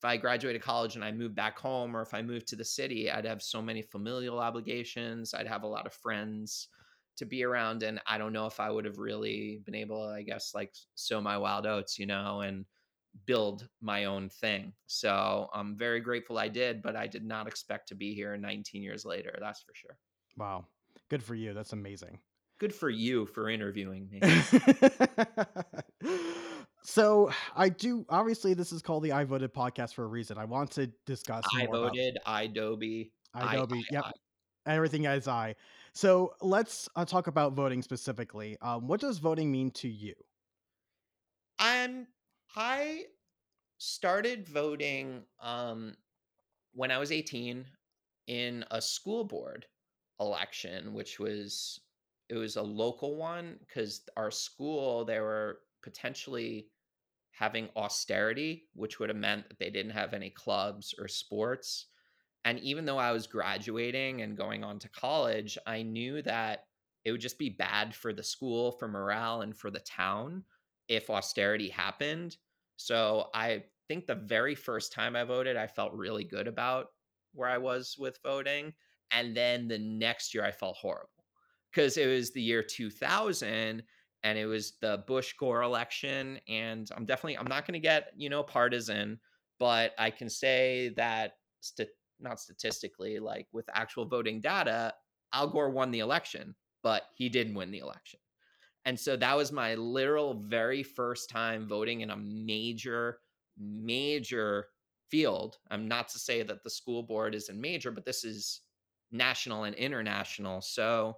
if 0.03 0.05
I 0.05 0.17
graduated 0.17 0.61
college 0.61 0.95
and 0.95 1.03
I 1.03 1.11
moved 1.11 1.35
back 1.35 1.57
home 1.57 1.95
or 1.95 2.01
if 2.01 2.13
I 2.13 2.21
moved 2.21 2.47
to 2.47 2.55
the 2.55 2.65
city, 2.65 3.09
I'd 3.09 3.25
have 3.25 3.41
so 3.41 3.61
many 3.61 3.81
familial 3.81 4.39
obligations. 4.39 5.33
I'd 5.33 5.47
have 5.47 5.63
a 5.63 5.67
lot 5.67 5.85
of 5.85 5.93
friends 5.93 6.67
to 7.17 7.25
be 7.25 7.43
around. 7.43 7.83
And 7.83 8.01
I 8.07 8.17
don't 8.17 8.33
know 8.33 8.45
if 8.45 8.59
I 8.59 8.69
would 8.69 8.85
have 8.85 8.97
really 8.97 9.61
been 9.65 9.75
able, 9.75 10.03
I 10.03 10.23
guess, 10.23 10.51
like 10.53 10.73
sow 10.95 11.21
my 11.21 11.37
wild 11.37 11.65
oats, 11.65 11.97
you 11.97 12.05
know, 12.05 12.41
and 12.41 12.65
build 13.25 13.69
my 13.79 14.05
own 14.05 14.27
thing. 14.27 14.73
So 14.87 15.47
I'm 15.53 15.77
very 15.77 16.01
grateful 16.01 16.37
I 16.37 16.49
did, 16.49 16.81
but 16.81 16.95
I 16.95 17.07
did 17.07 17.23
not 17.23 17.47
expect 17.47 17.87
to 17.89 17.95
be 17.95 18.13
here 18.13 18.35
19 18.35 18.81
years 18.81 19.05
later. 19.05 19.37
That's 19.39 19.61
for 19.61 19.73
sure. 19.73 19.97
Wow. 20.35 20.65
Good 21.09 21.23
for 21.23 21.35
you. 21.35 21.53
That's 21.53 21.73
amazing. 21.73 22.19
Good 22.59 22.73
for 22.73 22.89
you 22.89 23.25
for 23.25 23.49
interviewing 23.49 24.09
me. 24.09 24.21
so 26.83 27.31
I 27.55 27.69
do 27.69 28.05
obviously 28.09 28.53
this 28.53 28.71
is 28.71 28.81
called 28.81 29.03
the 29.03 29.11
I 29.11 29.23
voted 29.23 29.53
podcast 29.53 29.93
for 29.93 30.03
a 30.03 30.07
reason. 30.07 30.37
I 30.37 30.45
want 30.45 30.71
to 30.71 30.87
discuss 31.05 31.43
I 31.55 31.65
voted, 31.65 32.17
I 32.25 32.43
Adobe, 32.43 33.11
Adobe. 33.35 33.85
I, 33.91 33.93
yep. 33.93 34.03
I. 34.05 34.11
Everything 34.65 35.05
is 35.05 35.27
I. 35.27 35.55
So 35.93 36.33
let's 36.41 36.87
uh, 36.95 37.05
talk 37.05 37.27
about 37.27 37.53
voting 37.53 37.81
specifically. 37.81 38.57
Um, 38.61 38.87
what 38.87 39.01
does 39.01 39.17
voting 39.17 39.51
mean 39.51 39.71
to 39.71 39.89
you? 39.89 40.13
I'm 41.59 42.07
I 42.55 43.05
started 43.77 44.47
voting 44.47 45.23
um 45.41 45.95
when 46.73 46.91
I 46.91 46.97
was 46.97 47.11
18 47.11 47.65
in 48.27 48.65
a 48.71 48.81
school 48.81 49.23
board 49.23 49.65
election, 50.19 50.93
which 50.93 51.19
was 51.19 51.79
it 52.30 52.36
was 52.36 52.55
a 52.55 52.61
local 52.61 53.15
one 53.15 53.57
because 53.59 54.01
our 54.17 54.32
school 54.32 55.05
they 55.05 55.19
were 55.19 55.59
potentially 55.82 56.67
having 57.32 57.69
austerity, 57.76 58.65
which 58.74 58.99
would 58.99 59.09
have 59.09 59.17
meant 59.17 59.49
that 59.49 59.59
they 59.59 59.69
didn't 59.69 59.91
have 59.91 60.13
any 60.13 60.30
clubs 60.30 60.93
or 60.99 61.07
sports. 61.07 61.88
And 62.45 62.59
even 62.59 62.86
though 62.86 62.97
I 62.97 63.11
was 63.11 63.26
graduating 63.26 64.21
and 64.21 64.38
going 64.38 64.63
on 64.63 64.80
to 64.80 64.89
college, 64.89 65.57
I 65.65 65.82
knew 65.82 66.21
that 66.21 66.65
it 67.05 67.11
would 67.11 67.21
just 67.21 67.39
be 67.39 67.49
bad 67.49 67.95
for 67.95 68.13
the 68.13 68.24
school, 68.24 68.71
for 68.71 68.88
morale, 68.88 69.41
and 69.41 69.55
for 69.57 69.71
the 69.71 69.80
town 69.80 70.43
if 70.88 71.09
austerity 71.09 71.69
happened. 71.69 72.38
So 72.76 73.30
I 73.34 73.63
think 73.88 74.05
the 74.05 74.15
very 74.15 74.55
first 74.55 74.93
time 74.93 75.15
I 75.15 75.24
voted, 75.24 75.57
I 75.57 75.67
felt 75.67 75.93
really 75.93 76.24
good 76.24 76.47
about 76.47 76.88
where 77.34 77.49
I 77.49 77.57
was 77.57 77.95
with 77.97 78.19
voting. 78.24 78.74
And 79.11 79.36
then 79.36 79.67
the 79.67 79.80
next 79.80 80.34
year, 80.34 80.45
I 80.45 80.51
felt 80.51 80.78
horrible 80.78 81.22
because 81.74 81.97
it 81.97 82.07
was 82.07 82.32
the 82.32 82.41
year 82.41 82.61
2000 82.61 83.84
and 84.26 84.38
it 84.38 84.45
was 84.45 84.74
the 84.82 85.03
Bush 85.07 85.34
Gore 85.34 85.63
election. 85.63 86.39
And 86.47 86.89
I'm 86.95 87.05
definitely, 87.05 87.38
I'm 87.38 87.47
not 87.47 87.67
going 87.67 87.74
to 87.74 87.80
get, 87.80 88.11
you 88.15 88.30
know, 88.30 88.43
partisan, 88.43 89.19
but 89.59 89.93
I 89.97 90.09
can 90.09 90.30
say 90.30 90.93
that, 90.95 91.34
st- 91.59 91.89
not 92.19 92.39
statistically, 92.39 93.19
like 93.19 93.47
with 93.51 93.65
actual 93.74 94.05
voting 94.05 94.39
data, 94.39 94.93
Al 95.34 95.47
Gore 95.47 95.71
won 95.71 95.91
the 95.91 95.99
election, 95.99 96.55
but 96.84 97.03
he 97.15 97.28
didn't 97.28 97.55
win 97.55 97.71
the 97.71 97.80
election. 97.80 98.19
And 98.86 98.99
so 98.99 99.15
that 99.17 99.36
was 99.36 99.51
my 99.51 99.76
literal 99.76 100.36
very 100.36 100.84
first 100.84 101.30
time 101.30 101.67
voting 101.67 102.01
in 102.01 102.11
a 102.11 102.17
major, 102.17 103.19
major 103.57 104.67
field. 105.09 105.57
I'm 105.71 105.88
not 105.88 106.09
to 106.09 106.19
say 106.19 106.43
that 106.43 106.63
the 106.63 106.69
school 106.69 107.03
board 107.03 107.34
isn't 107.36 107.59
major, 107.59 107.91
but 107.91 108.05
this 108.05 108.24
is 108.24 108.61
national 109.11 109.63
and 109.63 109.76
international. 109.76 110.61
So 110.61 111.17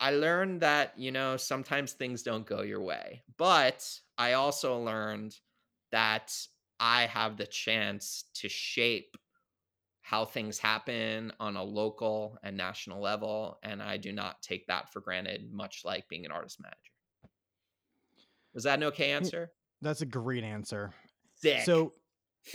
I 0.00 0.12
learned 0.12 0.60
that, 0.60 0.92
you 0.96 1.10
know, 1.10 1.36
sometimes 1.36 1.92
things 1.92 2.22
don't 2.22 2.46
go 2.46 2.62
your 2.62 2.80
way. 2.80 3.22
But 3.36 3.88
I 4.16 4.34
also 4.34 4.78
learned 4.78 5.36
that 5.90 6.34
I 6.78 7.06
have 7.06 7.36
the 7.36 7.46
chance 7.46 8.24
to 8.34 8.48
shape 8.48 9.16
how 10.02 10.24
things 10.24 10.58
happen 10.58 11.32
on 11.40 11.56
a 11.56 11.62
local 11.62 12.38
and 12.42 12.56
national 12.56 13.02
level. 13.02 13.58
And 13.62 13.82
I 13.82 13.96
do 13.96 14.12
not 14.12 14.40
take 14.40 14.66
that 14.68 14.92
for 14.92 15.00
granted, 15.00 15.52
much 15.52 15.82
like 15.84 16.08
being 16.08 16.24
an 16.24 16.32
artist 16.32 16.60
manager. 16.60 16.76
Was 18.54 18.64
that 18.64 18.78
an 18.78 18.84
okay 18.84 19.10
answer? 19.10 19.50
That's 19.82 20.00
a 20.00 20.06
great 20.06 20.44
answer. 20.44 20.92
Sick. 21.34 21.60
So, 21.60 21.92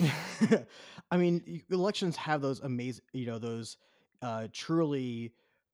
I 1.10 1.16
mean, 1.16 1.62
elections 1.70 2.16
have 2.16 2.42
those 2.42 2.60
amazing, 2.60 3.04
you 3.12 3.26
know, 3.26 3.38
those 3.38 3.76
uh, 4.20 4.48
truly, 4.52 5.32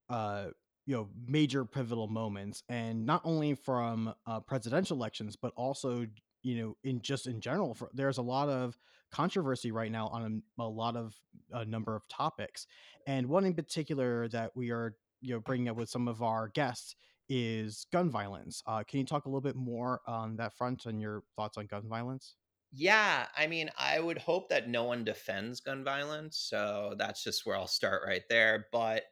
uh, 0.09 0.49
you 0.87 0.95
know, 0.95 1.09
major 1.27 1.65
pivotal 1.65 2.09
moments, 2.09 2.63
and 2.69 3.05
not 3.07 3.21
only 3.25 3.55
from 3.55 4.15
uh, 4.27 4.41
presidential 4.41 4.97
elections, 4.97 5.37
but 5.37 5.53
also, 5.57 6.07
you 6.43 6.57
know, 6.57 6.77
in 6.85 7.01
just 7.01 7.27
in 7.27 7.41
general. 7.41 7.75
For, 7.75 7.89
there's 7.93 8.19
a 8.19 8.23
lot 8.23 8.49
of 8.49 8.79
controversy 9.13 9.73
right 9.73 9.93
now 9.93 10.09
on 10.09 10.43
a, 10.59 10.63
a 10.63 10.65
lot 10.65 10.97
of 10.97 11.15
a 11.53 11.65
number 11.65 11.95
of 11.95 12.07
topics, 12.09 12.67
and 13.07 13.29
one 13.29 13.45
in 13.45 13.55
particular 13.55 14.29
that 14.29 14.51
we 14.55 14.71
are, 14.71 14.97
you 15.21 15.35
know, 15.35 15.41
bringing 15.41 15.69
up 15.69 15.77
with 15.77 15.89
some 15.89 16.09
of 16.09 16.23
our 16.23 16.49
guests 16.49 16.97
is 17.29 17.87
gun 17.93 18.11
violence. 18.11 18.63
Uh, 18.67 18.83
can 18.83 18.99
you 18.99 19.07
talk 19.07 19.27
a 19.27 19.29
little 19.29 19.41
bit 19.41 19.55
more 19.55 20.01
on 20.07 20.37
that 20.37 20.57
front 20.57 20.87
and 20.87 21.01
your 21.01 21.23
thoughts 21.37 21.57
on 21.57 21.67
gun 21.67 21.89
violence? 21.89 22.35
Yeah, 22.73 23.27
I 23.37 23.47
mean, 23.47 23.71
I 23.77 23.99
would 23.99 24.19
hope 24.19 24.49
that 24.51 24.69
no 24.69 24.85
one 24.85 25.05
defends 25.05 25.61
gun 25.61 25.85
violence. 25.85 26.39
So 26.39 26.95
that's 26.99 27.23
just 27.25 27.45
where 27.45 27.57
I'll 27.57 27.67
start 27.67 28.03
right 28.07 28.23
there. 28.29 28.67
But 28.73 29.05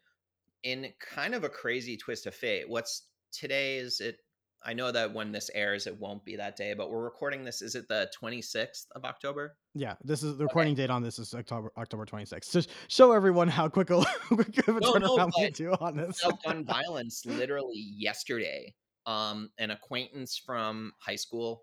in 0.63 0.93
kind 1.01 1.35
of 1.35 1.45
a 1.45 1.49
crazy 1.49 1.97
twist 1.97 2.27
of 2.27 2.35
fate, 2.35 2.69
what's 2.69 3.07
today 3.33 3.77
is 3.77 4.01
it? 4.01 4.17
I 4.65 4.73
know 4.73 4.91
that 4.91 5.15
when 5.15 5.31
this 5.31 5.51
airs, 5.55 5.87
it 5.87 5.99
won't 6.01 6.25
be 6.25 6.35
that 6.37 6.57
day, 6.57 6.75
but 6.75 6.91
we're 6.91 7.05
recording 7.05 7.45
this. 7.45 7.63
Is 7.63 7.77
it 7.77 7.87
the 7.87 8.11
26th 8.21 8.87
of 8.97 9.05
October? 9.05 9.57
Yeah, 9.75 9.95
this 10.03 10.25
is 10.25 10.37
the 10.37 10.45
recording 10.45 10.75
date 10.75 10.91
on 10.91 11.01
this 11.01 11.21
is 11.21 11.33
October 11.33 11.71
October 11.79 12.05
26th. 12.05 12.51
Just 12.51 12.71
show 12.89 13.13
everyone 13.13 13.47
how 13.47 13.69
quick 13.69 13.91
a, 13.91 14.05
quick 14.29 14.67
of 14.67 14.77
a 14.77 14.81
No, 14.81 14.95
no, 14.95 15.31
we 15.39 15.51
do 15.51 15.73
on 15.81 15.97
this. 15.97 16.21
Gun 16.45 16.65
violence, 16.65 17.25
literally 17.25 17.87
yesterday, 17.97 18.75
um, 19.07 19.51
an 19.59 19.71
acquaintance 19.71 20.43
from 20.45 20.93
high 20.99 21.17
school 21.17 21.63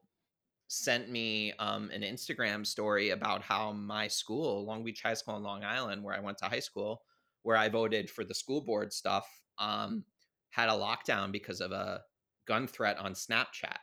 sent 0.68 1.10
me 1.10 1.54
um, 1.60 1.92
an 1.92 2.02
Instagram 2.02 2.66
story 2.66 3.12
about 3.12 3.42
how 3.42 3.72
my 3.72 4.08
school, 4.08 4.66
Long 4.66 4.84
Beach 4.84 5.02
High 5.02 5.14
School 5.14 5.38
in 5.38 5.44
Long 5.44 5.64
Island, 5.64 6.04
where 6.04 6.16
I 6.16 6.20
went 6.20 6.38
to 6.40 6.46
high 6.46 6.60
school, 6.60 7.02
where 7.46 7.58
I 7.58 7.70
voted 7.70 8.10
for 8.10 8.26
the 8.26 8.34
school 8.36 8.62
board 8.62 8.92
stuff, 8.92 9.30
um, 9.60 10.06
had 10.50 10.70
a 10.70 10.74
lockdown 10.74 11.32
because 11.32 11.62
of 11.62 11.72
a 11.72 12.04
gun 12.48 12.68
threat 12.68 12.98
on 12.98 13.14
Snapchat. 13.14 13.78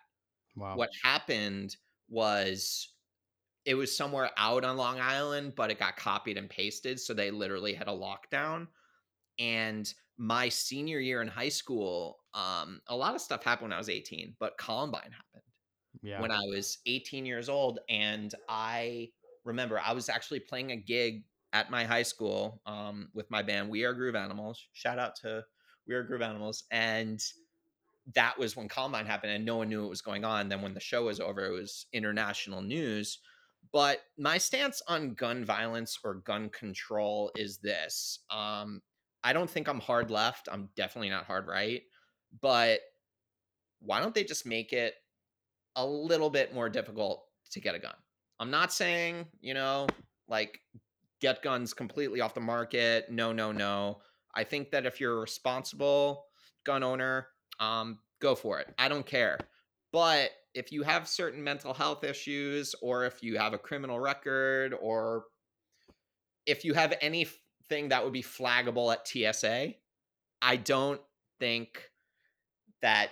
Wow. 0.56 0.76
What 0.76 0.90
happened 1.02 1.76
was 2.08 2.96
it 3.64 3.74
was 3.74 3.96
somewhere 3.96 4.30
out 4.36 4.64
on 4.64 4.76
Long 4.76 5.00
Island, 5.00 5.54
but 5.56 5.70
it 5.70 5.78
got 5.78 5.96
copied 5.96 6.38
and 6.38 6.50
pasted. 6.50 7.00
So 7.00 7.14
they 7.14 7.30
literally 7.30 7.74
had 7.74 7.88
a 7.88 7.92
lockdown. 7.92 8.68
And 9.38 9.92
my 10.18 10.48
senior 10.48 11.00
year 11.00 11.22
in 11.22 11.28
high 11.28 11.48
school, 11.50 12.24
um, 12.34 12.80
a 12.88 12.96
lot 12.96 13.14
of 13.14 13.20
stuff 13.20 13.44
happened 13.44 13.66
when 13.70 13.74
I 13.74 13.78
was 13.78 13.88
18, 13.88 14.36
but 14.40 14.58
Columbine 14.58 15.12
happened 15.12 15.44
Yeah. 16.02 16.22
when 16.22 16.30
I 16.30 16.40
was 16.46 16.78
18 16.86 17.26
years 17.26 17.48
old. 17.48 17.80
And 17.88 18.34
I 18.48 19.12
remember 19.44 19.78
I 19.80 19.92
was 19.92 20.08
actually 20.08 20.40
playing 20.40 20.72
a 20.72 20.76
gig 20.76 21.24
at 21.52 21.70
my 21.70 21.84
high 21.84 22.02
school 22.02 22.60
um, 22.66 23.08
with 23.14 23.30
my 23.30 23.42
band, 23.42 23.68
We 23.68 23.84
Are 23.84 23.92
Groove 23.92 24.16
Animals. 24.16 24.66
Shout 24.72 24.98
out 24.98 25.16
to 25.16 25.44
We 25.86 25.94
Are 25.94 26.02
Groove 26.02 26.22
Animals. 26.22 26.64
And 26.70 27.22
that 28.14 28.38
was 28.38 28.56
when 28.56 28.68
Columbine 28.68 29.06
happened, 29.06 29.32
and 29.32 29.44
no 29.44 29.56
one 29.56 29.68
knew 29.68 29.82
what 29.82 29.90
was 29.90 30.02
going 30.02 30.24
on. 30.24 30.48
Then 30.48 30.62
when 30.62 30.74
the 30.74 30.80
show 30.80 31.04
was 31.04 31.20
over, 31.20 31.44
it 31.44 31.52
was 31.52 31.86
international 31.92 32.62
news. 32.62 33.18
But 33.72 34.00
my 34.18 34.38
stance 34.38 34.82
on 34.88 35.14
gun 35.14 35.44
violence 35.44 35.98
or 36.04 36.14
gun 36.14 36.48
control 36.50 37.30
is 37.36 37.58
this. 37.58 38.18
Um, 38.30 38.82
I 39.22 39.32
don't 39.32 39.48
think 39.48 39.68
I'm 39.68 39.80
hard 39.80 40.10
left. 40.10 40.48
I'm 40.50 40.68
definitely 40.76 41.10
not 41.10 41.26
hard 41.26 41.46
right. 41.46 41.82
But 42.40 42.80
why 43.80 44.00
don't 44.00 44.14
they 44.14 44.24
just 44.24 44.46
make 44.46 44.72
it 44.72 44.94
a 45.76 45.86
little 45.86 46.28
bit 46.28 46.54
more 46.54 46.68
difficult 46.68 47.24
to 47.52 47.60
get 47.60 47.74
a 47.74 47.78
gun? 47.78 47.94
I'm 48.40 48.50
not 48.50 48.72
saying, 48.72 49.26
you 49.40 49.54
know, 49.54 49.86
like 50.28 50.60
get 51.22 51.40
guns 51.40 51.72
completely 51.72 52.20
off 52.20 52.34
the 52.34 52.40
market. 52.40 53.10
No, 53.10 53.32
no, 53.32 53.52
no. 53.52 54.00
I 54.34 54.44
think 54.44 54.72
that 54.72 54.84
if 54.84 55.00
you're 55.00 55.16
a 55.16 55.20
responsible 55.20 56.24
gun 56.66 56.82
owner, 56.82 57.28
um, 57.60 58.00
go 58.20 58.34
for 58.34 58.58
it. 58.58 58.74
I 58.76 58.88
don't 58.88 59.06
care. 59.06 59.38
But 59.92 60.30
if 60.54 60.72
you 60.72 60.82
have 60.82 61.08
certain 61.08 61.42
mental 61.42 61.72
health 61.72 62.02
issues, 62.02 62.74
or 62.82 63.04
if 63.04 63.22
you 63.22 63.38
have 63.38 63.54
a 63.54 63.58
criminal 63.58 64.00
record, 64.00 64.74
or 64.80 65.24
if 66.44 66.64
you 66.64 66.74
have 66.74 66.94
anything 67.00 67.88
that 67.88 68.02
would 68.02 68.12
be 68.12 68.22
flaggable 68.22 68.92
at 68.92 69.06
TSA, 69.06 69.74
I 70.42 70.56
don't 70.56 71.00
think 71.38 71.90
that 72.80 73.10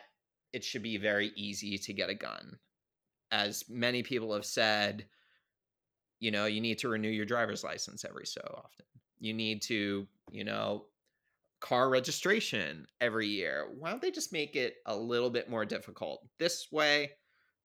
it 0.52 0.64
should 0.64 0.82
be 0.82 0.96
very 0.96 1.30
easy 1.36 1.78
to 1.78 1.92
get 1.92 2.10
a 2.10 2.14
gun. 2.14 2.58
As 3.30 3.64
many 3.68 4.02
people 4.02 4.34
have 4.34 4.44
said, 4.44 5.06
you 6.20 6.30
know, 6.30 6.44
you 6.46 6.60
need 6.60 6.78
to 6.78 6.88
renew 6.88 7.08
your 7.08 7.24
driver's 7.24 7.64
license 7.64 8.04
every 8.04 8.26
so 8.26 8.40
often. 8.56 8.86
You 9.18 9.34
need 9.34 9.62
to, 9.62 10.06
you 10.30 10.44
know, 10.44 10.84
car 11.60 11.88
registration 11.88 12.86
every 13.00 13.26
year. 13.26 13.68
Why 13.78 13.90
don't 13.90 14.00
they 14.00 14.10
just 14.10 14.32
make 14.32 14.54
it 14.54 14.76
a 14.86 14.96
little 14.96 15.30
bit 15.30 15.50
more 15.50 15.64
difficult? 15.64 16.26
This 16.38 16.68
way, 16.70 17.12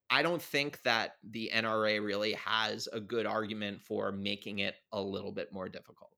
I 0.09 0.21
don't 0.21 0.41
think 0.41 0.81
that 0.83 1.15
the 1.23 1.51
NRA 1.53 2.03
really 2.03 2.33
has 2.33 2.87
a 2.91 2.99
good 2.99 3.25
argument 3.25 3.81
for 3.81 4.11
making 4.11 4.59
it 4.59 4.75
a 4.91 5.01
little 5.01 5.31
bit 5.31 5.51
more 5.51 5.69
difficult. 5.69 6.11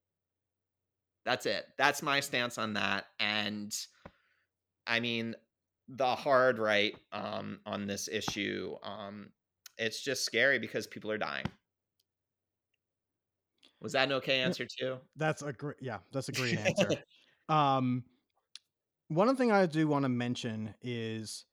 That's 1.26 1.46
it. 1.46 1.66
That's 1.78 2.02
my 2.02 2.20
stance 2.20 2.58
on 2.58 2.74
that. 2.74 3.06
And 3.20 3.76
I 4.86 5.00
mean, 5.00 5.36
the 5.88 6.16
hard 6.16 6.60
right 6.60 6.96
um, 7.12 7.60
on 7.66 7.88
this 7.88 8.08
issue, 8.12 8.76
um, 8.84 9.30
it's 9.78 10.02
just 10.02 10.26
scary 10.26 10.60
because 10.60 10.88
people 10.88 11.12
are 11.12 11.18
dying. 11.18 11.46
Was 13.82 13.94
that 13.94 14.08
an 14.08 14.14
okay 14.14 14.42
answer 14.42 14.66
too? 14.66 14.98
That's 15.16 15.42
a 15.42 15.54
great 15.54 15.78
yeah, 15.82 16.00
that's 16.12 16.30
a 16.30 16.32
great 16.34 16.58
answer. 16.58 17.04
um 17.50 18.04
one 19.10 19.36
thing 19.36 19.52
I 19.52 19.66
do 19.66 19.88
want 19.88 20.04
to 20.04 20.10
mention 20.10 20.74
is 20.82 21.46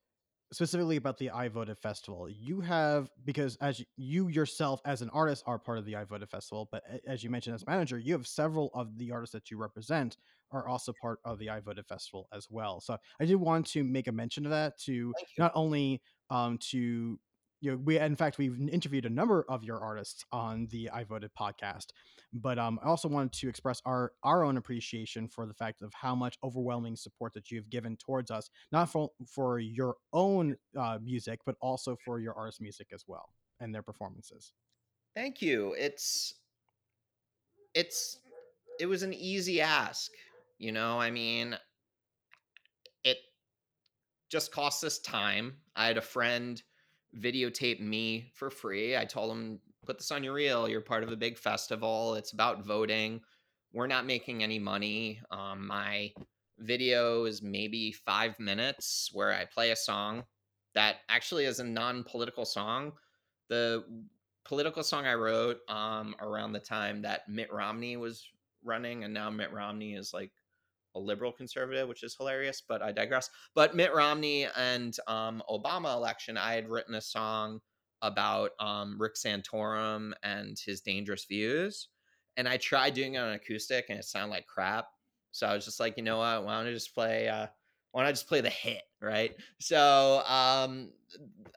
specifically 0.53 0.97
about 0.97 1.19
the 1.19 1.31
I 1.31 1.49
Voted 1.49 1.79
Festival. 1.79 2.29
You 2.29 2.61
have 2.61 3.11
because 3.25 3.57
as 3.57 3.83
you 3.97 4.29
yourself 4.29 4.81
as 4.85 5.03
an 5.03 5.11
artist 5.11 5.45
are 5.47 5.59
part 5.59 5.79
of 5.79 5.85
the 5.85 5.97
I 5.97 6.05
Voted 6.05 6.31
Festival, 6.31 6.69
but 6.71 6.83
as 7.07 7.25
you 7.25 7.31
mentioned 7.31 7.55
as 7.55 7.67
manager, 7.67 7.99
you 7.99 8.13
have 8.13 8.27
several 8.27 8.71
of 8.75 8.97
the 8.99 9.13
artists 9.13 9.33
that 9.33 9.51
you 9.51 9.59
represent 9.59 10.17
are 10.53 10.69
also 10.69 10.93
part 11.01 11.19
of 11.25 11.39
the 11.39 11.51
I 11.51 11.61
Voted 11.61 11.87
Festival 11.87 12.29
as 12.33 12.49
well. 12.51 12.81
So 12.81 12.97
I 13.21 13.25
did 13.25 13.37
want 13.37 13.67
to 13.69 13.85
make 13.85 14.09
a 14.09 14.13
mention 14.13 14.45
of 14.47 14.51
that 14.51 14.79
to 14.81 15.15
not 15.39 15.53
only 15.55 16.03
um 16.31 16.59
to 16.71 17.19
you 17.65 17.71
know 17.71 17.79
we 17.83 17.99
in 17.99 18.15
fact 18.15 18.37
we've 18.37 18.61
interviewed 18.69 19.07
a 19.07 19.11
number 19.11 19.45
of 19.49 19.65
your 19.65 19.81
artists 19.81 20.25
on 20.31 20.69
the 20.71 20.91
I 20.91 21.05
Voted 21.05 21.31
podcast, 21.39 21.87
but 22.33 22.59
um 22.59 22.79
I 22.85 22.89
also 22.89 23.09
wanted 23.09 23.33
to 23.33 23.49
express 23.49 23.81
our 23.87 24.13
our 24.23 24.45
own 24.45 24.59
appreciation 24.59 25.29
for 25.29 25.47
the 25.47 25.55
fact 25.55 25.81
of 25.81 25.93
how 25.95 26.15
much 26.15 26.37
overwhelming 26.45 26.95
support 26.95 27.33
that 27.33 27.51
you've 27.51 27.71
given 27.71 27.97
towards 27.97 28.31
us 28.31 28.51
not 28.71 28.91
for 28.91 29.11
for 29.27 29.59
your 29.59 29.97
own 30.13 30.57
uh, 30.79 30.99
music, 31.03 31.41
but 31.47 31.57
also 31.61 31.97
for 32.05 32.21
your 32.21 32.35
artist 32.35 32.61
music 32.61 32.89
as 32.93 33.05
well 33.07 33.31
and 33.61 33.75
their 33.75 33.83
performances. 33.83 34.53
Thank 35.17 35.41
you. 35.41 35.75
It's 35.79 36.35
it's 37.75 38.19
it 38.79 38.87
was 38.87 39.03
an 39.03 39.15
easy 39.15 39.61
ask, 39.61 40.11
you 40.59 40.73
know? 40.73 41.01
I 41.01 41.11
mean, 41.11 41.57
it 43.05 43.19
just 44.29 44.53
cost 44.53 44.85
us 44.85 44.99
time. 44.99 45.57
I 45.77 45.87
had 45.87 45.97
a 45.97 46.03
friend 46.03 46.63
videotape 47.19 47.81
me 47.81 48.31
for 48.35 48.51
free. 48.51 48.97
I 48.97 49.05
told 49.05 49.31
them, 49.31 49.61
put 49.87 49.99
this 49.99 50.11
on 50.11 50.25
your 50.25 50.35
reel. 50.35 50.69
You're 50.69 50.81
part 50.81 51.03
of 51.03 51.13
a 51.13 51.17
big 51.17 51.39
festival. 51.39 52.15
It's 52.15 52.33
about 52.33 52.65
voting. 52.65 53.21
We're 53.73 53.87
not 53.87 54.07
making 54.07 54.43
any 54.43 54.59
money. 54.59 55.21
Um, 55.31 55.67
my 55.67 56.13
video 56.59 57.25
is 57.25 57.43
maybe 57.43 57.93
five 57.93 58.39
minutes 58.39 59.11
where 59.13 59.33
I 59.33 59.45
play 59.45 59.71
a 59.71 59.77
song 59.77 60.25
that 60.75 60.97
actually 61.09 61.45
is 61.45 61.61
a 61.61 61.65
non 61.65 62.05
political 62.05 62.45
song. 62.45 62.93
The 63.49 63.85
political 64.45 64.83
song 64.83 65.07
I 65.07 65.15
wrote 65.15 65.59
um, 65.69 66.15
around 66.21 66.53
the 66.53 66.61
time 66.61 67.03
that 67.03 67.29
Mitt 67.29 67.53
Romney 67.53 67.97
was 67.97 68.27
running, 68.65 69.05
and 69.05 69.15
now 69.15 69.31
Mitt 69.31 69.53
Romney 69.53 69.95
is 69.95 70.13
like 70.13 70.33
a 70.95 71.01
liberal 71.01 71.33
conservative, 71.33 71.89
which 71.89 72.03
is 72.03 72.17
hilarious, 72.17 72.63
but 72.67 72.83
I 72.83 72.93
digress. 72.93 73.31
But 73.55 73.75
Mitt 73.75 73.95
Romney 73.95 74.47
and 74.57 74.97
um, 75.07 75.43
Obama 75.49 75.95
election, 75.95 76.37
I 76.37 76.55
had 76.55 76.69
written 76.69 76.95
a 76.95 77.01
song 77.01 77.61
about 78.03 78.51
um, 78.61 78.97
Rick 78.99 79.15
Santorum 79.15 80.13
and 80.23 80.59
his 80.59 80.81
dangerous 80.81 81.25
views. 81.25 81.89
And 82.37 82.49
I 82.49 82.57
tried 82.57 82.95
doing 82.95 83.15
it 83.15 83.19
on 83.19 83.33
acoustic 83.33 83.87
and 83.89 83.99
it 83.99 84.05
sounded 84.05 84.31
like 84.31 84.47
crap. 84.47 84.87
So 85.31 85.47
I 85.47 85.55
was 85.55 85.65
just 85.65 85.81
like, 85.81 85.97
you 85.97 86.03
know 86.03 86.19
what? 86.19 86.45
Why 86.45 86.59
don't 86.59 86.69
I 86.69 86.73
just 86.73 86.95
play? 86.95 87.29
Uh, 87.29 87.47
why 87.93 88.03
don't 88.03 88.09
I 88.09 88.13
just 88.13 88.29
play 88.29 88.41
the 88.41 88.51
hit, 88.51 88.83
right? 89.01 89.35
So 89.61 90.23
um, 90.27 90.91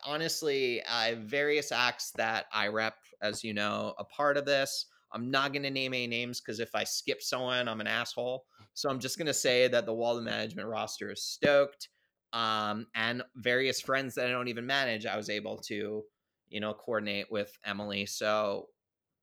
honestly, 0.05 0.83
I 0.85 1.07
have 1.07 1.19
various 1.19 1.71
acts 1.71 2.11
that 2.11 2.45
I 2.53 2.67
rep, 2.67 2.95
as 3.21 3.43
you 3.43 3.53
know, 3.53 3.93
a 3.97 4.03
part 4.03 4.37
of 4.37 4.45
this. 4.45 4.85
I'm 5.11 5.31
not 5.31 5.51
going 5.51 5.63
to 5.63 5.71
name 5.71 5.93
any 5.93 6.07
names 6.07 6.39
because 6.39 6.59
if 6.59 6.75
I 6.75 6.83
skip 6.83 7.21
someone, 7.21 7.67
I'm 7.67 7.81
an 7.81 7.87
asshole. 7.87 8.45
So 8.77 8.91
I'm 8.91 8.99
just 8.99 9.17
going 9.17 9.25
to 9.25 9.33
say 9.33 9.67
that 9.69 9.87
the 9.87 9.93
Walden 9.93 10.23
management 10.23 10.67
roster 10.67 11.11
is 11.11 11.23
stoked. 11.23 11.89
Um, 12.31 12.85
and 12.93 13.23
various 13.37 13.81
friends 13.81 14.13
that 14.13 14.27
I 14.27 14.29
don't 14.29 14.49
even 14.49 14.67
manage, 14.67 15.07
I 15.07 15.17
was 15.17 15.31
able 15.31 15.57
to, 15.65 16.03
you 16.49 16.59
know, 16.59 16.75
coordinate 16.75 17.25
with 17.31 17.51
Emily. 17.65 18.05
So 18.05 18.67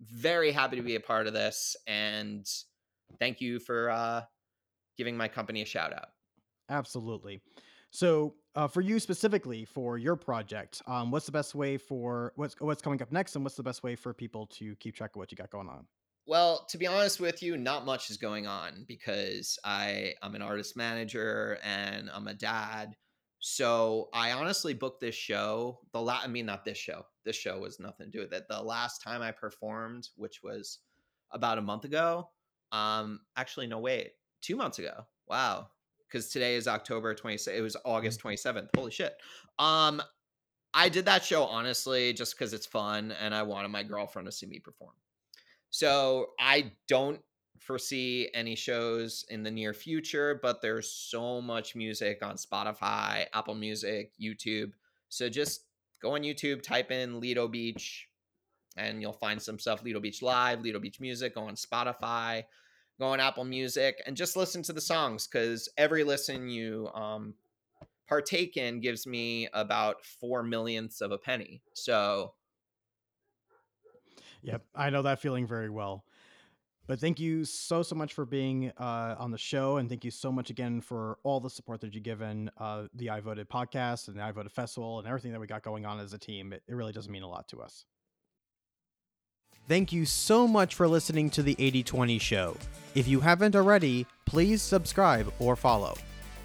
very 0.01 0.51
happy 0.51 0.75
to 0.75 0.83
be 0.83 0.97
a 0.97 1.01
part 1.01 1.29
of 1.29 1.35
this. 1.35 1.77
And 1.87 2.45
thank 3.21 3.41
you 3.41 3.61
for 3.61 3.91
uh, 3.91 4.23
giving 4.99 5.17
my 5.17 5.29
company 5.29 5.63
a 5.63 5.67
shout 5.67 5.93
out. 5.93 6.09
Absolutely. 6.69 7.41
So, 7.91 8.35
uh, 8.57 8.67
for 8.67 8.81
you 8.81 8.99
specifically 8.99 9.65
for 9.65 9.99
your 9.99 10.17
project, 10.17 10.83
um, 10.89 11.13
what's 11.13 11.27
the 11.27 11.33
best 11.33 11.55
way 11.55 11.77
for 11.77 12.33
what's 12.35 12.57
what's 12.59 12.83
coming 12.83 13.01
up 13.03 13.13
next, 13.13 13.37
and 13.37 13.45
what's 13.45 13.57
the 13.57 13.63
best 13.63 13.85
way 13.85 13.95
for 13.95 14.13
people 14.13 14.47
to 14.47 14.75
keep 14.77 14.97
track 14.97 15.11
of 15.15 15.17
what 15.21 15.31
you 15.31 15.37
got 15.37 15.51
going 15.51 15.69
on? 15.69 15.87
Well, 16.27 16.67
to 16.71 16.79
be 16.79 16.87
honest 16.87 17.21
with 17.21 17.43
you, 17.43 17.57
not 17.57 17.85
much 17.85 18.11
is 18.11 18.17
going 18.17 18.47
on 18.47 18.85
because 18.89 19.59
I 19.65 20.15
I'm 20.23 20.35
an 20.35 20.43
artist 20.43 20.77
manager 20.77 21.59
and 21.63 22.11
I'm 22.13 22.29
a 22.29 22.35
dad. 22.35 22.97
So 23.41 24.09
I 24.15 24.33
honestly 24.33 24.73
booked 24.73 25.03
this 25.03 25.15
show. 25.15 25.81
The 25.93 26.01
last, 26.01 26.25
I 26.25 26.29
mean, 26.29 26.47
not 26.47 26.65
this 26.65 26.79
show. 26.79 27.05
This 27.27 27.37
show 27.37 27.59
was 27.59 27.79
nothing 27.79 28.07
to 28.07 28.11
do 28.11 28.21
with 28.21 28.33
it. 28.33 28.45
The 28.49 28.63
last 28.63 29.03
time 29.03 29.21
I 29.21 29.33
performed, 29.33 30.09
which 30.17 30.43
was 30.43 30.79
about 31.31 31.59
a 31.59 31.63
month 31.63 31.85
ago. 31.85 32.31
Um, 32.73 33.21
actually, 33.37 33.67
no, 33.67 33.79
wait, 33.79 34.13
two 34.41 34.57
months 34.57 34.79
ago. 34.79 35.05
Wow, 35.29 35.69
because 36.09 36.31
today 36.31 36.55
is 36.55 36.67
October 36.67 37.15
27th. 37.15 37.55
It 37.55 37.61
was 37.61 37.77
August 37.85 38.23
27th. 38.23 38.69
Holy 38.75 38.91
shit. 38.91 39.15
Um, 39.59 40.01
I 40.73 40.89
did 40.89 41.05
that 41.05 41.23
show 41.23 41.45
honestly 41.45 42.13
just 42.13 42.37
because 42.37 42.53
it's 42.53 42.67
fun 42.67 43.13
and 43.13 43.35
I 43.35 43.43
wanted 43.43 43.69
my 43.69 43.83
girlfriend 43.83 44.27
to 44.27 44.33
see 44.33 44.47
me 44.47 44.59
perform. 44.59 44.95
So 45.75 46.29
I 46.39 46.71
don't 46.87 47.21
foresee 47.59 48.31
any 48.33 48.55
shows 48.55 49.25
in 49.29 49.43
the 49.43 49.51
near 49.51 49.75
future, 49.75 50.39
but 50.41 50.63
there's 50.63 50.89
so 50.89 51.41
much 51.41 51.75
music 51.75 52.25
on 52.25 52.37
Spotify, 52.37 53.27
Apple 53.35 53.57
Music, 53.57 54.13
YouTube. 54.23 54.71
So 55.09 55.29
just 55.29 55.63
go 56.01 56.15
on 56.15 56.21
YouTube, 56.21 56.63
type 56.63 56.93
in 56.93 57.19
Lido 57.19 57.49
Beach, 57.49 58.09
and 58.77 59.03
you'll 59.03 59.15
find 59.15 59.43
some 59.43 59.59
stuff 59.59 59.83
Lido 59.83 59.99
Beach 59.99 60.23
Live, 60.23 60.61
Lido 60.61 60.79
Beach 60.79 61.01
Music, 61.01 61.35
go 61.35 61.41
on 61.41 61.57
Spotify, 61.57 62.45
go 63.01 63.07
on 63.07 63.19
Apple 63.19 63.43
Music, 63.43 64.01
and 64.07 64.17
just 64.17 64.37
listen 64.37 64.63
to 64.63 64.73
the 64.73 64.81
songs 64.81 65.27
because 65.27 65.69
every 65.77 66.05
listen 66.05 66.49
you 66.49 66.89
um, 66.95 67.35
partake 68.07 68.57
in 68.57 68.79
gives 68.79 69.09
me 69.09 69.49
about 69.53 70.05
four 70.05 70.45
millionths 70.45 71.01
of 71.01 71.11
a 71.11 71.19
penny. 71.19 71.63
So 71.73 72.35
Yep, 74.45 74.63
I 74.75 74.91
know 74.91 75.03
that 75.03 75.21
feeling 75.21 75.47
very 75.47 75.71
well. 75.71 76.05
But 76.87 77.01
thank 77.01 77.19
you 77.19 77.47
so 77.47 77.83
so 77.83 77.95
much 77.95 78.13
for 78.13 78.27
being 78.27 78.71
uh, 78.77 79.17
on 79.19 79.31
the 79.31 79.39
show, 79.39 79.79
and 79.79 79.89
thank 79.89 80.05
you 80.05 80.11
so 80.11 80.31
much 80.31 80.51
again 80.51 80.83
for 80.83 81.19
all 81.23 81.41
the 81.41 81.49
support 81.49 81.81
that 81.81 81.95
you've 81.95 82.05
given 82.05 82.51
uh, 82.59 82.85
the 82.95 83.09
I 83.09 83.21
Voted 83.21 83.49
podcast 83.49 84.09
and 84.09 84.19
the 84.19 84.23
I 84.23 84.31
Voted 84.33 84.53
festival 84.53 84.99
and 84.99 85.09
everything 85.09 85.33
that 85.33 85.41
we 85.41 85.47
got 85.47 85.63
going 85.63 85.87
on 85.87 85.99
as 85.99 86.13
a 86.13 86.19
team. 86.19 86.53
It, 86.53 86.63
it 86.69 86.75
really 86.75 86.93
does 86.93 87.09
mean 87.09 87.23
a 87.23 87.29
lot 87.29 87.49
to 87.49 87.63
us. 87.63 87.87
Thank 89.67 89.95
you 89.95 90.05
so 90.05 90.47
much 90.47 90.75
for 90.75 90.87
listening 90.87 91.31
to 91.31 91.43
the 91.43 91.57
8020 91.59 92.19
show. 92.19 92.55
If 92.95 93.09
you 93.09 93.21
haven't 93.21 93.57
already, 93.57 94.07
please 94.27 94.61
subscribe 94.61 95.33
or 95.39 95.57
follow. 95.57 95.97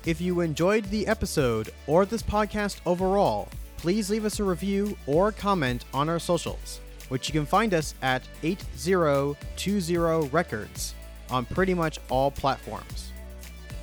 If 0.06 0.22
you 0.22 0.40
enjoyed 0.40 0.86
the 0.86 1.06
episode 1.06 1.72
or 1.86 2.06
this 2.06 2.24
podcast 2.24 2.80
overall, 2.86 3.50
please 3.76 4.10
leave 4.10 4.24
us 4.24 4.40
a 4.40 4.44
review 4.46 4.98
or 5.06 5.34
comment 5.34 5.84
on 5.94 6.08
our 6.08 6.20
socials 6.20 6.80
which 7.10 7.28
you 7.28 7.34
can 7.34 7.46
find 7.46 7.74
us 7.74 7.94
at 8.02 8.24
8020 8.44 10.30
Records 10.30 10.96
on 11.30 11.44
pretty 11.46 11.74
much 11.74 12.00
all 12.10 12.32
platforms. 12.32 13.12